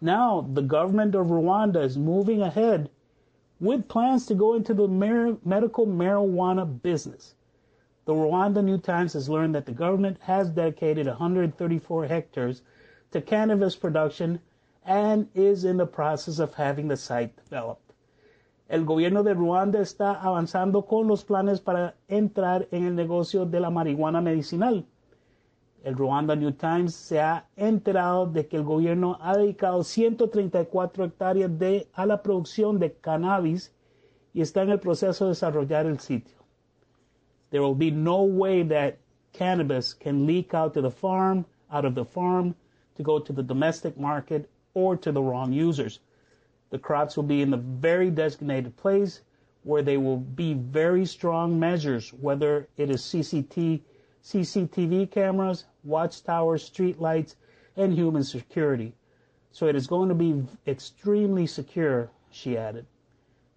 Now, 0.00 0.44
the 0.54 0.62
government 0.62 1.14
of 1.14 1.28
Rwanda 1.28 1.84
is 1.84 1.96
moving 1.96 2.42
ahead 2.42 2.90
with 3.60 3.86
plans 3.86 4.26
to 4.26 4.34
go 4.34 4.56
into 4.56 4.74
the 4.74 4.88
medical 5.44 5.86
marijuana 5.86 6.66
business. 6.82 7.36
The 8.06 8.12
Rwanda 8.12 8.62
New 8.62 8.76
Times 8.76 9.14
has 9.14 9.30
learned 9.30 9.54
that 9.54 9.64
the 9.64 9.72
government 9.72 10.18
has 10.20 10.50
dedicated 10.50 11.06
134 11.06 12.04
hectares 12.04 12.60
to 13.12 13.22
cannabis 13.22 13.76
production 13.76 14.40
and 14.84 15.28
is 15.34 15.64
in 15.64 15.78
the 15.78 15.86
process 15.86 16.38
of 16.38 16.52
having 16.52 16.88
the 16.88 16.98
site 16.98 17.34
developed. 17.36 17.94
El 18.68 18.84
gobierno 18.84 19.22
de 19.22 19.34
Ruanda 19.34 19.78
está 19.78 20.20
avanzando 20.20 20.86
con 20.86 21.08
los 21.08 21.24
planes 21.24 21.60
para 21.60 21.94
entrar 22.08 22.68
en 22.70 22.84
el 22.84 22.94
negocio 22.94 23.46
de 23.46 23.60
la 23.60 23.70
marihuana 23.70 24.20
medicinal. 24.20 24.84
El 25.82 25.94
Rwanda 25.94 26.36
New 26.36 26.52
Times 26.52 26.94
se 26.94 27.20
ha 27.20 27.46
enterado 27.56 28.26
de 28.26 28.46
que 28.46 28.58
el 28.58 28.64
gobierno 28.64 29.16
ha 29.22 29.34
dedicado 29.34 29.82
134 29.82 31.04
hectáreas 31.04 31.58
de, 31.58 31.88
a 31.94 32.04
la 32.04 32.22
producción 32.22 32.78
de 32.78 32.92
cannabis 32.92 33.72
y 34.34 34.42
está 34.42 34.60
en 34.60 34.70
el 34.70 34.80
proceso 34.80 35.24
de 35.24 35.30
desarrollar 35.30 35.86
el 35.86 36.00
sitio. 36.00 36.43
There 37.54 37.62
will 37.62 37.76
be 37.76 37.92
no 37.92 38.24
way 38.24 38.64
that 38.64 38.98
cannabis 39.32 39.94
can 39.94 40.26
leak 40.26 40.54
out 40.54 40.74
to 40.74 40.80
the 40.80 40.90
farm, 40.90 41.46
out 41.70 41.84
of 41.84 41.94
the 41.94 42.04
farm, 42.04 42.56
to 42.96 43.02
go 43.04 43.20
to 43.20 43.32
the 43.32 43.44
domestic 43.44 43.96
market 43.96 44.50
or 44.74 44.96
to 44.96 45.12
the 45.12 45.22
wrong 45.22 45.52
users. 45.52 46.00
The 46.70 46.80
crops 46.80 47.14
will 47.14 47.22
be 47.22 47.42
in 47.42 47.52
the 47.52 47.56
very 47.56 48.10
designated 48.10 48.76
place 48.76 49.20
where 49.62 49.82
they 49.82 49.96
will 49.96 50.16
be 50.16 50.54
very 50.54 51.06
strong 51.06 51.56
measures, 51.60 52.12
whether 52.12 52.66
it 52.76 52.90
is 52.90 53.02
CCT, 53.02 53.82
CCTV 54.24 55.08
cameras, 55.12 55.66
watchtowers, 55.84 56.64
street 56.64 57.00
lights, 57.00 57.36
and 57.76 57.94
human 57.94 58.24
security. 58.24 58.96
So 59.52 59.68
it 59.68 59.76
is 59.76 59.86
going 59.86 60.08
to 60.08 60.14
be 60.16 60.42
extremely 60.66 61.46
secure, 61.46 62.10
she 62.32 62.58
added. 62.58 62.86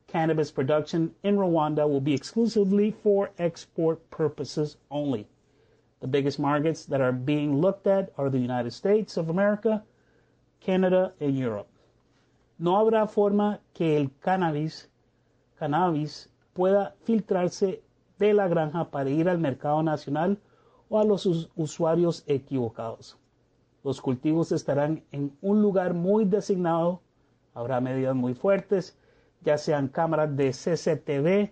Cannabis 0.08 0.52
production 0.52 1.14
in 1.24 1.36
Rwanda 1.36 1.88
will 1.88 2.00
be 2.02 2.14
exclusively 2.14 2.92
for 2.92 3.30
export 3.38 4.10
purposes 4.10 4.78
only. 4.90 5.28
The 6.00 6.08
biggest 6.08 6.40
markets 6.40 6.86
that 6.86 7.02
are 7.02 7.12
being 7.12 7.60
looked 7.60 7.88
at 7.88 8.12
are 8.18 8.30
the 8.30 8.40
United 8.40 8.72
States 8.72 9.18
of 9.18 9.30
America, 9.30 9.84
Canada, 10.62 11.14
and 11.20 11.38
Europe. 11.38 11.68
No 12.60 12.74
habrá 12.74 13.08
forma 13.10 13.60
que 13.74 13.98
el 13.98 14.10
cannabis, 14.22 14.88
cannabis 15.60 16.30
pueda 16.56 16.94
filtrarse 17.06 17.82
de 18.18 18.34
la 18.34 18.48
granja 18.48 18.90
para 18.90 19.10
ir 19.10 19.28
al 19.28 19.38
mercado 19.40 19.84
nacional 19.84 20.38
o 20.90 21.00
a 21.00 21.04
los 21.04 21.26
us- 21.26 21.50
usuarios 21.56 22.24
equivocados. 22.28 23.18
Los 23.84 24.02
cultivos 24.02 24.52
estarán 24.52 25.04
en 25.12 25.32
un 25.42 25.62
lugar 25.62 25.94
muy 25.94 26.26
designado, 26.26 27.02
habrá 27.54 27.80
medidas 27.82 28.16
muy 28.16 28.34
fuertes, 28.34 28.96
ya 29.42 29.58
sean 29.58 29.88
cámaras 29.88 30.36
de 30.36 30.52
CCTV, 30.52 31.52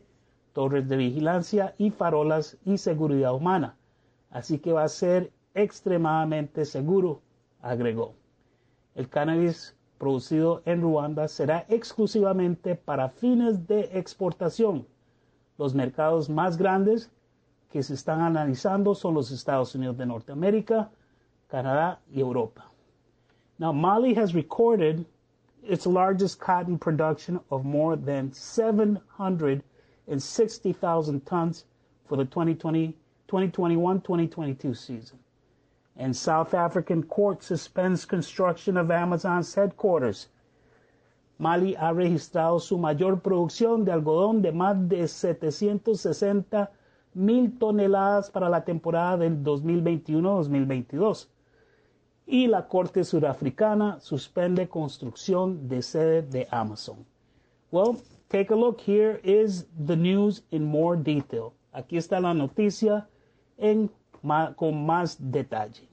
torres 0.53 0.87
de 0.87 0.97
vigilancia 0.97 1.75
y 1.77 1.91
farolas 1.91 2.57
y 2.65 2.77
seguridad 2.77 3.33
humana. 3.33 3.77
Así 4.29 4.59
que 4.59 4.73
va 4.73 4.83
a 4.83 4.89
ser 4.89 5.31
extremadamente 5.53 6.65
seguro, 6.65 7.21
agregó. 7.61 8.15
El 8.95 9.09
cannabis 9.09 9.75
producido 9.97 10.61
en 10.65 10.81
Ruanda 10.81 11.27
será 11.27 11.65
exclusivamente 11.69 12.75
para 12.75 13.09
fines 13.09 13.67
de 13.67 13.89
exportación. 13.93 14.87
Los 15.57 15.73
mercados 15.73 16.29
más 16.29 16.57
grandes 16.57 17.11
que 17.71 17.83
se 17.83 17.93
están 17.93 18.21
analizando 18.21 18.95
son 18.95 19.13
los 19.13 19.31
Estados 19.31 19.73
Unidos 19.75 19.97
de 19.97 20.05
Norteamérica, 20.05 20.91
Canadá 21.47 22.01
y 22.11 22.19
Europa. 22.19 22.69
Now, 23.57 23.71
Mali 23.73 24.13
has 24.17 24.33
recorded 24.33 25.05
its 25.67 25.85
largest 25.85 26.39
cotton 26.39 26.77
production 26.77 27.39
of 27.49 27.65
more 27.65 27.95
than 27.95 28.31
760,000 28.31 31.25
tons 31.25 31.65
for 32.05 32.17
the 32.17 32.25
2020, 32.25 32.95
2021-2022 33.27 34.77
season. 34.77 35.17
And 35.97 36.15
South 36.15 36.53
African 36.53 37.03
court 37.03 37.43
suspends 37.43 38.05
construction 38.05 38.77
of 38.77 38.91
Amazon's 38.91 39.55
headquarters. 39.55 40.27
Mali 41.37 41.75
ha 41.75 41.91
registrado 41.91 42.61
su 42.61 42.77
mayor 42.77 43.21
producción 43.21 43.83
de 43.83 43.91
algodón 43.91 44.41
de 44.41 44.51
más 44.51 44.87
de 44.87 45.07
760 45.07 46.71
mil 47.13 47.57
toneladas 47.57 48.29
para 48.29 48.49
la 48.49 48.63
temporada 48.63 49.17
del 49.17 49.43
2021-2022. 49.43 51.27
Y 52.27 52.47
la 52.47 52.67
Corte 52.67 53.03
Surafricana 53.03 53.99
suspende 53.99 54.67
construcción 54.67 55.67
de 55.67 55.81
sede 55.81 56.21
de 56.23 56.47
Amazon. 56.51 57.05
Well, 57.71 57.97
take 58.29 58.51
a 58.51 58.55
look. 58.55 58.79
Here 58.81 59.19
is 59.23 59.65
the 59.85 59.95
news 59.95 60.43
in 60.51 60.63
more 60.65 60.97
detail. 60.97 61.53
Aquí 61.71 61.97
está 61.97 62.19
la 62.19 62.33
noticia 62.33 63.07
en, 63.57 63.91
con 64.55 64.85
más 64.85 65.17
detalle. 65.19 65.87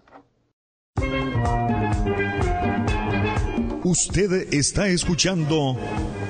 Usted 3.85 4.55
está 4.55 4.87
escuchando 4.87 5.76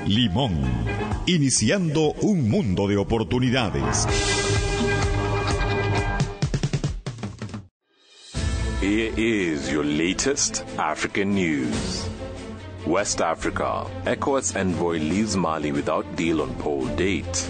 Limón, 0.07 0.59
iniciando 1.27 2.13
un 2.23 2.49
mundo 2.49 2.87
de 2.87 2.97
oportunidades. 2.97 4.07
Here 8.83 9.13
is 9.15 9.71
your 9.71 9.85
latest 9.85 10.65
African 10.77 11.35
news. 11.35 12.05
West 12.85 13.21
Africa. 13.21 13.89
ECOWAS 14.03 14.57
envoy 14.57 14.97
leaves 14.97 15.37
Mali 15.37 15.71
without 15.71 16.17
deal 16.17 16.41
on 16.41 16.53
poll 16.55 16.85
date. 16.97 17.49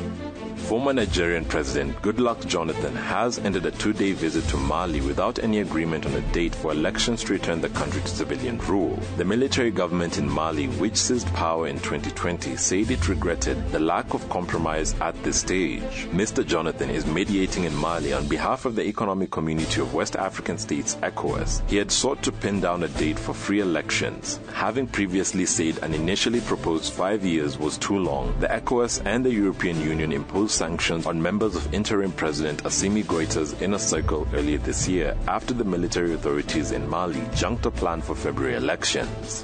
Former 0.74 0.91
Nigerian 0.93 1.45
President 1.45 1.95
Goodluck 2.01 2.47
Jonathan 2.47 2.95
has 2.95 3.38
ended 3.38 3.63
a 3.67 3.69
two 3.69 3.93
day 3.93 4.13
visit 4.13 4.43
to 4.47 4.57
Mali 4.57 5.01
without 5.01 5.38
any 5.38 5.59
agreement 5.59 6.07
on 6.07 6.15
a 6.15 6.21
date 6.34 6.55
for 6.55 6.71
elections 6.71 7.24
to 7.26 7.34
return 7.34 7.61
the 7.61 7.69
country 7.69 8.01
to 8.01 8.07
civilian 8.07 8.57
rule. 8.57 8.97
The 9.17 9.24
military 9.24 9.69
government 9.69 10.17
in 10.17 10.28
Mali, 10.28 10.65
which 10.80 10.95
seized 10.95 11.28
power 11.36 11.67
in 11.67 11.76
2020, 11.78 12.55
said 12.55 12.89
it 12.89 13.07
regretted 13.07 13.71
the 13.71 13.80
lack 13.80 14.15
of 14.15 14.28
compromise 14.30 14.95
at 14.99 15.13
this 15.24 15.41
stage. 15.41 16.07
Mr. 16.11 16.43
Jonathan 16.43 16.89
is 16.89 17.05
mediating 17.05 17.65
in 17.65 17.76
Mali 17.76 18.11
on 18.11 18.28
behalf 18.28 18.65
of 18.65 18.74
the 18.74 18.88
Economic 18.88 19.30
Community 19.30 19.80
of 19.80 19.93
West 19.93 20.15
African 20.15 20.57
States, 20.57 20.95
ECOWAS. 21.03 21.61
He 21.69 21.78
had 21.78 21.91
sought 21.91 22.24
to 22.24 22.32
pin 22.32 22.61
down 22.61 22.82
a 22.82 22.88
date 22.88 23.19
for 23.19 23.36
free 23.36 23.59
elections, 23.59 24.39
having 24.51 24.88
previously 24.88 25.45
said 25.45 25.78
an 25.84 25.93
initially 25.93 26.41
proposed 26.41 26.93
five 26.93 27.24
years 27.24 27.59
was 27.59 27.78
too 27.78 27.99
long. 27.99 28.34
The 28.39 28.47
ECOWAS 28.47 29.03
and 29.05 29.24
the 29.24 29.32
European 29.32 29.80
Union 29.80 30.11
imposed 30.11 30.62
sanctions 30.64 31.05
on 31.05 31.22
members 31.22 31.57
of 31.57 31.74
interim 31.74 32.09
President 32.14 32.64
Assimi 32.64 33.03
Goita's 33.03 33.51
inner 33.61 33.78
circle 33.78 34.26
earlier 34.34 34.59
this 34.59 34.88
year 34.88 35.14
after 35.28 35.53
the 35.53 35.66
military 35.66 36.14
authorities 36.14 36.72
in 36.72 36.89
Mali 36.89 37.22
junked 37.36 37.66
a 37.66 37.72
plan 37.72 38.01
for 38.01 38.16
February 38.16 38.55
elections. 38.55 39.43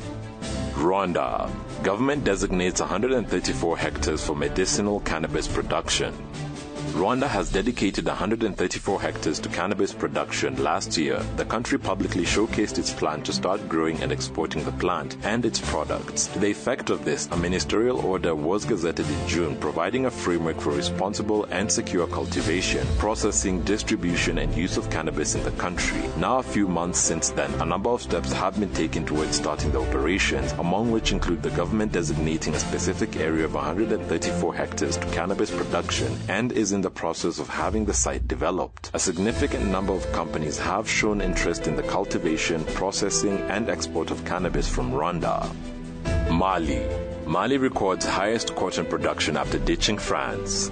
Rwanda. 0.76 1.51
Government 1.84 2.24
designates 2.24 2.80
134 2.80 3.78
hectares 3.78 4.24
for 4.26 4.34
medicinal 4.34 5.01
cannabis 5.01 5.45
production. 5.45 6.13
Rwanda 6.94 7.28
has 7.28 7.52
dedicated 7.52 8.06
134 8.08 9.02
hectares 9.02 9.40
to 9.40 9.50
cannabis 9.50 9.94
production 9.94 10.62
last 10.62 10.98
year. 10.98 11.20
The 11.38 11.46
country 11.46 11.78
publicly 11.78 12.24
showcased 12.24 12.78
its 12.78 12.92
plan 12.92 13.22
to 13.24 13.32
start 13.32 13.70
growing 13.70 14.02
and 14.02 14.12
exporting 14.12 14.66
the 14.66 14.72
plant 14.74 15.16
and 15.24 15.46
its 15.46 15.60
products. 15.60 16.28
To 16.28 16.40
the 16.40 16.50
effect 16.50 16.90
of 16.90 17.06
this, 17.06 17.28
a 17.32 17.38
ministerial 17.38 18.00
order 18.06 18.36
was 18.36 18.66
gazetted 18.66 19.08
in 19.08 19.28
June 19.28 19.56
providing 19.58 20.08
a 20.08 20.12
framework 20.12 20.60
for 20.60 20.72
responsible 20.72 21.46
and 21.46 21.72
secure 21.72 22.08
cultivation, 22.08 22.86
processing, 22.98 23.62
distribution, 23.62 24.40
and 24.40 24.54
use 24.56 24.76
of 24.76 24.90
cannabis 24.90 25.36
in 25.36 25.44
the 25.44 25.52
country. 25.52 26.02
Now, 26.18 26.40
a 26.40 26.44
few 26.44 26.68
months 26.68 27.00
since 27.00 27.30
then, 27.30 27.54
a 27.62 27.66
number 27.66 27.92
of 27.92 28.02
steps 28.02 28.34
have 28.34 28.60
been 28.60 28.74
taken 28.74 29.06
towards 29.06 29.36
starting 29.38 29.72
the 29.72 29.82
operations, 29.82 30.52
among 30.54 30.92
which 30.92 31.12
include 31.12 31.44
the 31.44 31.52
government 31.52 31.92
designating 31.92 32.56
a 32.56 32.60
specific 32.60 33.18
area 33.18 33.46
of 33.46 33.54
134 33.54 34.56
hectares 34.56 34.98
to 34.98 35.08
cannabis 35.12 35.52
production 35.52 36.18
and 36.28 36.52
is 36.52 36.72
in 36.72 36.78
the 36.82 36.89
process 36.89 37.39
of 37.39 37.47
having 37.49 37.86
the 37.86 37.93
site 37.93 38.27
developed. 38.27 38.91
A 38.93 38.99
significant 38.99 39.65
number 39.65 39.93
of 39.93 40.11
companies 40.11 40.57
have 40.59 40.89
shown 40.89 41.21
interest 41.21 41.67
in 41.67 41.75
the 41.75 41.84
cultivation, 41.84 42.63
processing, 42.65 43.38
and 43.49 43.69
export 43.69 44.11
of 44.11 44.23
cannabis 44.25 44.67
from 44.67 44.91
Rwanda. 44.91 45.49
Mali. 46.30 46.86
Mali 47.25 47.57
records 47.57 48.05
highest 48.05 48.55
cotton 48.55 48.86
production 48.86 49.38
after 49.38 49.59
ditching 49.59 49.97
France. 49.97 50.71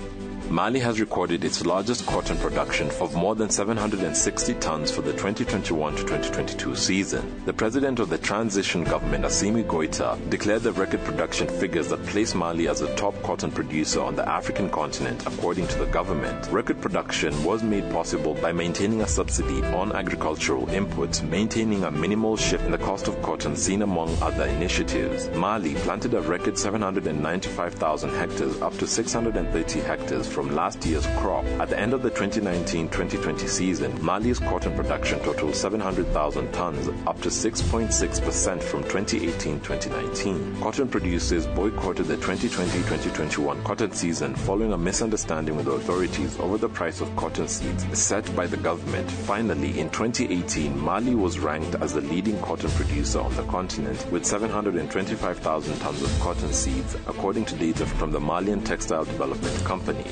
Mali 0.50 0.80
has 0.80 1.02
recorded 1.02 1.44
its 1.44 1.66
largest 1.66 2.06
cotton 2.06 2.38
production 2.38 2.90
of 3.02 3.14
more 3.14 3.36
than 3.36 3.50
760 3.50 4.54
tons 4.56 4.90
for 4.90 5.02
the 5.02 5.12
2021 5.12 5.96
to 5.96 6.02
2022 6.04 6.74
season. 6.74 7.44
The 7.46 7.52
president 7.52 8.00
of 8.00 8.10
the 8.10 8.18
transition 8.18 8.86
government, 8.86 9.26
Assimi 9.26 9.66
Goita, 9.66 10.18
declared 10.30 10.64
the 10.64 10.72
record 10.72 11.04
production 11.04 11.50
figures 11.50 11.90
that 11.90 12.06
place 12.06 12.34
Mali 12.34 12.70
as 12.70 12.80
the 12.80 12.96
top 12.96 13.22
cotton 13.24 13.52
producer 13.52 14.00
on 14.00 14.16
the 14.16 14.28
African 14.28 14.70
continent, 14.70 15.28
according 15.28 15.68
to 15.68 15.80
the 15.80 15.86
government. 15.88 16.48
Record 16.50 16.80
production 16.80 17.44
was 17.44 17.62
made 17.62 17.92
possible 17.92 18.34
by 18.36 18.54
maintaining 18.54 19.02
a 19.02 19.08
subsidy 19.08 19.62
on 19.76 19.92
agricultural 19.92 20.66
inputs, 20.68 21.28
maintaining 21.28 21.84
a 21.84 21.92
minimal 21.92 22.38
shift 22.38 22.64
in 22.64 22.72
the 22.72 22.78
cost 22.78 23.10
of 23.10 23.22
cotton 23.22 23.54
seen 23.58 23.82
among 23.82 24.16
other 24.22 24.46
initiatives. 24.46 25.28
Mali 25.32 25.76
planted 25.76 26.14
a 26.14 26.22
record 26.22 26.58
795,000 26.58 28.10
hectares 28.12 28.62
up 28.62 28.78
to 28.78 28.88
630 28.88 29.82
hectares 29.82 30.37
from 30.38 30.54
last 30.54 30.86
year's 30.86 31.08
crop. 31.18 31.44
At 31.60 31.70
the 31.70 31.80
end 31.80 31.94
of 31.94 32.04
the 32.04 32.12
2019-2020 32.12 33.50
season, 33.50 34.06
Mali's 34.06 34.38
cotton 34.38 34.76
production 34.76 35.18
totaled 35.22 35.56
700,000 35.56 36.52
tons, 36.54 36.90
up 37.08 37.20
to 37.22 37.30
6.6% 37.30 38.62
from 38.62 38.84
2018-2019. 38.84 40.62
Cotton 40.62 40.88
producers 40.90 41.48
boycotted 41.48 42.06
the 42.06 42.18
2020-2021 42.18 43.64
cotton 43.64 43.92
season 43.94 44.36
following 44.36 44.74
a 44.74 44.78
misunderstanding 44.78 45.56
with 45.56 45.66
the 45.66 45.72
authorities 45.72 46.40
over 46.40 46.60
the 46.60 46.70
price 46.70 47.02
of 47.02 47.16
cotton 47.16 47.48
seeds 47.48 47.88
set 47.98 48.24
by 48.36 48.46
the 48.46 48.58
government. 48.58 49.10
Finally, 49.10 49.80
in 49.80 49.90
2018, 49.90 50.80
Mali 50.80 51.16
was 51.16 51.40
ranked 51.40 51.74
as 51.82 51.96
the 51.96 52.02
leading 52.02 52.40
cotton 52.42 52.70
producer 52.72 53.22
on 53.22 53.36
the 53.36 53.44
continent 53.46 54.06
with 54.12 54.24
725,000 54.24 55.80
tons 55.80 56.04
of 56.04 56.20
cotton 56.20 56.54
seeds, 56.54 56.94
according 57.08 57.44
to 57.46 57.56
data 57.56 57.88
from 57.88 58.12
the 58.12 58.20
Malian 58.20 58.64
Textile 58.64 59.06
Development 59.06 59.66
Company. 59.66 60.06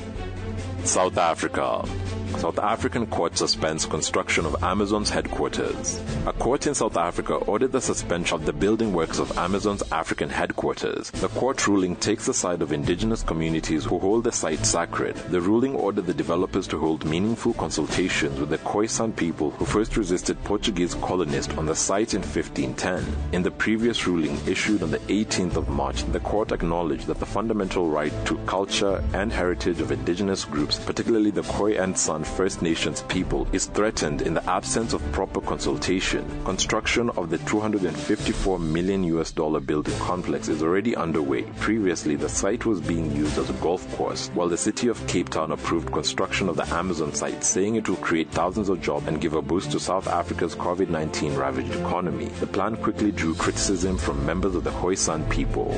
South 0.86 1.18
Africa. 1.18 1.84
South 2.38 2.60
African 2.60 3.08
court 3.08 3.38
suspends 3.38 3.86
construction 3.86 4.46
of 4.46 4.62
Amazon's 4.62 5.10
headquarters. 5.10 6.02
A 6.28 6.34
court 6.34 6.68
in 6.68 6.76
South 6.76 6.98
Africa 6.98 7.36
ordered 7.36 7.72
the 7.72 7.80
suspension 7.80 8.36
of 8.36 8.46
the 8.46 8.54
building 8.54 8.94
works 8.94 9.20
of 9.20 9.38
Amazon's 9.38 9.84
African 9.92 10.30
headquarters. 10.30 11.12
The 11.12 11.30
court 11.30 11.66
ruling 11.68 11.96
takes 11.96 12.26
the 12.26 12.34
side 12.34 12.62
of 12.62 12.74
indigenous 12.74 13.24
communities 13.24 13.86
who 13.86 14.00
hold 14.00 14.26
the 14.26 14.32
site 14.32 14.66
sacred. 14.66 15.16
The 15.30 15.40
ruling 15.40 15.76
ordered 15.76 16.08
the 16.08 16.14
developers 16.14 16.68
to 16.68 16.78
hold 16.78 17.06
meaningful 17.06 17.54
consultations 17.54 18.40
with 18.40 18.50
the 18.50 18.58
Khoisan 18.60 19.16
people 19.16 19.52
who 19.52 19.66
first 19.66 19.96
resisted 19.96 20.44
Portuguese 20.44 20.96
colonists 20.96 21.58
on 21.58 21.66
the 21.66 21.76
site 21.76 22.14
in 22.14 22.22
1510. 22.22 23.06
In 23.32 23.44
the 23.44 23.52
previous 23.52 24.08
ruling 24.08 24.38
issued 24.46 24.84
on 24.84 24.92
the 24.92 25.00
18th 25.00 25.56
of 25.56 25.70
March, 25.70 26.04
the 26.12 26.20
court 26.20 26.52
acknowledged 26.52 27.08
that 27.08 27.20
the 27.20 27.26
fundamental 27.26 27.88
right 27.88 28.14
to 28.26 28.38
culture 28.46 29.02
and 29.14 29.32
heritage 29.32 29.80
of 29.80 29.92
indigenous 29.92 30.44
groups, 30.44 30.78
particularly 30.80 31.32
the 31.32 31.44
Khoi 31.44 31.78
and 31.82 31.98
San 31.98 32.25
First 32.26 32.62
Nations 32.62 33.02
people, 33.04 33.48
is 33.52 33.68
threatened 33.68 34.22
in 34.22 34.34
the 34.34 34.50
absence 34.50 34.94
of 34.94 35.12
proper 35.12 35.42
consultation. 35.42 36.26
Construction 36.44 37.10
of 37.12 37.30
the 37.30 37.38
254 37.40 38.60
million 38.60 39.04
US 39.06 39.32
dollar 39.32 39.60
building 39.60 39.98
complex 40.00 40.48
is 40.48 40.62
already 40.62 40.96
underway. 40.96 41.44
Previously, 41.60 42.16
the 42.16 42.30
site 42.30 42.66
was 42.66 42.82
being 42.82 43.16
used 43.16 43.38
as 43.38 43.50
a 43.50 43.54
golf 43.54 43.90
course, 43.96 44.30
while 44.34 44.50
the 44.50 44.58
city 44.58 44.88
of 44.88 45.06
Cape 45.08 45.30
Town 45.30 45.52
approved 45.52 45.92
construction 45.92 46.50
of 46.50 46.56
the 46.56 46.68
Amazon 46.74 47.14
site, 47.14 47.44
saying 47.44 47.76
it 47.76 47.88
will 47.88 47.96
create 47.98 48.32
thousands 48.32 48.70
of 48.70 48.82
jobs 48.82 49.08
and 49.08 49.22
give 49.22 49.34
a 49.34 49.42
boost 49.42 49.72
to 49.72 49.80
South 49.80 50.08
Africa's 50.08 50.56
COVID 50.56 50.90
19 50.90 51.36
ravaged 51.36 51.74
economy. 51.76 52.26
The 52.40 52.48
plan 52.48 52.76
quickly 52.78 53.12
drew 53.12 53.36
criticism 53.36 53.98
from 53.98 54.26
members 54.26 54.56
of 54.56 54.64
the 54.64 54.72
Khoisan 54.72 55.30
people. 55.30 55.72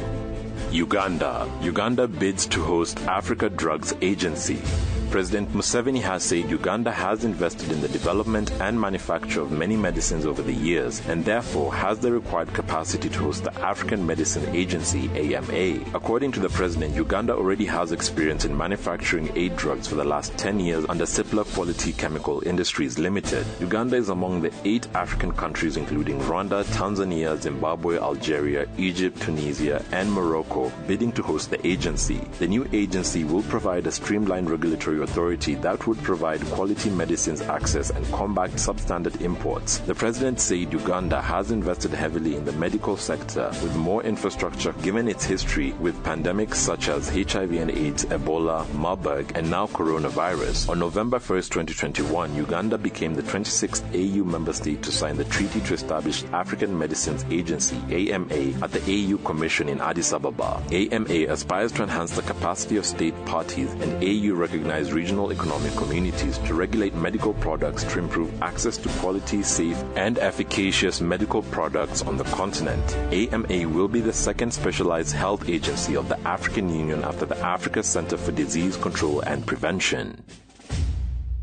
Uganda. 0.72 1.50
Uganda 1.62 2.08
bids 2.08 2.46
to 2.48 2.64
host 2.64 3.00
Africa 3.02 3.50
Drugs 3.50 3.94
Agency. 4.02 4.62
President 5.10 5.50
Museveni 5.54 6.02
has 6.02 6.22
said 6.22 6.50
Uganda 6.52 6.92
has 6.92 7.24
invested 7.24 7.72
in 7.72 7.80
the 7.80 7.88
development 7.88 8.52
and 8.60 8.80
manufacture 8.80 9.40
of 9.40 9.52
many 9.52 9.78
medicines 9.78 10.26
over 10.26 10.42
the 10.42 10.54
years 10.54 11.02
and 11.08 11.24
therefore 11.24 11.74
has 11.74 12.00
the 12.00 12.12
required 12.12 12.54
capacity 12.54 13.08
to 13.08 13.20
host 13.20 13.46
the 13.46 13.54
African 13.62 14.06
Medicine 14.06 14.54
Agency 14.54 15.10
AMA. 15.16 15.80
According 15.96 16.34
to 16.34 16.42
the 16.42 16.50
president, 16.50 16.94
Uganda 16.94 17.34
already 17.34 17.66
has 17.66 17.94
experience 17.94 18.44
in 18.44 18.56
manufacturing 18.56 19.32
aid 19.36 19.56
drugs 19.56 19.88
for 19.88 19.96
the 19.96 20.04
last 20.04 20.38
10 20.38 20.60
years 20.60 20.86
under 20.90 21.06
Cipla 21.06 21.46
Quality 21.54 21.94
Chemical 21.94 22.46
Industries 22.46 23.00
Limited. 23.00 23.46
Uganda 23.62 23.96
is 23.96 24.10
among 24.10 24.42
the 24.42 24.52
eight 24.66 24.88
African 24.94 25.32
countries 25.32 25.78
including 25.78 26.20
Rwanda, 26.20 26.66
Tanzania, 26.66 27.38
Zimbabwe, 27.38 27.98
Algeria, 27.98 28.68
Egypt, 28.78 29.22
Tunisia, 29.22 29.84
and 29.94 30.12
Morocco 30.12 30.47
bidding 30.88 31.12
to 31.12 31.22
host 31.22 31.50
the 31.50 31.68
agency. 31.68 32.20
The 32.40 32.48
new 32.48 32.66
agency 32.72 33.24
will 33.24 33.44
provide 33.44 33.86
a 33.88 33.92
streamlined 33.92 34.50
regulatory 34.50 35.02
authority 35.04 35.56
that 35.56 35.86
would 35.88 36.02
provide 36.04 36.42
quality 36.52 36.90
medicines 36.90 37.42
access 37.42 37.90
and 37.90 38.06
combat 38.12 38.52
substandard 38.52 39.22
imports. 39.22 39.80
The 39.80 39.96
president 39.96 40.40
said 40.40 40.72
Uganda 40.72 41.22
has 41.22 41.52
invested 41.52 41.92
heavily 41.92 42.36
in 42.36 42.46
the 42.46 42.54
medical 42.54 42.96
sector 42.98 43.50
with 43.62 43.76
more 43.76 44.04
infrastructure 44.04 44.72
given 44.84 45.08
its 45.08 45.26
history 45.26 45.74
with 45.74 46.02
pandemics 46.04 46.56
such 46.56 46.90
as 46.90 47.10
HIV 47.10 47.52
and 47.54 47.72
AIDS, 47.72 48.06
Ebola, 48.06 48.72
Marburg, 48.74 49.32
and 49.36 49.52
now 49.52 49.68
coronavirus. 49.68 50.70
On 50.70 50.80
November 50.80 51.20
1st, 51.20 51.50
2021, 51.50 52.36
Uganda 52.36 52.78
became 52.78 53.14
the 53.16 53.24
26th 53.24 53.84
AU 53.94 54.24
member 54.24 54.54
state 54.54 54.82
to 54.84 54.92
sign 54.92 55.18
the 55.18 55.26
treaty 55.26 55.60
to 55.62 55.74
establish 55.74 56.24
African 56.32 56.78
Medicines 56.78 57.26
Agency 57.30 57.78
AMA 57.90 58.64
at 58.64 58.72
the 58.72 58.82
AU 58.88 59.18
Commission 59.26 59.68
in 59.70 59.82
Addis 59.82 60.14
Ababa. 60.14 60.37
AMA 60.40 61.26
aspires 61.32 61.72
to 61.74 61.84
enhance 61.84 62.12
the 62.12 62.22
capacity 62.22 62.78
of 62.78 62.86
state 62.86 63.14
parties 63.26 63.72
and 63.74 64.04
AU 64.04 64.34
recognized 64.36 64.92
regional 64.92 65.32
economic 65.32 65.72
communities 65.74 66.38
to 66.40 66.54
regulate 66.54 66.94
medical 66.96 67.34
products 67.36 67.84
to 67.86 68.00
improve 68.00 68.32
access 68.42 68.78
to 68.78 68.90
quality, 69.00 69.42
safe, 69.44 69.82
and 69.96 70.20
efficacious 70.20 71.02
medical 71.02 71.42
products 71.44 72.02
on 72.04 72.18
the 72.18 72.24
continent. 72.26 72.96
AMA 73.12 73.68
will 73.70 73.88
be 73.88 74.02
the 74.02 74.14
second 74.14 74.52
specialized 74.52 75.14
health 75.14 75.50
agency 75.50 75.96
of 75.96 76.10
the 76.10 76.20
African 76.28 76.70
Union 76.70 77.04
after 77.04 77.26
the 77.26 77.38
Africa 77.40 77.82
Center 77.84 78.18
for 78.18 78.32
Disease 78.32 78.78
Control 78.78 79.22
and 79.22 79.46
Prevention. 79.46 80.24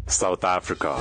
South 0.07 0.45
Africa. 0.45 0.95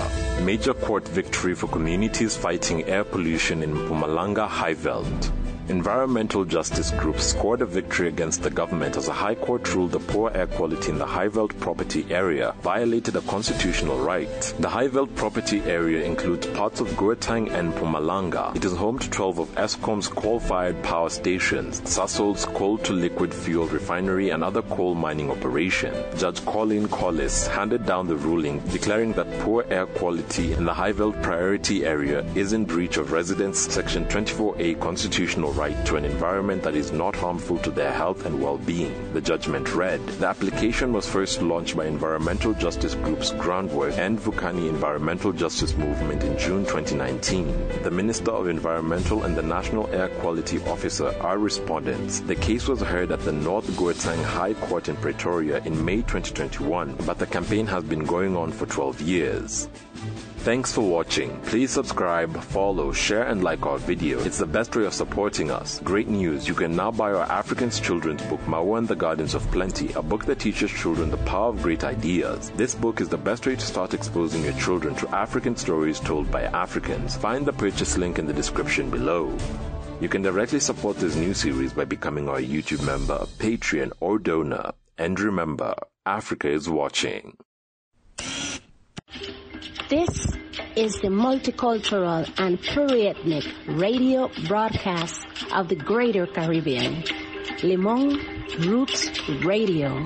Major 0.44 0.74
court 0.74 1.06
victory 1.10 1.54
for 1.54 1.68
communities 1.68 2.38
fighting 2.38 2.86
air 2.86 3.04
pollution 3.04 3.62
in 3.62 3.74
Mpumalanga 3.74 4.48
Highveld. 4.48 5.43
Environmental 5.70 6.44
justice 6.44 6.92
groups 6.92 7.24
scored 7.24 7.62
a 7.62 7.66
victory 7.66 8.10
against 8.10 8.44
the 8.44 8.50
government 8.50 8.98
as 8.98 9.08
a 9.08 9.14
high 9.14 9.34
court 9.36 9.74
ruled 9.74 9.92
the 9.94 10.00
poor 10.00 10.30
air 10.36 10.46
quality 10.46 10.92
in 10.92 10.98
the 10.98 11.06
Highveld 11.06 11.58
property 11.60 12.06
area 12.10 12.54
violated 12.62 13.16
a 13.16 13.22
constitutional 13.22 13.98
right. 14.00 14.54
The 14.60 14.68
Highveld 14.68 15.16
property 15.16 15.62
area 15.62 16.04
includes 16.04 16.48
parts 16.48 16.82
of 16.82 16.90
Gauteng 16.90 17.50
and 17.54 17.74
Mpumalanga. 17.74 18.54
It 18.58 18.66
is 18.66 18.76
home 18.76 19.00
to 19.00 19.10
12 19.10 19.40
of 19.40 19.56
Eskom's 19.56 20.10
coal-fired 20.10 20.84
power 20.84 21.10
stations, 21.10 21.80
Sasol's 21.82 22.46
coal-to-liquid 22.46 23.34
fuel 23.34 23.68
refinery, 23.68 24.32
and 24.32 24.44
other 24.44 24.64
coal 24.64 24.96
mining 24.96 25.32
operations. 25.32 25.96
Judge 26.20 26.44
Colin 26.46 26.90
Collis 26.90 27.48
handed 27.48 27.86
down 27.86 28.08
the 28.08 28.18
ruling 28.18 28.60
declaring 28.72 29.14
that 29.14 29.40
poor 29.40 29.66
air 29.70 29.86
quality 29.86 30.52
in 30.52 30.66
the 30.66 30.74
Highveld 30.74 31.22
priority 31.24 31.86
area 31.86 32.26
is 32.36 32.52
in 32.52 32.66
breach 32.66 32.98
of 32.98 33.14
Residents 33.14 33.60
Section 33.74 34.06
24A 34.08 34.80
constitutional 34.82 35.53
right 35.54 35.86
to 35.86 35.96
an 35.96 36.06
environment 36.06 36.64
that 36.64 36.76
is 36.76 36.92
not 36.92 37.16
harmful 37.16 37.58
to 37.60 37.72
their 37.72 37.92
health 37.92 38.26
and 38.26 38.42
well-being. 38.42 39.14
The 39.14 39.22
judgment 39.22 39.74
read, 39.74 40.06
the 40.20 40.28
application 40.28 40.94
was 40.94 41.08
first 41.08 41.42
launched 41.42 41.78
by 41.78 41.86
environmental 41.86 42.54
justice 42.54 42.96
groups 42.96 43.32
Groundwork 43.32 43.98
and 43.98 44.20
Vukani 44.20 44.68
Environmental 44.70 45.32
Justice 45.32 45.76
Movement 45.76 46.24
in 46.24 46.38
June 46.38 46.66
2019. 46.66 47.84
The 47.84 47.92
Minister 47.92 48.32
of 48.32 48.48
Environmental 48.48 49.24
and 49.24 49.36
the 49.36 49.44
National 49.44 49.88
Air 49.90 50.10
Quality 50.20 50.60
Officer 50.66 51.16
are 51.22 51.38
respondents. 51.38 52.20
The 52.22 52.36
case 52.36 52.68
was 52.68 52.82
heard 52.82 53.12
at 53.12 53.22
the 53.22 53.32
North 53.32 53.68
Gauteng 53.78 54.24
High 54.24 54.56
Court 54.56 54.90
in 54.90 54.96
Pretoria 54.96 55.62
in 55.66 55.84
May 55.86 55.98
2021, 55.98 56.96
but 57.06 57.20
the 57.20 57.28
campaign 57.28 57.68
has 57.68 57.84
been 57.84 58.06
going 58.06 58.36
on 58.36 58.52
for 58.52 58.66
12 58.66 59.02
years. 59.02 59.68
Thanks 60.44 60.74
for 60.74 60.82
watching. 60.82 61.40
Please 61.44 61.72
subscribe, 61.72 62.36
follow, 62.44 62.92
share, 62.92 63.24
and 63.28 63.46
like 63.46 63.66
our 63.66 63.78
video. 63.78 64.20
It's 64.26 64.40
the 64.40 64.46
best 64.46 64.76
way 64.76 64.84
of 64.84 64.94
supporting 64.94 65.50
us. 65.50 65.80
Great 65.80 66.10
news, 66.10 66.50
you 66.50 66.54
can 66.54 66.76
now 66.76 66.92
buy 66.92 67.14
our 67.14 67.32
Africans 67.32 67.80
children's 67.80 68.22
book, 68.24 68.42
Mawa 68.42 68.80
and 68.80 68.88
the 68.90 68.94
Gardens 68.94 69.36
of 69.36 69.50
Plenty, 69.52 69.94
a 69.94 70.02
book 70.02 70.26
that 70.26 70.40
teaches 70.40 70.70
children 70.70 71.10
the 71.10 71.24
power 71.24 71.48
of 71.48 71.62
great 71.62 71.86
ideas. 71.86 72.50
This 72.58 72.76
book 72.76 73.00
is 73.00 73.08
the 73.08 73.18
best 73.18 73.48
way 73.48 73.56
to 73.56 73.66
start 73.66 73.94
exposing 73.94 74.44
your 74.44 74.52
children 74.60 74.96
to 74.96 75.08
African 75.16 75.56
stories 75.56 76.02
told 76.02 76.30
by 76.30 76.44
Africans. 76.44 77.16
Find 77.16 77.46
the 77.46 77.54
purchase 77.54 77.98
link 77.98 78.20
in 78.20 78.26
the 78.26 78.34
description 78.34 78.90
below. 78.90 79.34
You 80.02 80.10
can 80.10 80.24
directly 80.24 80.60
support 80.60 80.98
this 80.98 81.16
new 81.16 81.34
series 81.34 81.72
by 81.72 81.86
becoming 81.86 82.28
our 82.28 82.42
YouTube 82.42 82.86
member, 82.86 83.20
Patreon, 83.40 83.94
or 84.02 84.20
donor. 84.20 84.74
And 84.98 85.18
remember, 85.22 85.74
Africa 86.06 86.50
is 86.50 86.68
watching. 86.68 87.38
This 89.90 90.28
is 90.78 91.00
the 91.02 91.10
multicultural 91.10 92.32
and 92.40 92.58
pluriethnic 92.58 93.46
radio 93.80 94.30
broadcast 94.48 95.26
of 95.54 95.68
the 95.68 95.76
Greater 95.76 96.26
Caribbean. 96.26 97.04
Limon 97.62 98.18
Roots 98.60 99.12
Radio. 99.44 100.06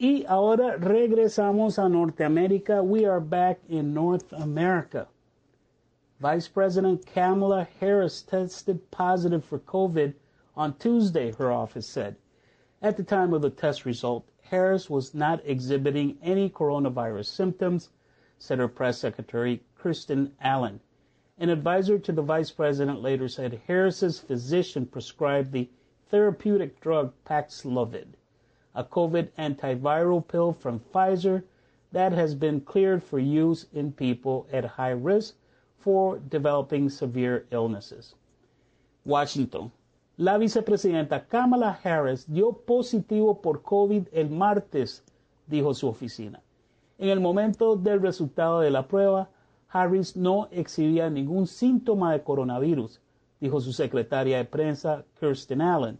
Y 0.00 0.24
ahora 0.28 0.76
regresamos 0.78 1.78
a 1.78 1.88
Norteamérica. 1.88 2.84
We 2.84 3.04
are 3.04 3.20
back 3.20 3.60
in 3.68 3.94
North 3.94 4.32
America. 4.32 5.06
Vice 6.20 6.48
President 6.48 7.06
Kamala 7.06 7.68
Harris 7.78 8.22
tested 8.22 8.90
positive 8.90 9.44
for 9.44 9.60
COVID 9.60 10.14
on 10.56 10.74
Tuesday, 10.78 11.32
her 11.32 11.52
office 11.52 11.88
said. 11.88 12.16
At 12.82 12.96
the 12.96 13.04
time 13.04 13.32
of 13.32 13.40
the 13.40 13.50
test 13.50 13.84
result, 13.84 14.28
Harris 14.50 14.90
was 14.90 15.14
not 15.14 15.40
exhibiting 15.44 16.18
any 16.22 16.50
coronavirus 16.50 17.26
symptoms, 17.26 17.88
said 18.38 18.58
her 18.58 18.68
press 18.68 18.98
secretary, 18.98 19.62
Kristen 19.74 20.34
Allen. 20.40 20.80
An 21.38 21.48
advisor 21.48 21.98
to 21.98 22.12
the 22.12 22.22
vice 22.22 22.50
president 22.50 23.00
later 23.00 23.26
said 23.26 23.62
Harris's 23.66 24.20
physician 24.20 24.86
prescribed 24.86 25.50
the 25.52 25.70
therapeutic 26.08 26.78
drug 26.80 27.12
Paxlovid, 27.24 28.16
a 28.74 28.84
COVID 28.84 29.30
antiviral 29.38 30.26
pill 30.28 30.52
from 30.52 30.78
Pfizer 30.78 31.44
that 31.92 32.12
has 32.12 32.34
been 32.34 32.60
cleared 32.60 33.02
for 33.02 33.18
use 33.18 33.66
in 33.72 33.92
people 33.92 34.46
at 34.52 34.64
high 34.64 34.90
risk 34.90 35.36
for 35.78 36.18
developing 36.18 36.88
severe 36.88 37.46
illnesses. 37.50 38.14
Washington. 39.04 39.72
La 40.16 40.38
vicepresidenta 40.38 41.26
Kamala 41.26 41.76
Harris 41.82 42.32
dio 42.32 42.52
positivo 42.52 43.40
por 43.42 43.62
COVID 43.62 44.06
el 44.12 44.30
martes, 44.30 45.02
dijo 45.48 45.74
su 45.74 45.88
oficina. 45.88 46.40
En 46.98 47.08
el 47.08 47.18
momento 47.18 47.74
del 47.74 48.00
resultado 48.00 48.60
de 48.60 48.70
la 48.70 48.86
prueba, 48.86 49.28
Harris 49.68 50.16
no 50.16 50.46
exhibía 50.52 51.10
ningún 51.10 51.48
síntoma 51.48 52.12
de 52.12 52.22
coronavirus, 52.22 53.00
dijo 53.40 53.60
su 53.60 53.72
secretaria 53.72 54.36
de 54.38 54.44
prensa, 54.44 55.04
Kirsten 55.18 55.60
Allen. 55.60 55.98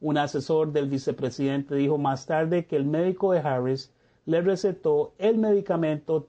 Un 0.00 0.16
asesor 0.16 0.72
del 0.72 0.88
vicepresidente 0.88 1.74
dijo 1.74 1.98
más 1.98 2.24
tarde 2.24 2.64
que 2.64 2.76
el 2.76 2.86
médico 2.86 3.32
de 3.32 3.40
Harris 3.40 3.92
le 4.24 4.40
recetó 4.40 5.12
el 5.18 5.36
medicamento 5.36 6.26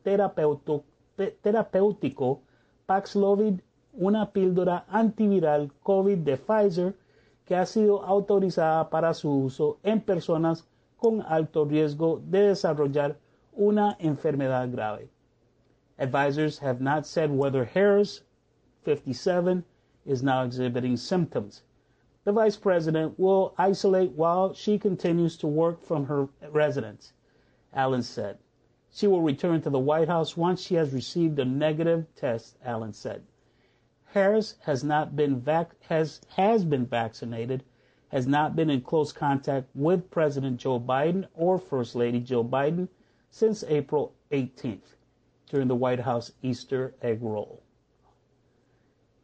terapéutico 1.41 2.41
Paxlovid, 2.85 3.61
una 3.93 4.29
píldora 4.31 4.83
antiviral 4.89 5.71
COVID 5.83 6.17
de 6.17 6.35
Pfizer 6.35 6.95
que 7.45 7.55
ha 7.55 7.65
sido 7.65 8.03
autorizada 8.03 8.89
para 8.89 9.13
su 9.13 9.29
uso 9.29 9.77
en 9.83 10.01
personas 10.01 10.65
con 10.97 11.21
alto 11.21 11.65
riesgo 11.65 12.21
de 12.29 12.47
desarrollar 12.47 13.17
una 13.51 13.97
enfermedad 13.99 14.71
grave. 14.71 15.09
Advisors 15.99 16.59
have 16.59 16.81
not 16.81 17.05
said 17.05 17.29
whether 17.29 17.65
Harris, 17.65 18.23
57, 18.83 19.63
is 20.05 20.23
now 20.23 20.43
exhibiting 20.43 20.97
symptoms. 20.97 21.63
The 22.23 22.31
vice 22.31 22.55
president 22.55 23.19
will 23.19 23.53
isolate 23.57 24.13
while 24.13 24.53
she 24.53 24.79
continues 24.79 25.37
to 25.37 25.47
work 25.47 25.81
from 25.83 26.05
her 26.05 26.29
residence, 26.51 27.13
Allen 27.73 28.03
said. 28.03 28.37
She 28.89 29.07
will 29.07 29.21
return 29.21 29.61
to 29.61 29.69
the 29.69 29.79
White 29.79 30.07
House 30.07 30.37
once 30.37 30.61
she 30.61 30.75
has 30.75 30.93
received 30.93 31.37
a 31.39 31.45
negative 31.45 32.05
test, 32.15 32.57
Allen 32.63 32.93
said. 32.93 33.23
Harris 34.13 34.53
has 34.61 34.83
not 34.83 35.15
been 35.15 35.39
vac- 35.39 35.75
has 35.89 36.21
has 36.35 36.63
been 36.63 36.85
vaccinated, 36.85 37.63
has 38.09 38.27
not 38.27 38.55
been 38.55 38.69
in 38.69 38.79
close 38.79 39.11
contact 39.11 39.67
with 39.73 40.11
President 40.11 40.59
Joe 40.59 40.79
Biden 40.79 41.25
or 41.33 41.57
First 41.57 41.95
Lady 41.95 42.19
Jill 42.19 42.45
Biden 42.45 42.87
since 43.31 43.63
April 43.63 44.13
18th 44.29 44.93
during 45.49 45.67
the 45.67 45.75
White 45.75 46.01
House 46.01 46.31
Easter 46.43 46.93
egg 47.01 47.23
roll. 47.23 47.63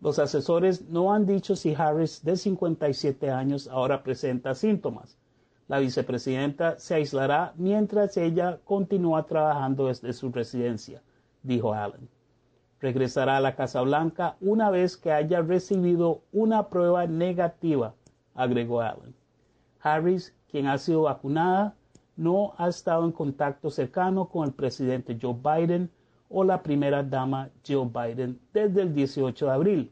Los 0.02 0.18
asesores 0.18 0.82
no 0.90 1.12
han 1.12 1.28
dicho 1.28 1.56
si 1.56 1.76
Harris, 1.76 2.20
de 2.24 2.36
57 2.36 3.30
años, 3.30 3.68
ahora 3.68 4.02
presenta 4.02 4.56
síntomas. 4.56 5.18
La 5.68 5.78
vicepresidenta 5.78 6.80
se 6.80 6.96
aislará 6.96 7.54
mientras 7.58 8.18
ella 8.18 8.60
continúa 8.66 9.28
trabajando 9.28 9.86
desde 9.86 10.14
su 10.14 10.32
residencia, 10.32 11.04
dijo 11.44 11.76
Allen. 11.76 12.10
Regresará 12.82 13.38
a 13.38 13.41
la 13.41 13.55
Casa 13.55 13.82
Blanca 13.82 14.38
una 14.41 14.69
vez 14.69 14.97
que 14.97 15.11
haya 15.11 15.41
recibido 15.41 16.21
una 16.32 16.69
prueba 16.69 17.07
negativa, 17.07 17.93
agregó 18.36 18.82
Allen. 18.82 19.13
Harris, 19.82 20.34
quien 20.49 20.67
ha 20.67 20.77
sido 20.77 21.03
vacunada, 21.03 21.75
no 22.15 22.53
ha 22.57 22.67
estado 22.67 23.05
en 23.05 23.11
contacto 23.11 23.69
cercano 23.69 24.27
con 24.27 24.45
el 24.45 24.53
presidente 24.53 25.17
Joe 25.21 25.36
Biden 25.36 25.89
o 26.30 26.43
la 26.43 26.61
primera 26.61 27.01
dama 27.01 27.49
Jill 27.63 27.89
Biden 27.89 28.39
desde 28.53 28.82
el 28.82 28.93
18 28.93 29.45
de 29.45 29.51
abril, 29.51 29.91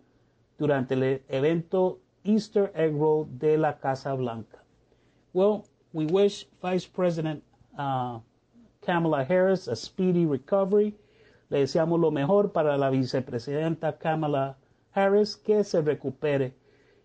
durante 0.58 0.94
el 0.94 1.22
evento 1.30 2.00
Easter 2.24 2.72
Egg 2.76 2.98
Roll 2.98 3.28
de 3.38 3.58
la 3.58 3.80
Casa 3.80 4.14
Blanca. 4.14 4.64
Well, 5.34 5.64
we 5.94 6.06
wish 6.06 6.48
Vice 6.62 6.86
President 6.86 7.44
uh, 7.78 8.20
Kamala 8.82 9.24
Harris 9.24 9.68
a 9.68 9.76
speedy 9.76 10.26
recovery. 10.26 10.94
Le 11.50 11.60
deseamos 11.60 12.00
lo 12.00 12.12
mejor 12.12 12.52
para 12.52 12.78
la 12.78 12.90
vicepresidenta 12.90 13.98
Kamala 13.98 14.58
Harris, 14.94 15.38
que 15.38 15.64
se 15.64 15.82
recupere. 15.82 16.54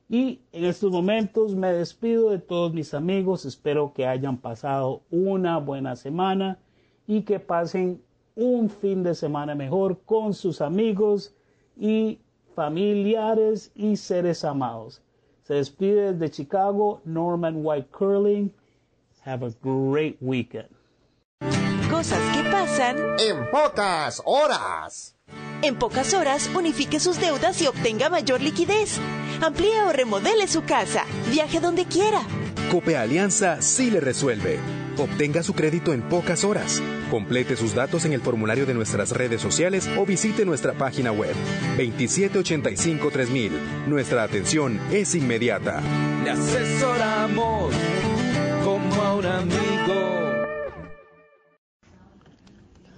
Y 0.08 0.40
en 0.52 0.64
estos 0.64 0.90
momentos 0.90 1.54
me 1.54 1.72
despido 1.72 2.30
de 2.30 2.38
todos 2.38 2.74
mis 2.74 2.92
amigos. 2.92 3.44
Espero 3.44 3.92
que 3.94 4.06
hayan 4.06 4.36
pasado 4.36 5.02
una 5.10 5.58
buena 5.58 5.96
semana 5.96 6.58
y 7.06 7.22
que 7.22 7.40
pasen 7.40 8.02
un 8.34 8.68
fin 8.68 9.02
de 9.02 9.14
semana 9.14 9.54
mejor 9.54 10.00
con 10.04 10.34
sus 10.34 10.60
amigos 10.60 11.34
y 11.76 12.20
familiares 12.54 13.70
y 13.74 13.96
seres 13.96 14.44
amados. 14.44 15.02
Se 15.42 15.54
despide 15.54 16.12
desde 16.12 16.30
Chicago 16.30 17.00
Norman 17.04 17.64
White 17.64 17.88
Curling. 17.90 18.52
Have 19.24 19.44
a 19.44 19.50
great 19.62 20.16
weekend. 20.20 20.81
Cosas 22.02 22.36
que 22.36 22.42
pasan 22.50 22.96
en 23.20 23.48
pocas 23.52 24.20
horas. 24.24 25.14
En 25.62 25.76
pocas 25.76 26.14
horas, 26.14 26.50
unifique 26.52 26.98
sus 26.98 27.20
deudas 27.20 27.62
y 27.62 27.68
obtenga 27.68 28.10
mayor 28.10 28.40
liquidez. 28.40 28.98
Amplíe 29.40 29.80
o 29.82 29.92
remodele 29.92 30.48
su 30.48 30.64
casa. 30.64 31.04
Viaje 31.30 31.60
donde 31.60 31.84
quiera. 31.84 32.20
Cope 32.72 32.96
Alianza 32.96 33.62
sí 33.62 33.88
le 33.88 34.00
resuelve. 34.00 34.58
Obtenga 34.98 35.44
su 35.44 35.54
crédito 35.54 35.92
en 35.92 36.02
pocas 36.02 36.42
horas. 36.42 36.82
Complete 37.08 37.54
sus 37.54 37.72
datos 37.72 38.04
en 38.04 38.14
el 38.14 38.20
formulario 38.20 38.66
de 38.66 38.74
nuestras 38.74 39.12
redes 39.12 39.40
sociales 39.40 39.88
o 39.96 40.04
visite 40.04 40.44
nuestra 40.44 40.72
página 40.72 41.12
web 41.12 41.36
2785-3000. 41.78 43.86
Nuestra 43.86 44.24
atención 44.24 44.80
es 44.90 45.14
inmediata. 45.14 45.80
Le 46.24 46.30
asesoramos 46.32 47.72
como 48.64 49.02
a 49.02 49.14
un 49.14 49.26
amigo. 49.26 50.31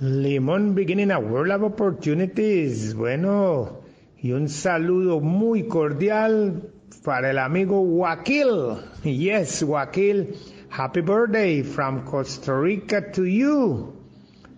Limón 0.01 0.75
beginning 0.75 1.13
a 1.13 1.21
world 1.21 1.53
of 1.53 1.63
opportunities. 1.63 2.95
Bueno, 2.95 3.79
y 4.21 4.33
un 4.33 4.49
saludo 4.49 5.21
muy 5.21 5.69
cordial 5.69 6.73
para 7.05 7.31
el 7.31 7.39
amigo 7.39 7.81
Wakil. 7.81 8.81
Yes, 9.05 9.63
Wakil, 9.63 10.37
happy 10.69 11.01
birthday 11.01 11.63
from 11.63 12.05
Costa 12.05 12.59
Rica 12.59 13.13
to 13.13 13.25
you. 13.25 13.93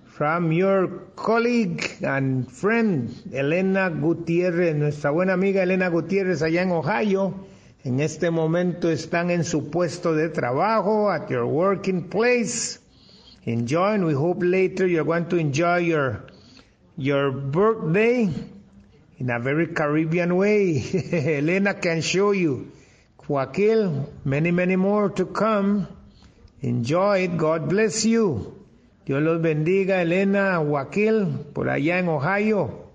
From 0.07 0.53
your 0.53 1.13
colleague 1.17 1.85
and 2.03 2.51
friend 2.51 3.11
Elena 3.31 3.91
Gutiérrez, 3.91 4.75
nuestra 4.75 5.11
buena 5.11 5.35
amiga 5.35 5.63
Elena 5.63 5.91
Gutiérrez 5.91 6.41
allá 6.41 6.63
en 6.63 6.71
Ohio. 6.71 7.35
En 7.85 8.01
este 8.01 8.31
momento 8.31 8.91
están 8.91 9.31
en 9.31 9.45
su 9.45 9.71
puesto 9.71 10.15
de 10.15 10.31
trabajo, 10.31 11.11
at 11.11 11.29
your 11.29 11.45
working 11.45 12.09
place. 12.09 12.81
Enjoy, 13.47 13.93
and 13.95 14.05
we 14.05 14.13
hope 14.13 14.39
later 14.41 14.89
you're 14.89 15.05
going 15.05 15.29
to 15.29 15.37
enjoy 15.37 15.77
your 15.77 16.25
your 16.97 17.31
birthday 17.31 18.29
in 19.19 19.31
a 19.31 19.39
very 19.39 19.69
Caribbean 19.69 20.35
way. 20.35 20.83
Elena 21.13 21.75
can 21.75 22.01
show 22.01 22.33
you. 22.33 22.73
Joaquil, 23.29 24.13
many, 24.25 24.51
many 24.51 24.75
more 24.75 25.11
to 25.11 25.27
come. 25.27 25.87
Enjoy 26.61 27.21
it. 27.21 27.37
God 27.37 27.69
bless 27.69 28.05
you. 28.05 28.53
Dios 29.05 29.23
los 29.23 29.41
bendiga, 29.41 30.03
Elena, 30.03 30.59
Joaquil, 30.59 31.47
por 31.55 31.69
allá 31.69 32.01
en 32.01 32.09
Ohio. 32.09 32.91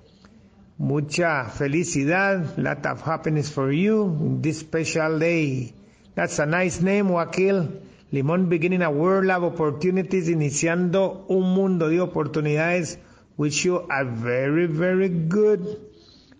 Mucha 0.78 1.45
felicidad, 1.45 2.58
lot 2.58 2.86
of 2.88 3.02
happiness 3.02 3.49
for 3.49 3.72
you 3.72 4.04
in 4.04 4.41
this 4.41 4.60
special 4.60 5.18
day. 5.18 5.74
That's 6.16 6.39
a 6.39 6.45
nice 6.45 6.82
name, 6.82 7.08
Joaquil. 7.08 7.70
Limón 8.12 8.49
beginning 8.49 8.82
a 8.82 8.89
world 8.89 9.30
of 9.32 9.43
opportunities, 9.43 10.28
iniciando 10.28 11.26
un 11.30 11.53
mundo 11.53 11.88
de 11.88 12.01
oportunidades. 12.01 12.97
Wish 13.38 13.64
you 13.64 13.88
a 13.89 14.03
very, 14.03 14.68
very 14.68 15.07
good, 15.07 15.80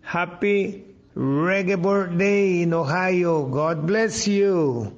happy 0.02 0.84
reggae 1.16 1.82
birthday 1.82 2.64
in 2.64 2.74
Ohio. 2.74 3.46
God 3.46 3.88
bless 3.88 4.28
you. 4.28 4.98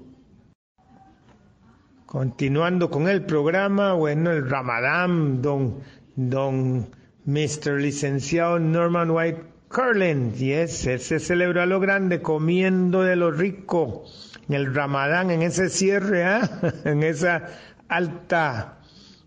Continuando 2.07 2.89
con 2.89 3.07
el 3.07 3.21
programa, 3.21 3.93
bueno, 3.93 4.31
el 4.31 4.49
Ramadán, 4.49 5.43
don, 5.43 5.83
don 6.15 6.87
Mr. 7.27 7.79
Licenciado 7.79 8.57
Norman 8.57 9.11
White 9.11 9.43
Curlin, 9.69 10.33
yes, 10.33 10.87
él 10.87 10.99
se 10.99 11.19
celebró 11.19 11.61
a 11.61 11.65
lo 11.67 11.79
grande 11.79 12.21
comiendo 12.23 13.03
de 13.03 13.15
lo 13.15 13.29
rico 13.31 14.05
en 14.47 14.55
el 14.55 14.73
Ramadán, 14.73 15.31
en 15.31 15.41
ese 15.41 15.69
cierre, 15.69 16.23
¿ah? 16.23 16.49
en 16.85 17.03
esa 17.03 17.47
alta 17.87 18.79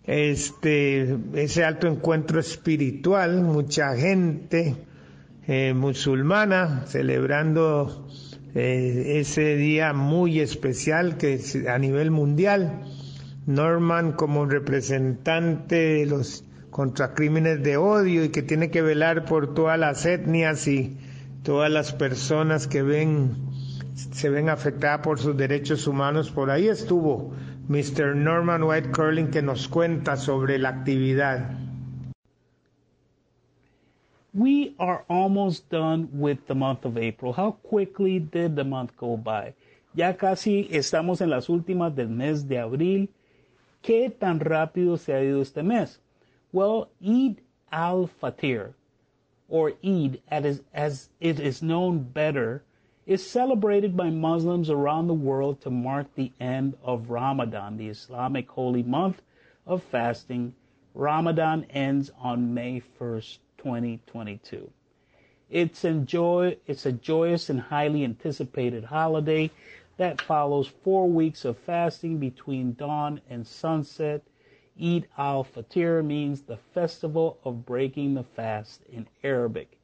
este, 0.06 1.16
ese 1.34 1.64
alto 1.64 1.88
encuentro 1.88 2.38
espiritual, 2.38 3.42
mucha 3.42 3.96
gente 3.96 4.76
eh, 5.48 5.74
musulmana 5.74 6.84
celebrando 6.86 8.06
eh, 8.54 9.18
ese 9.20 9.56
día 9.56 9.92
muy 9.92 10.40
especial 10.40 11.16
que 11.16 11.34
es 11.34 11.56
a 11.66 11.78
nivel 11.78 12.10
mundial. 12.10 12.82
Norman 13.46 14.12
como 14.12 14.46
representante 14.46 15.76
de 15.76 16.06
los 16.06 16.44
contracrímenes 16.70 17.62
de 17.62 17.76
odio 17.76 18.24
y 18.24 18.30
que 18.30 18.42
tiene 18.42 18.70
que 18.70 18.82
velar 18.82 19.24
por 19.24 19.54
todas 19.54 19.78
las 19.78 20.04
etnias 20.04 20.66
y 20.68 20.96
todas 21.42 21.70
las 21.70 21.92
personas 21.92 22.66
que 22.66 22.82
ven 22.82 23.30
se 23.96 24.28
ven 24.28 24.48
afectadas 24.50 25.00
por 25.00 25.18
sus 25.18 25.36
derechos 25.36 25.86
humanos. 25.86 26.30
Por 26.30 26.50
ahí 26.50 26.68
estuvo 26.68 27.32
Mr. 27.68 28.14
Norman 28.14 28.62
White 28.62 28.90
Curling 28.90 29.30
que 29.30 29.42
nos 29.42 29.66
cuenta 29.68 30.16
sobre 30.16 30.58
la 30.58 30.68
actividad. 30.68 31.50
We 34.34 34.74
are 34.78 35.02
almost 35.08 35.70
done 35.70 36.08
with 36.12 36.46
the 36.46 36.54
month 36.54 36.84
of 36.84 36.98
April. 36.98 37.32
How 37.32 37.52
quickly 37.62 38.18
did 38.18 38.54
the 38.54 38.64
month 38.64 38.94
go 38.98 39.16
by? 39.16 39.54
Ya 39.94 40.12
casi 40.12 40.68
estamos 40.70 41.22
en 41.22 41.30
las 41.30 41.48
últimas 41.48 41.94
del 41.96 42.10
mes 42.10 42.46
de 42.46 42.58
abril. 42.58 43.08
¿Qué 43.82 44.10
tan 44.10 44.40
rápido 44.40 44.98
se 44.98 45.14
ha 45.14 45.22
ido 45.24 45.40
este 45.40 45.62
mes? 45.62 46.00
Well, 46.52 46.88
Eid 47.00 47.38
al-Fatir, 47.72 48.74
or 49.48 49.72
Eid 49.82 50.20
as, 50.28 50.60
as 50.74 51.08
it 51.18 51.40
is 51.40 51.62
known 51.62 52.02
better, 52.02 52.62
is 53.06 53.24
celebrated 53.24 53.96
by 53.96 54.10
Muslims 54.10 54.68
around 54.68 55.06
the 55.06 55.14
world 55.14 55.60
to 55.60 55.70
mark 55.70 56.12
the 56.14 56.32
end 56.40 56.76
of 56.82 57.08
Ramadan, 57.08 57.76
the 57.76 57.88
Islamic 57.88 58.50
holy 58.50 58.82
month 58.82 59.22
of 59.64 59.82
fasting. 59.84 60.52
Ramadan 60.92 61.64
ends 61.70 62.10
on 62.18 62.52
May 62.52 62.82
1st, 62.98 63.38
2022. 63.58 64.70
It's, 65.48 65.84
enjoy, 65.84 66.56
it's 66.66 66.84
a 66.84 66.90
joyous 66.90 67.48
and 67.48 67.60
highly 67.60 68.02
anticipated 68.02 68.82
holiday 68.82 69.52
that 69.98 70.20
follows 70.20 70.66
four 70.66 71.08
weeks 71.08 71.44
of 71.44 71.56
fasting 71.58 72.18
between 72.18 72.74
dawn 72.74 73.20
and 73.30 73.46
sunset. 73.46 74.22
Eid 74.82 75.06
al-Fitr 75.16 76.04
means 76.04 76.42
the 76.42 76.56
festival 76.56 77.38
of 77.44 77.64
breaking 77.64 78.14
the 78.14 78.24
fast 78.24 78.82
in 78.92 79.06
Arabic. 79.22 79.75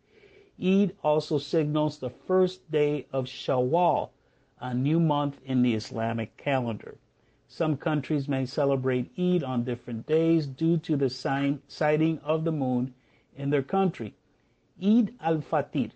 Eid 0.60 0.94
also 1.02 1.38
signals 1.38 1.98
the 1.98 2.10
first 2.10 2.70
day 2.70 3.06
of 3.10 3.24
Shawwal, 3.24 4.10
a 4.60 4.74
new 4.74 5.00
month 5.00 5.40
in 5.44 5.62
the 5.62 5.74
Islamic 5.74 6.36
calendar. 6.36 6.98
Some 7.48 7.76
countries 7.76 8.28
may 8.28 8.44
celebrate 8.44 9.10
Eid 9.18 9.42
on 9.42 9.64
different 9.64 10.06
days 10.06 10.46
due 10.46 10.76
to 10.78 10.96
the 10.96 11.08
sign, 11.08 11.62
sighting 11.68 12.18
of 12.24 12.44
the 12.44 12.52
moon 12.52 12.92
in 13.34 13.50
their 13.50 13.62
country. 13.62 14.14
Eid 14.80 15.14
al-Fatir, 15.20 15.92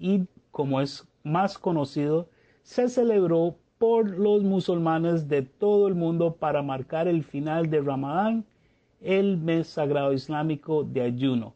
Eid 0.00 0.28
como 0.52 0.78
es 0.78 1.02
más 1.24 1.58
conocido, 1.58 2.28
se 2.62 2.88
celebró 2.88 3.56
por 3.78 4.08
los 4.08 4.42
musulmanes 4.42 5.28
de 5.28 5.42
todo 5.42 5.88
el 5.88 5.94
mundo 5.96 6.34
para 6.34 6.62
marcar 6.62 7.08
el 7.08 7.24
final 7.24 7.68
de 7.68 7.80
Ramadán, 7.80 8.44
el 9.02 9.36
mes 9.36 9.66
sagrado 9.66 10.12
islámico 10.12 10.84
de 10.84 11.02
ayuno. 11.02 11.55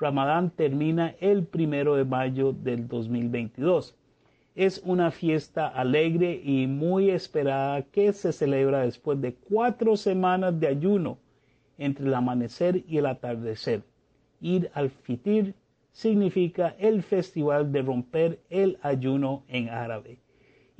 Ramadán 0.00 0.50
termina 0.50 1.14
el 1.20 1.44
primero 1.44 1.94
de 1.94 2.06
mayo 2.06 2.54
del 2.54 2.88
2022. 2.88 3.94
Es 4.54 4.80
una 4.84 5.10
fiesta 5.10 5.68
alegre 5.68 6.40
y 6.42 6.66
muy 6.66 7.10
esperada 7.10 7.82
que 7.82 8.12
se 8.14 8.32
celebra 8.32 8.80
después 8.80 9.20
de 9.20 9.34
cuatro 9.34 9.98
semanas 9.98 10.58
de 10.58 10.68
ayuno 10.68 11.18
entre 11.76 12.06
el 12.06 12.14
amanecer 12.14 12.82
y 12.88 12.96
el 12.96 13.06
atardecer. 13.06 13.82
Ir 14.40 14.70
al 14.72 14.88
fitir 14.88 15.54
significa 15.92 16.74
el 16.78 17.02
festival 17.02 17.70
de 17.70 17.82
romper 17.82 18.40
el 18.48 18.78
ayuno 18.82 19.44
en 19.48 19.68
árabe 19.68 20.18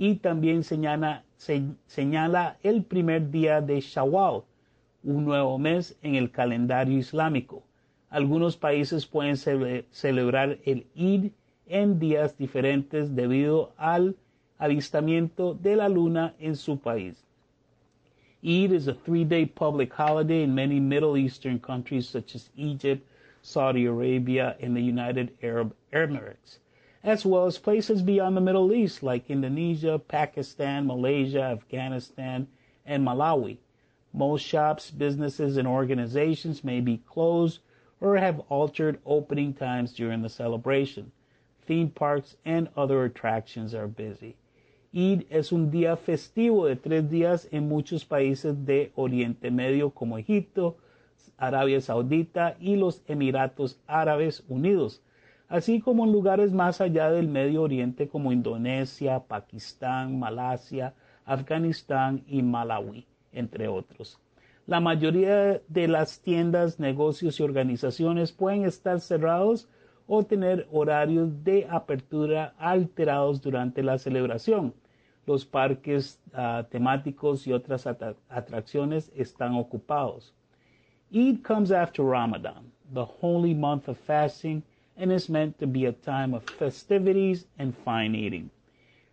y 0.02 0.14
también 0.14 0.64
señala, 0.64 1.24
se, 1.36 1.62
señala 1.84 2.56
el 2.62 2.84
primer 2.84 3.30
día 3.30 3.60
de 3.60 3.82
Shawwal, 3.82 4.44
un 5.02 5.26
nuevo 5.26 5.58
mes 5.58 5.98
en 6.00 6.14
el 6.14 6.30
calendario 6.30 6.96
islámico. 6.96 7.64
Algunos 8.10 8.56
países 8.56 9.06
pueden 9.06 9.36
cele 9.36 9.84
celebrar 9.92 10.58
el 10.64 10.84
Eid 10.96 11.30
en 11.68 12.00
días 12.00 12.36
diferentes 12.36 13.14
debido 13.14 13.72
al 13.76 14.16
avistamiento 14.58 15.54
de 15.54 15.76
la 15.76 15.88
luna 15.88 16.34
en 16.40 16.56
su 16.56 16.80
país. 16.80 17.24
Eid 18.42 18.72
is 18.72 18.88
a 18.88 18.94
three-day 18.94 19.46
public 19.46 19.92
holiday 19.92 20.42
in 20.42 20.52
many 20.52 20.80
Middle 20.80 21.16
Eastern 21.16 21.60
countries 21.60 22.08
such 22.08 22.34
as 22.34 22.50
Egypt, 22.56 23.06
Saudi 23.42 23.86
Arabia, 23.86 24.56
and 24.60 24.76
the 24.76 24.82
United 24.82 25.30
Arab 25.40 25.72
Emirates, 25.92 26.58
as 27.04 27.24
well 27.24 27.46
as 27.46 27.58
places 27.58 28.02
beyond 28.02 28.36
the 28.36 28.40
Middle 28.40 28.72
East 28.72 29.04
like 29.04 29.30
Indonesia, 29.30 30.00
Pakistan, 30.00 30.84
Malaysia, 30.84 31.42
Afghanistan, 31.42 32.48
and 32.84 33.06
Malawi. 33.06 33.58
Most 34.12 34.44
shops, 34.44 34.90
businesses, 34.90 35.56
and 35.56 35.68
organizations 35.68 36.64
may 36.64 36.80
be 36.80 36.98
closed 37.06 37.60
or 38.00 38.16
have 38.16 38.40
altered 38.48 38.98
opening 39.04 39.52
times 39.52 39.92
during 39.92 40.22
the 40.22 40.28
celebration. 40.28 41.12
Theme 41.66 41.90
parks 41.90 42.36
and 42.44 42.68
other 42.76 43.04
attractions 43.04 43.74
are 43.74 43.86
busy. 43.86 44.36
Eid 44.92 45.26
es 45.30 45.52
un 45.52 45.70
día 45.70 45.96
festivo 45.96 46.66
de 46.66 46.74
tres 46.74 47.08
días 47.08 47.48
en 47.52 47.68
muchos 47.68 48.04
países 48.04 48.64
de 48.66 48.90
Oriente 48.96 49.50
Medio 49.50 49.90
como 49.90 50.18
Egipto, 50.18 50.78
Arabia 51.38 51.80
Saudita 51.80 52.56
y 52.58 52.76
los 52.76 53.02
Emiratos 53.06 53.78
Árabes 53.86 54.42
Unidos, 54.48 55.00
así 55.48 55.80
como 55.80 56.04
en 56.04 56.12
lugares 56.12 56.52
más 56.52 56.80
allá 56.80 57.10
del 57.10 57.28
Medio 57.28 57.62
Oriente 57.62 58.08
como 58.08 58.32
Indonesia, 58.32 59.20
Pakistán, 59.20 60.18
Malasia, 60.18 60.94
Afganistán 61.24 62.24
y 62.26 62.42
Malawi, 62.42 63.06
entre 63.32 63.68
otros. 63.68 64.18
La 64.70 64.78
mayoría 64.78 65.60
de 65.66 65.88
las 65.88 66.20
tiendas, 66.20 66.78
negocios 66.78 67.40
y 67.40 67.42
organizaciones 67.42 68.30
pueden 68.30 68.64
estar 68.64 69.00
cerrados 69.00 69.68
o 70.06 70.22
tener 70.22 70.68
horarios 70.70 71.42
de 71.42 71.66
apertura 71.68 72.54
alterados 72.56 73.42
durante 73.42 73.82
la 73.82 73.98
celebración. 73.98 74.72
Los 75.26 75.44
parques 75.44 76.20
uh, 76.34 76.62
temáticos 76.70 77.48
y 77.48 77.52
otras 77.52 77.88
atracciones 78.28 79.10
están 79.16 79.56
ocupados. 79.56 80.32
Eid 81.12 81.42
comes 81.42 81.72
after 81.72 82.04
Ramadan, 82.04 82.70
the 82.94 83.04
holy 83.04 83.52
month 83.52 83.88
of 83.88 83.98
fasting, 83.98 84.62
and 84.96 85.10
is 85.10 85.28
meant 85.28 85.58
to 85.58 85.66
be 85.66 85.86
a 85.86 85.92
time 85.92 86.32
of 86.32 86.44
festivities 86.44 87.44
and 87.58 87.74
fine 87.84 88.14
eating. 88.14 88.48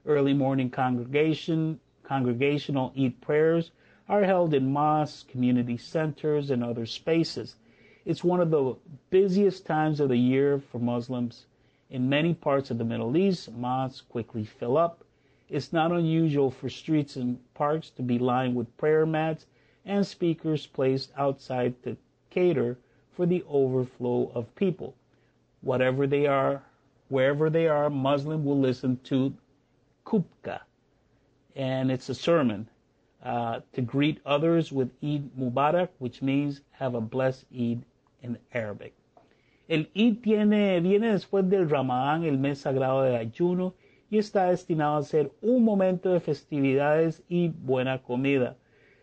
Early 0.05 0.35
morning 0.35 0.69
congregation, 0.69 1.79
congregational 2.03 2.93
Eid 2.95 3.19
prayers 3.21 3.71
are 4.09 4.23
held 4.23 4.53
in 4.53 4.71
mosques, 4.71 5.23
community 5.23 5.77
centers, 5.77 6.49
and 6.49 6.63
other 6.63 6.85
spaces. 6.85 7.55
It's 8.05 8.23
one 8.23 8.39
of 8.39 8.51
the 8.51 8.75
busiest 9.09 9.65
times 9.65 9.99
of 9.99 10.09
the 10.09 10.17
year 10.17 10.59
for 10.59 10.79
Muslims. 10.79 11.45
In 11.89 12.07
many 12.07 12.33
parts 12.33 12.71
of 12.71 12.77
the 12.77 12.85
Middle 12.85 13.17
East, 13.17 13.51
mosques 13.51 14.01
quickly 14.01 14.45
fill 14.45 14.77
up. 14.77 15.03
It's 15.49 15.73
not 15.73 15.91
unusual 15.91 16.51
for 16.51 16.69
streets 16.69 17.15
and 17.15 17.39
parks 17.53 17.89
to 17.91 18.01
be 18.01 18.17
lined 18.17 18.55
with 18.55 18.77
prayer 18.77 19.05
mats 19.05 19.45
and 19.85 20.05
speakers 20.05 20.67
placed 20.67 21.11
outside 21.17 21.81
to 21.83 21.97
cater 22.29 22.77
for 23.13 23.25
the 23.25 23.43
overflow 23.49 24.31
of 24.33 24.55
people. 24.55 24.95
Whatever 25.61 26.07
they 26.07 26.27
are, 26.27 26.61
wherever 27.09 27.49
they 27.49 27.67
are, 27.67 27.89
Muslim 27.89 28.45
will 28.45 28.59
listen 28.59 28.99
to 29.05 29.33
kubka, 30.05 30.61
and 31.55 31.91
it's 31.91 32.09
a 32.09 32.15
sermon 32.15 32.69
uh, 33.27 33.59
to 33.73 33.81
greet 33.81 34.21
others 34.25 34.71
with 34.71 34.89
Eid 35.03 35.29
Mubarak, 35.37 35.89
which 35.99 36.21
means 36.21 36.61
have 36.71 36.95
a 36.95 37.01
blessed 37.01 37.45
Eid 37.51 37.83
in 38.23 38.37
Arabic. 38.53 38.93
El 39.67 39.85
Eid 39.93 40.21
tiene, 40.23 40.79
viene 40.79 41.11
después 41.11 41.49
del 41.49 41.69
Ramadán, 41.69 42.23
el 42.23 42.37
mes 42.37 42.59
sagrado 42.59 43.03
de 43.03 43.17
ayuno, 43.17 43.73
y 44.09 44.17
está 44.17 44.49
destinado 44.49 44.95
a 44.95 45.03
ser 45.03 45.29
un 45.41 45.65
momento 45.65 46.13
de 46.13 46.21
festividades 46.21 47.21
y 47.27 47.49
buena 47.49 48.01
comida. 48.01 48.55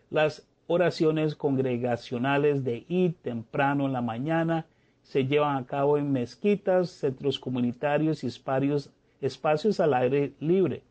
Las 0.09 0.47
oraciones 0.65 1.35
congregacionales 1.35 2.63
de 2.63 2.83
Eid 2.89 3.13
temprano 3.21 3.85
en 3.85 3.93
la 3.93 4.01
mañana 4.01 4.65
se 5.03 5.27
llevan 5.27 5.57
a 5.57 5.67
cabo 5.67 5.99
en 5.99 6.11
mezquitas, 6.11 6.89
centros 6.89 7.37
comunitarios 7.37 8.23
y 8.23 8.27
espacios, 8.27 8.89
espacios 9.21 9.79
al 9.79 9.93
aire 9.93 10.33
libre. 10.39 10.81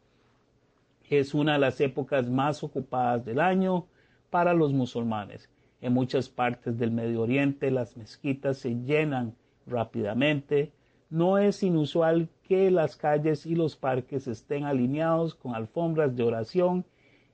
Es 1.09 1.35
una 1.35 1.55
de 1.55 1.59
las 1.59 1.81
épocas 1.81 2.28
más 2.28 2.62
ocupadas 2.62 3.24
del 3.24 3.40
año 3.40 3.86
para 4.31 4.55
los 4.55 4.72
musulmanes. 4.72 5.51
En 5.81 5.93
muchas 5.93 6.28
partes 6.28 6.78
del 6.78 6.90
Medio 6.90 7.22
Oriente 7.22 7.70
las 7.70 7.97
mezquitas 7.97 8.59
se 8.59 8.74
llenan 8.74 9.35
rápidamente. 9.66 10.72
No 11.10 11.39
es 11.39 11.62
inusual 11.62 12.28
que 12.43 12.70
las 12.70 12.97
calles 12.97 13.47
y 13.47 13.55
los 13.55 13.76
parques 13.76 14.26
estén 14.26 14.64
alineados 14.64 15.35
con 15.35 15.55
alfombras 15.55 16.16
de 16.16 16.22
oración 16.22 16.85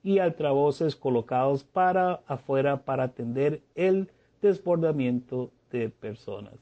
y 0.03 0.19
altavoces 0.19 0.97
colocados 0.97 1.65
para 1.65 2.23
afuera 2.27 2.85
para 2.85 3.05
atender 3.05 3.63
el 3.75 4.11
desbordamiento 4.43 5.51
de 5.71 5.89
personas. 5.89 6.55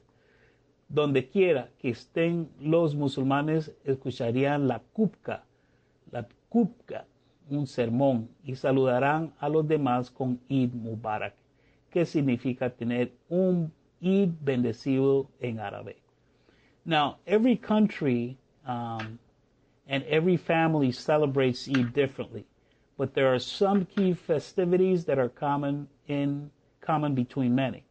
Donde 0.88 1.28
quiera 1.28 1.70
que 1.78 1.90
estén 1.90 2.48
los 2.60 2.94
musulmanes, 2.94 3.74
escucharían 3.84 4.68
la 4.68 4.80
kubka, 4.92 5.44
la 6.48 6.52
kubka, 6.52 7.04
un 7.50 7.66
sermón, 7.66 8.28
y 8.44 8.54
saludarán 8.54 9.32
a 9.38 9.48
los 9.48 9.66
demás 9.66 10.10
con 10.10 10.40
Eid 10.48 10.72
Mubarak, 10.72 11.34
que 11.90 12.04
significa 12.04 12.70
tener 12.70 13.12
un 13.28 13.72
Eid 14.00 14.30
bendecido 14.40 15.28
en 15.40 15.58
árabe. 15.58 15.96
Now, 16.84 17.18
every 17.26 17.56
country 17.56 18.38
um, 18.66 19.18
and 19.86 20.04
every 20.04 20.36
family 20.36 20.92
celebrates 20.92 21.68
Eid 21.68 21.92
differently, 21.92 22.46
but 22.96 23.14
there 23.14 23.32
are 23.32 23.40
some 23.40 23.84
key 23.86 24.14
festivities 24.14 25.04
that 25.04 25.18
are 25.18 25.28
common 25.28 25.88
in 26.06 26.50
common 26.80 27.14
between 27.14 27.54
many. 27.54 27.84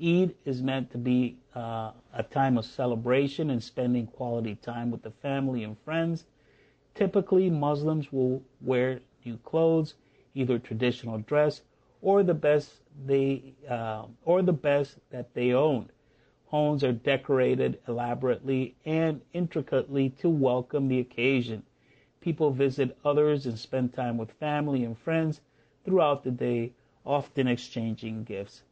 Eid 0.00 0.34
is 0.46 0.62
meant 0.62 0.90
to 0.92 0.98
be 0.98 1.36
uh, 1.54 1.92
a 2.14 2.22
time 2.22 2.56
of 2.56 2.64
celebration 2.64 3.50
and 3.50 3.62
spending 3.62 4.06
quality 4.06 4.54
time 4.54 4.90
with 4.90 5.02
the 5.02 5.10
family 5.10 5.64
and 5.64 5.76
friends. 5.84 6.26
Typically, 6.94 7.50
Muslims 7.50 8.12
will 8.12 8.42
wear 8.60 9.00
new 9.24 9.36
clothes, 9.38 9.94
either 10.34 10.58
traditional 10.58 11.18
dress 11.18 11.62
or 12.02 12.22
the 12.22 12.34
best 12.34 12.82
they 13.06 13.54
uh, 13.68 14.06
or 14.24 14.42
the 14.42 14.52
best 14.52 14.98
that 15.10 15.34
they 15.34 15.52
own. 15.52 15.90
Homes 16.46 16.82
are 16.84 16.92
decorated 16.92 17.80
elaborately 17.88 18.76
and 18.84 19.20
intricately 19.32 20.10
to 20.10 20.28
welcome 20.28 20.88
the 20.88 20.98
occasion. 20.98 21.62
People 22.20 22.50
visit 22.50 22.96
others 23.04 23.46
and 23.46 23.58
spend 23.58 23.92
time 23.92 24.16
with 24.16 24.30
family 24.32 24.84
and 24.84 24.96
friends 24.98 25.40
throughout 25.84 26.22
the 26.24 26.30
day, 26.30 26.72
often 27.04 27.46
exchanging 27.46 28.24
gifts. 28.24 28.62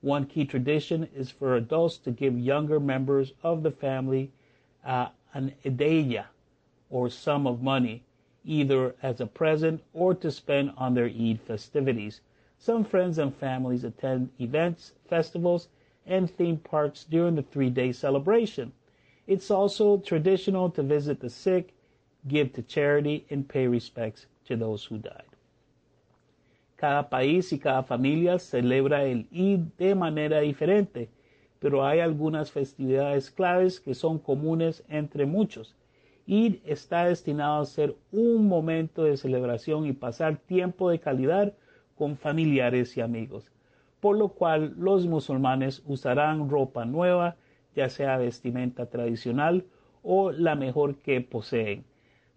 One 0.00 0.26
key 0.26 0.44
tradition 0.44 1.04
is 1.14 1.30
for 1.30 1.54
adults 1.56 1.98
to 1.98 2.10
give 2.10 2.38
younger 2.38 2.80
members 2.80 3.32
of 3.42 3.62
the 3.62 3.70
family 3.70 4.32
uh, 4.84 5.08
an 5.34 5.54
ideya, 5.64 6.26
or 6.90 7.08
sum 7.08 7.46
of 7.46 7.62
money, 7.62 8.02
either 8.44 8.94
as 9.02 9.20
a 9.20 9.26
present 9.26 9.82
or 9.92 10.14
to 10.14 10.30
spend 10.30 10.72
on 10.76 10.94
their 10.94 11.06
Eid 11.06 11.40
festivities. 11.40 12.20
Some 12.58 12.84
friends 12.84 13.18
and 13.18 13.34
families 13.34 13.84
attend 13.84 14.30
events, 14.38 14.92
festivals, 15.08 15.68
and 16.06 16.30
theme 16.30 16.58
parks 16.58 17.04
during 17.04 17.36
the 17.36 17.42
three 17.42 17.70
day 17.70 17.92
celebration. 17.92 18.72
It's 19.26 19.50
also 19.50 19.98
traditional 19.98 20.70
to 20.70 20.82
visit 20.82 21.20
the 21.20 21.30
sick, 21.30 21.72
give 22.26 22.52
to 22.54 22.62
charity, 22.62 23.24
and 23.30 23.48
pay 23.48 23.66
respects 23.66 24.26
to 24.46 24.56
those 24.56 24.84
who 24.84 24.98
died. 24.98 25.24
Cada 26.76 27.08
país 27.08 27.52
y 27.52 27.58
cada 27.58 27.82
familia 27.82 28.38
celebra 28.38 29.04
el 29.04 29.26
Eid 29.32 29.76
de 29.76 29.94
manera 29.94 30.40
diferente, 30.40 31.08
pero 31.60 31.84
hay 31.84 32.00
algunas 32.00 32.50
festividades 32.50 33.30
claves 33.30 33.78
que 33.78 33.94
son 33.94 34.18
comunes 34.18 34.82
entre 34.88 35.26
muchos. 35.26 35.74
Eid 36.30 36.60
está 36.64 37.06
destinado 37.06 37.60
a 37.60 37.66
ser 37.66 37.96
un 38.12 38.46
momento 38.46 39.02
de 39.02 39.16
celebración 39.16 39.84
y 39.86 39.92
pasar 39.92 40.36
tiempo 40.36 40.88
de 40.88 41.00
calidad 41.00 41.54
con 41.96 42.16
familiares 42.16 42.96
y 42.96 43.00
amigos, 43.00 43.50
por 43.98 44.16
lo 44.16 44.28
cual 44.28 44.72
los 44.78 45.08
musulmanes 45.08 45.82
usarán 45.86 46.48
ropa 46.48 46.84
nueva, 46.84 47.34
ya 47.74 47.88
sea 47.88 48.16
vestimenta 48.16 48.86
tradicional 48.86 49.64
o 50.04 50.30
la 50.30 50.54
mejor 50.54 50.98
que 50.98 51.20
poseen. 51.20 51.84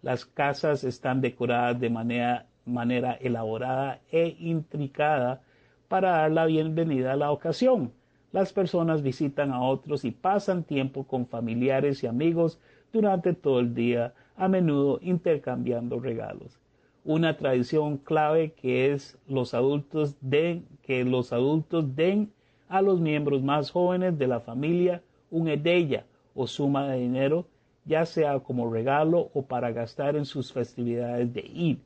Las 0.02 0.24
casas 0.24 0.82
están 0.82 1.20
decoradas 1.20 1.78
de 1.78 1.88
manera, 1.88 2.48
manera 2.64 3.12
elaborada 3.12 4.00
e 4.10 4.34
intricada 4.40 5.40
para 5.86 6.18
dar 6.18 6.32
la 6.32 6.46
bienvenida 6.46 7.12
a 7.12 7.16
la 7.16 7.30
ocasión. 7.30 7.92
Las 8.34 8.52
personas 8.52 9.02
visitan 9.02 9.52
a 9.52 9.62
otros 9.62 10.04
y 10.04 10.10
pasan 10.10 10.64
tiempo 10.64 11.04
con 11.04 11.24
familiares 11.24 12.02
y 12.02 12.08
amigos 12.08 12.58
durante 12.92 13.32
todo 13.32 13.60
el 13.60 13.76
día, 13.76 14.12
a 14.34 14.48
menudo 14.48 14.98
intercambiando 15.02 16.00
regalos. 16.00 16.58
Una 17.04 17.36
tradición 17.36 17.96
clave 17.96 18.50
que 18.60 18.92
es 18.92 19.16
los 19.28 19.54
adultos 19.54 20.16
den, 20.20 20.66
que 20.82 21.04
los 21.04 21.32
adultos 21.32 21.94
den 21.94 22.32
a 22.68 22.82
los 22.82 23.00
miembros 23.00 23.40
más 23.44 23.70
jóvenes 23.70 24.18
de 24.18 24.26
la 24.26 24.40
familia 24.40 25.00
un 25.30 25.46
edeya 25.46 26.04
o 26.34 26.48
suma 26.48 26.88
de 26.88 26.98
dinero, 26.98 27.46
ya 27.84 28.04
sea 28.04 28.40
como 28.40 28.68
regalo 28.68 29.30
o 29.32 29.42
para 29.42 29.70
gastar 29.70 30.16
en 30.16 30.24
sus 30.24 30.52
festividades 30.52 31.32
de 31.32 31.42
Eid. 31.42 31.78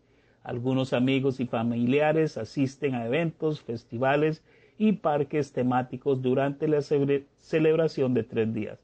Algunos 0.42 0.94
amigos 0.94 1.40
y 1.40 1.46
familiares 1.46 2.38
asisten 2.38 2.94
a 2.94 3.04
eventos, 3.04 3.60
festivales 3.60 4.42
y 4.78 4.92
parques 4.92 5.52
temáticos 5.52 6.22
durante 6.22 6.68
la 6.68 6.80
celebración 6.82 8.14
de 8.14 8.22
tres 8.22 8.54
días. 8.54 8.78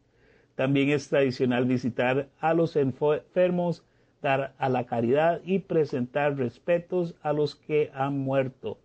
También 0.56 0.90
es 0.90 1.08
tradicional 1.08 1.64
visitar 1.64 2.28
a 2.40 2.54
los 2.54 2.76
enfermos, 2.76 3.84
dar 4.20 4.54
a 4.58 4.68
la 4.68 4.84
caridad 4.86 5.40
y 5.44 5.60
presentar 5.60 6.36
respetos 6.36 7.14
a 7.22 7.32
los 7.32 7.54
que 7.54 7.90
han 7.94 8.18
muerto. 8.18 8.78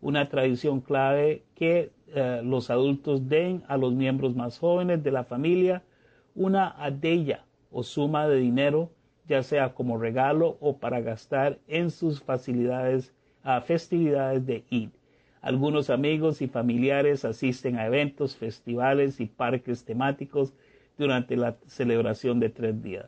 Una 0.00 0.28
tradición 0.28 0.80
clave 0.80 1.42
que 1.54 1.90
eh, 2.08 2.40
los 2.44 2.70
adultos 2.70 3.28
den 3.28 3.62
a 3.68 3.76
los 3.76 3.92
miembros 3.92 4.34
más 4.34 4.58
jóvenes 4.58 5.02
de 5.02 5.10
la 5.10 5.24
familia 5.24 5.82
una 6.34 6.68
adeya 6.68 7.44
o 7.70 7.82
suma 7.82 8.26
de 8.28 8.36
dinero, 8.36 8.90
ya 9.28 9.42
sea 9.42 9.74
como 9.74 9.98
regalo 9.98 10.56
o 10.60 10.78
para 10.78 11.00
gastar 11.00 11.58
en 11.68 11.90
sus 11.90 12.22
facilidades, 12.22 13.12
a 13.42 13.60
festividades 13.60 14.44
de 14.46 14.64
Eid. 14.70 14.90
Algunos 15.40 15.90
amigos 15.90 16.42
y 16.42 16.48
familiares 16.48 17.24
asisten 17.24 17.78
a 17.78 17.86
eventos, 17.86 18.36
festivales 18.36 19.20
y 19.20 19.26
parques 19.26 19.84
temáticos 19.84 20.52
durante 20.98 21.36
la 21.36 21.56
celebración 21.66 22.40
de 22.40 22.50
tres 22.50 22.82
días. 22.82 23.06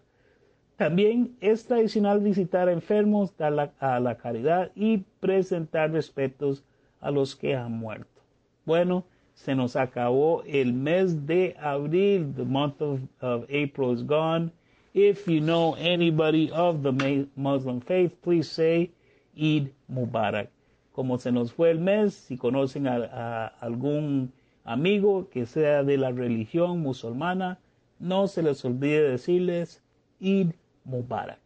También 0.76 1.36
es 1.40 1.66
tradicional 1.66 2.20
visitar 2.20 2.68
a 2.68 2.72
enfermos, 2.72 3.34
a 3.38 4.00
la 4.00 4.16
caridad 4.16 4.72
y 4.74 4.98
presentar 5.20 5.92
respetos 5.92 6.64
a 7.00 7.10
los 7.10 7.36
que 7.36 7.54
han 7.54 7.72
muerto. 7.72 8.22
Bueno, 8.64 9.04
se 9.34 9.54
nos 9.54 9.76
acabó 9.76 10.42
el 10.44 10.72
mes 10.72 11.26
de 11.26 11.56
abril. 11.60 12.32
The 12.34 12.44
month 12.44 12.80
of, 12.80 13.00
of 13.20 13.44
April 13.44 13.92
is 13.92 14.02
gone. 14.06 14.52
If 14.94 15.26
you 15.26 15.40
know 15.40 15.74
anybody 15.74 16.50
of 16.52 16.82
the 16.82 16.92
Muslim 17.34 17.80
faith, 17.80 18.12
please 18.22 18.50
say 18.50 18.90
Eid 19.36 19.72
Mubarak. 19.90 20.48
Como 20.92 21.18
se 21.18 21.32
nos 21.32 21.52
fue 21.52 21.70
el 21.70 21.80
mes, 21.80 22.14
si 22.14 22.36
conocen 22.36 22.86
a, 22.86 23.46
algún 23.46 24.32
amigo 24.64 25.28
que 25.30 25.46
sea 25.46 25.82
de 25.82 25.96
la 25.96 26.10
religión 26.10 26.80
musulmana, 26.80 27.58
no 27.98 28.28
se 28.28 28.42
les 28.42 28.64
olvide 28.64 29.10
decirles 29.10 29.82
Eid 30.20 30.52
Mubarak. 30.84 31.40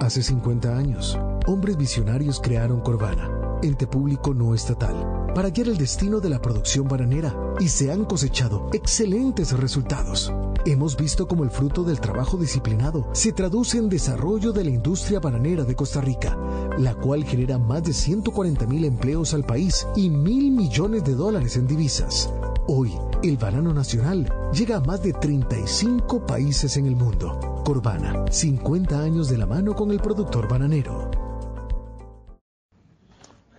Hace 0.00 0.22
50 0.22 0.76
años, 0.76 1.18
hombres 1.46 1.76
visionarios 1.76 2.40
crearon 2.40 2.80
Corvana, 2.80 3.30
ente 3.62 3.86
público 3.86 4.34
no 4.34 4.54
estatal, 4.54 4.94
para 5.34 5.50
guiar 5.50 5.68
el 5.68 5.78
destino 5.78 6.20
de 6.20 6.28
la 6.28 6.40
producción 6.40 6.88
bananera 6.88 7.34
y 7.60 7.68
se 7.68 7.90
han 7.90 8.04
cosechado 8.04 8.68
excelentes 8.72 9.52
resultados. 9.52 10.32
Hemos 10.64 10.96
visto 10.96 11.26
cómo 11.26 11.44
el 11.44 11.50
fruto 11.50 11.82
del 11.82 12.00
trabajo 12.00 12.36
disciplinado 12.36 13.08
se 13.12 13.32
traduce 13.32 13.78
en 13.78 13.88
desarrollo 13.88 14.52
de 14.52 14.64
la 14.64 14.70
industria 14.70 15.18
bananera 15.18 15.64
de 15.64 15.74
Costa 15.74 16.00
Rica, 16.00 16.38
la 16.78 16.94
cual 16.94 17.24
genera 17.24 17.58
más 17.58 17.82
de 17.82 17.92
140 17.92 18.66
mil 18.66 18.84
empleos 18.84 19.34
al 19.34 19.44
país 19.44 19.86
y 19.96 20.08
mil 20.08 20.52
millones 20.52 21.04
de 21.04 21.14
dólares 21.14 21.56
en 21.56 21.66
divisas. 21.66 22.30
Hoy, 22.68 22.92
el 23.24 23.36
banano 23.38 23.74
nacional 23.74 24.32
llega 24.52 24.76
a 24.76 24.80
más 24.80 25.02
de 25.02 25.12
35 25.12 26.26
países 26.26 26.76
en 26.76 26.86
el 26.86 26.94
mundo. 26.94 27.62
Corvana, 27.64 28.24
50 28.30 29.00
años 29.00 29.28
de 29.28 29.38
la 29.38 29.46
mano 29.46 29.74
con 29.74 29.90
el 29.90 30.00
productor 30.00 30.48
bananero. 30.48 31.21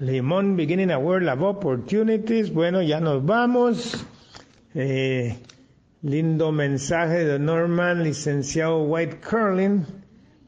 Limón 0.03 0.57
Beginning 0.57 0.91
a 0.91 0.97
World 0.97 1.29
of 1.29 1.41
Opportunities. 1.41 2.51
Bueno, 2.51 2.81
ya 2.81 2.99
nos 2.99 3.25
vamos. 3.25 4.05
Eh, 4.75 5.37
lindo 6.01 6.51
mensaje 6.51 7.23
de 7.23 7.39
Norman, 7.39 8.03
licenciado 8.03 8.83
White 8.83 9.21
Curling. 9.21 9.85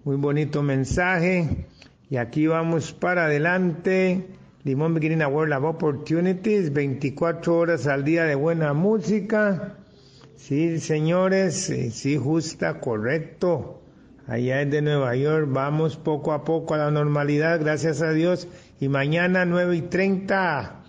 Muy 0.03 0.17
bonito 0.17 0.61
mensaje. 0.61 1.67
Y 2.09 2.17
aquí 2.17 2.47
vamos 2.47 2.91
para 2.91 3.27
adelante. 3.27 4.27
Limón 4.65 4.93
Beginning 4.93 5.21
a 5.21 5.29
World 5.29 5.53
of 5.53 5.63
Opportunities. 5.63 6.73
24 6.73 7.57
horas 7.57 7.87
al 7.87 8.03
día 8.03 8.25
de 8.25 8.35
buena 8.35 8.73
música. 8.73 9.77
Sí, 10.35 10.81
señores, 10.81 11.55
sí, 11.55 11.91
sí, 11.91 12.17
justa, 12.17 12.81
correcto. 12.81 13.81
Allá 14.27 14.63
es 14.63 14.71
de 14.71 14.81
Nueva 14.81 15.15
York, 15.15 15.47
vamos 15.49 15.97
poco 15.97 16.33
a 16.33 16.43
poco 16.43 16.73
a 16.73 16.77
la 16.77 16.89
normalidad, 16.89 17.59
gracias 17.59 18.01
a 18.01 18.11
Dios. 18.11 18.47
Y 18.79 18.89
mañana 18.89 19.45
9 19.45 19.77
y 19.77 19.81
30, 19.83 20.83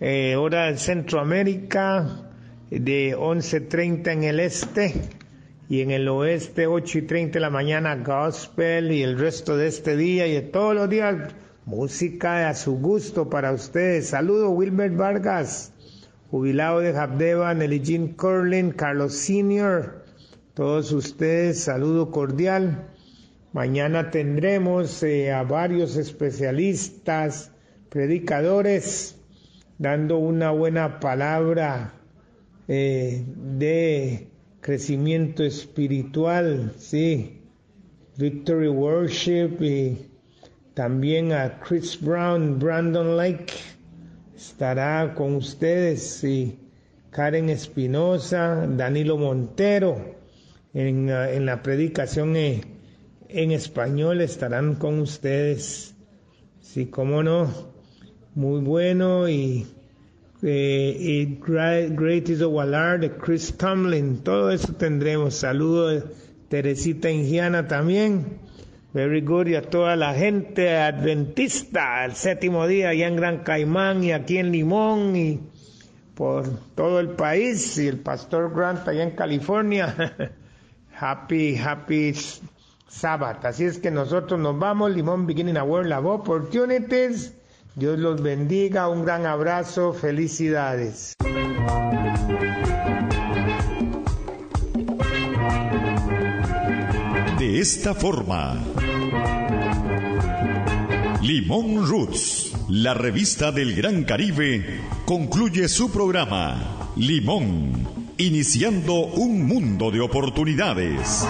eh, 0.00 0.36
hora 0.36 0.66
del 0.66 0.78
Centroamérica, 0.78 2.30
de 2.70 3.16
11.30 3.16 4.12
en 4.12 4.24
el 4.24 4.40
este 4.40 4.94
y 5.68 5.80
en 5.80 5.90
el 5.90 6.08
oeste 6.08 6.66
8 6.66 6.98
y 6.98 7.02
30 7.02 7.34
de 7.34 7.40
la 7.40 7.50
mañana 7.50 7.96
gospel 7.96 8.92
y 8.92 9.02
el 9.02 9.18
resto 9.18 9.56
de 9.56 9.66
este 9.66 9.96
día 9.96 10.26
y 10.26 10.32
de 10.32 10.42
todos 10.42 10.74
los 10.74 10.88
días 10.88 11.34
música 11.66 12.48
a 12.48 12.54
su 12.54 12.78
gusto 12.78 13.28
para 13.28 13.52
ustedes. 13.52 14.08
Saludo 14.10 14.50
Wilmer 14.50 14.92
Vargas. 14.92 15.72
jubilado 16.30 16.80
de 16.80 16.96
Habdeba, 16.96 17.52
Nelly 17.54 17.80
Jean 17.80 18.08
Curlin, 18.08 18.70
Carlos 18.70 19.14
Senior, 19.14 20.04
todos 20.54 20.92
ustedes, 20.92 21.64
saludo 21.64 22.10
cordial. 22.10 22.91
Mañana 23.52 24.10
tendremos 24.10 25.02
eh, 25.02 25.30
a 25.30 25.42
varios 25.42 25.96
especialistas, 25.98 27.50
predicadores, 27.90 29.20
dando 29.76 30.16
una 30.16 30.50
buena 30.52 31.00
palabra 31.00 31.92
eh, 32.66 33.22
de 33.26 34.28
crecimiento 34.62 35.44
espiritual, 35.44 36.72
sí, 36.78 37.42
Victory 38.16 38.68
Worship 38.68 39.60
y 39.60 40.08
también 40.72 41.32
a 41.32 41.60
Chris 41.60 42.00
Brown, 42.00 42.58
Brandon 42.58 43.18
Lake 43.18 43.52
estará 44.34 45.12
con 45.14 45.34
ustedes 45.34 46.24
y 46.24 46.58
Karen 47.10 47.50
Espinosa, 47.50 48.66
Danilo 48.66 49.18
Montero 49.18 50.16
en, 50.72 51.10
en 51.10 51.44
la 51.44 51.62
predicación 51.62 52.34
en, 52.36 52.71
en 53.34 53.52
español 53.52 54.20
estarán 54.20 54.74
con 54.74 55.00
ustedes. 55.00 55.94
Sí, 56.60 56.86
cómo 56.86 57.22
no, 57.22 57.50
muy 58.34 58.60
bueno 58.60 59.28
y 59.28 59.66
eh, 60.44 60.96
y 60.98 61.38
Great, 61.40 62.28
is 62.28 62.40
the 62.40 62.46
Walar 62.46 62.98
de 62.98 63.12
Chris 63.12 63.56
Tomlin, 63.56 64.24
todo 64.24 64.50
eso 64.50 64.72
tendremos. 64.72 65.36
Saludos 65.36 66.04
Teresita 66.48 67.10
Ingiana 67.10 67.68
también. 67.68 68.40
Very 68.92 69.20
good. 69.20 69.46
Y 69.46 69.54
a 69.54 69.62
toda 69.62 69.94
la 69.94 70.14
gente 70.14 70.76
adventista, 70.76 72.04
el 72.04 72.14
séptimo 72.14 72.66
día 72.66 72.88
allá 72.88 73.06
en 73.06 73.16
Gran 73.16 73.38
Caimán 73.44 74.02
y 74.02 74.12
aquí 74.12 74.38
en 74.38 74.50
Limón 74.50 75.14
y 75.14 75.40
por 76.14 76.48
todo 76.74 76.98
el 76.98 77.10
país. 77.10 77.78
Y 77.78 77.86
el 77.86 78.00
pastor 78.00 78.52
Grant 78.54 78.86
allá 78.88 79.04
en 79.04 79.12
California. 79.12 79.94
happy, 81.00 81.56
happy 81.56 82.14
Sabbath. 82.92 83.44
Así 83.44 83.64
es 83.64 83.78
que 83.78 83.90
nosotros 83.90 84.38
nos 84.38 84.58
vamos. 84.58 84.90
Limón 84.92 85.26
beginning 85.26 85.56
a 85.56 85.64
world 85.64 85.92
of 85.92 86.04
opportunities. 86.06 87.32
Dios 87.74 87.98
los 87.98 88.20
bendiga, 88.22 88.88
un 88.88 89.04
gran 89.04 89.24
abrazo, 89.24 89.94
felicidades. 89.94 91.14
De 97.38 97.58
esta 97.58 97.94
forma, 97.94 98.62
Limón 101.22 101.86
Roots, 101.88 102.52
la 102.68 102.92
revista 102.92 103.50
del 103.52 103.74
Gran 103.74 104.04
Caribe, 104.04 104.80
concluye 105.06 105.66
su 105.68 105.90
programa 105.90 106.90
Limón, 106.96 107.86
iniciando 108.18 109.06
un 109.06 109.46
mundo 109.46 109.90
de 109.90 110.00
oportunidades. 110.00 111.26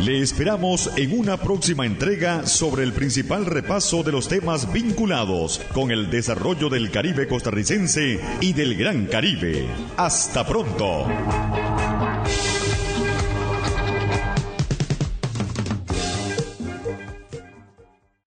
Le 0.00 0.20
esperamos 0.20 0.90
en 0.96 1.18
una 1.18 1.38
próxima 1.38 1.86
entrega 1.86 2.46
sobre 2.46 2.84
el 2.84 2.92
principal 2.92 3.46
repaso 3.46 4.02
de 4.02 4.12
los 4.12 4.28
temas 4.28 4.70
vinculados 4.72 5.60
con 5.72 5.90
el 5.90 6.10
desarrollo 6.10 6.68
del 6.68 6.90
Caribe 6.90 7.26
costarricense 7.26 8.20
y 8.40 8.52
del 8.52 8.76
Gran 8.76 9.06
Caribe. 9.06 9.66
Hasta 9.96 10.46
pronto. 10.46 11.06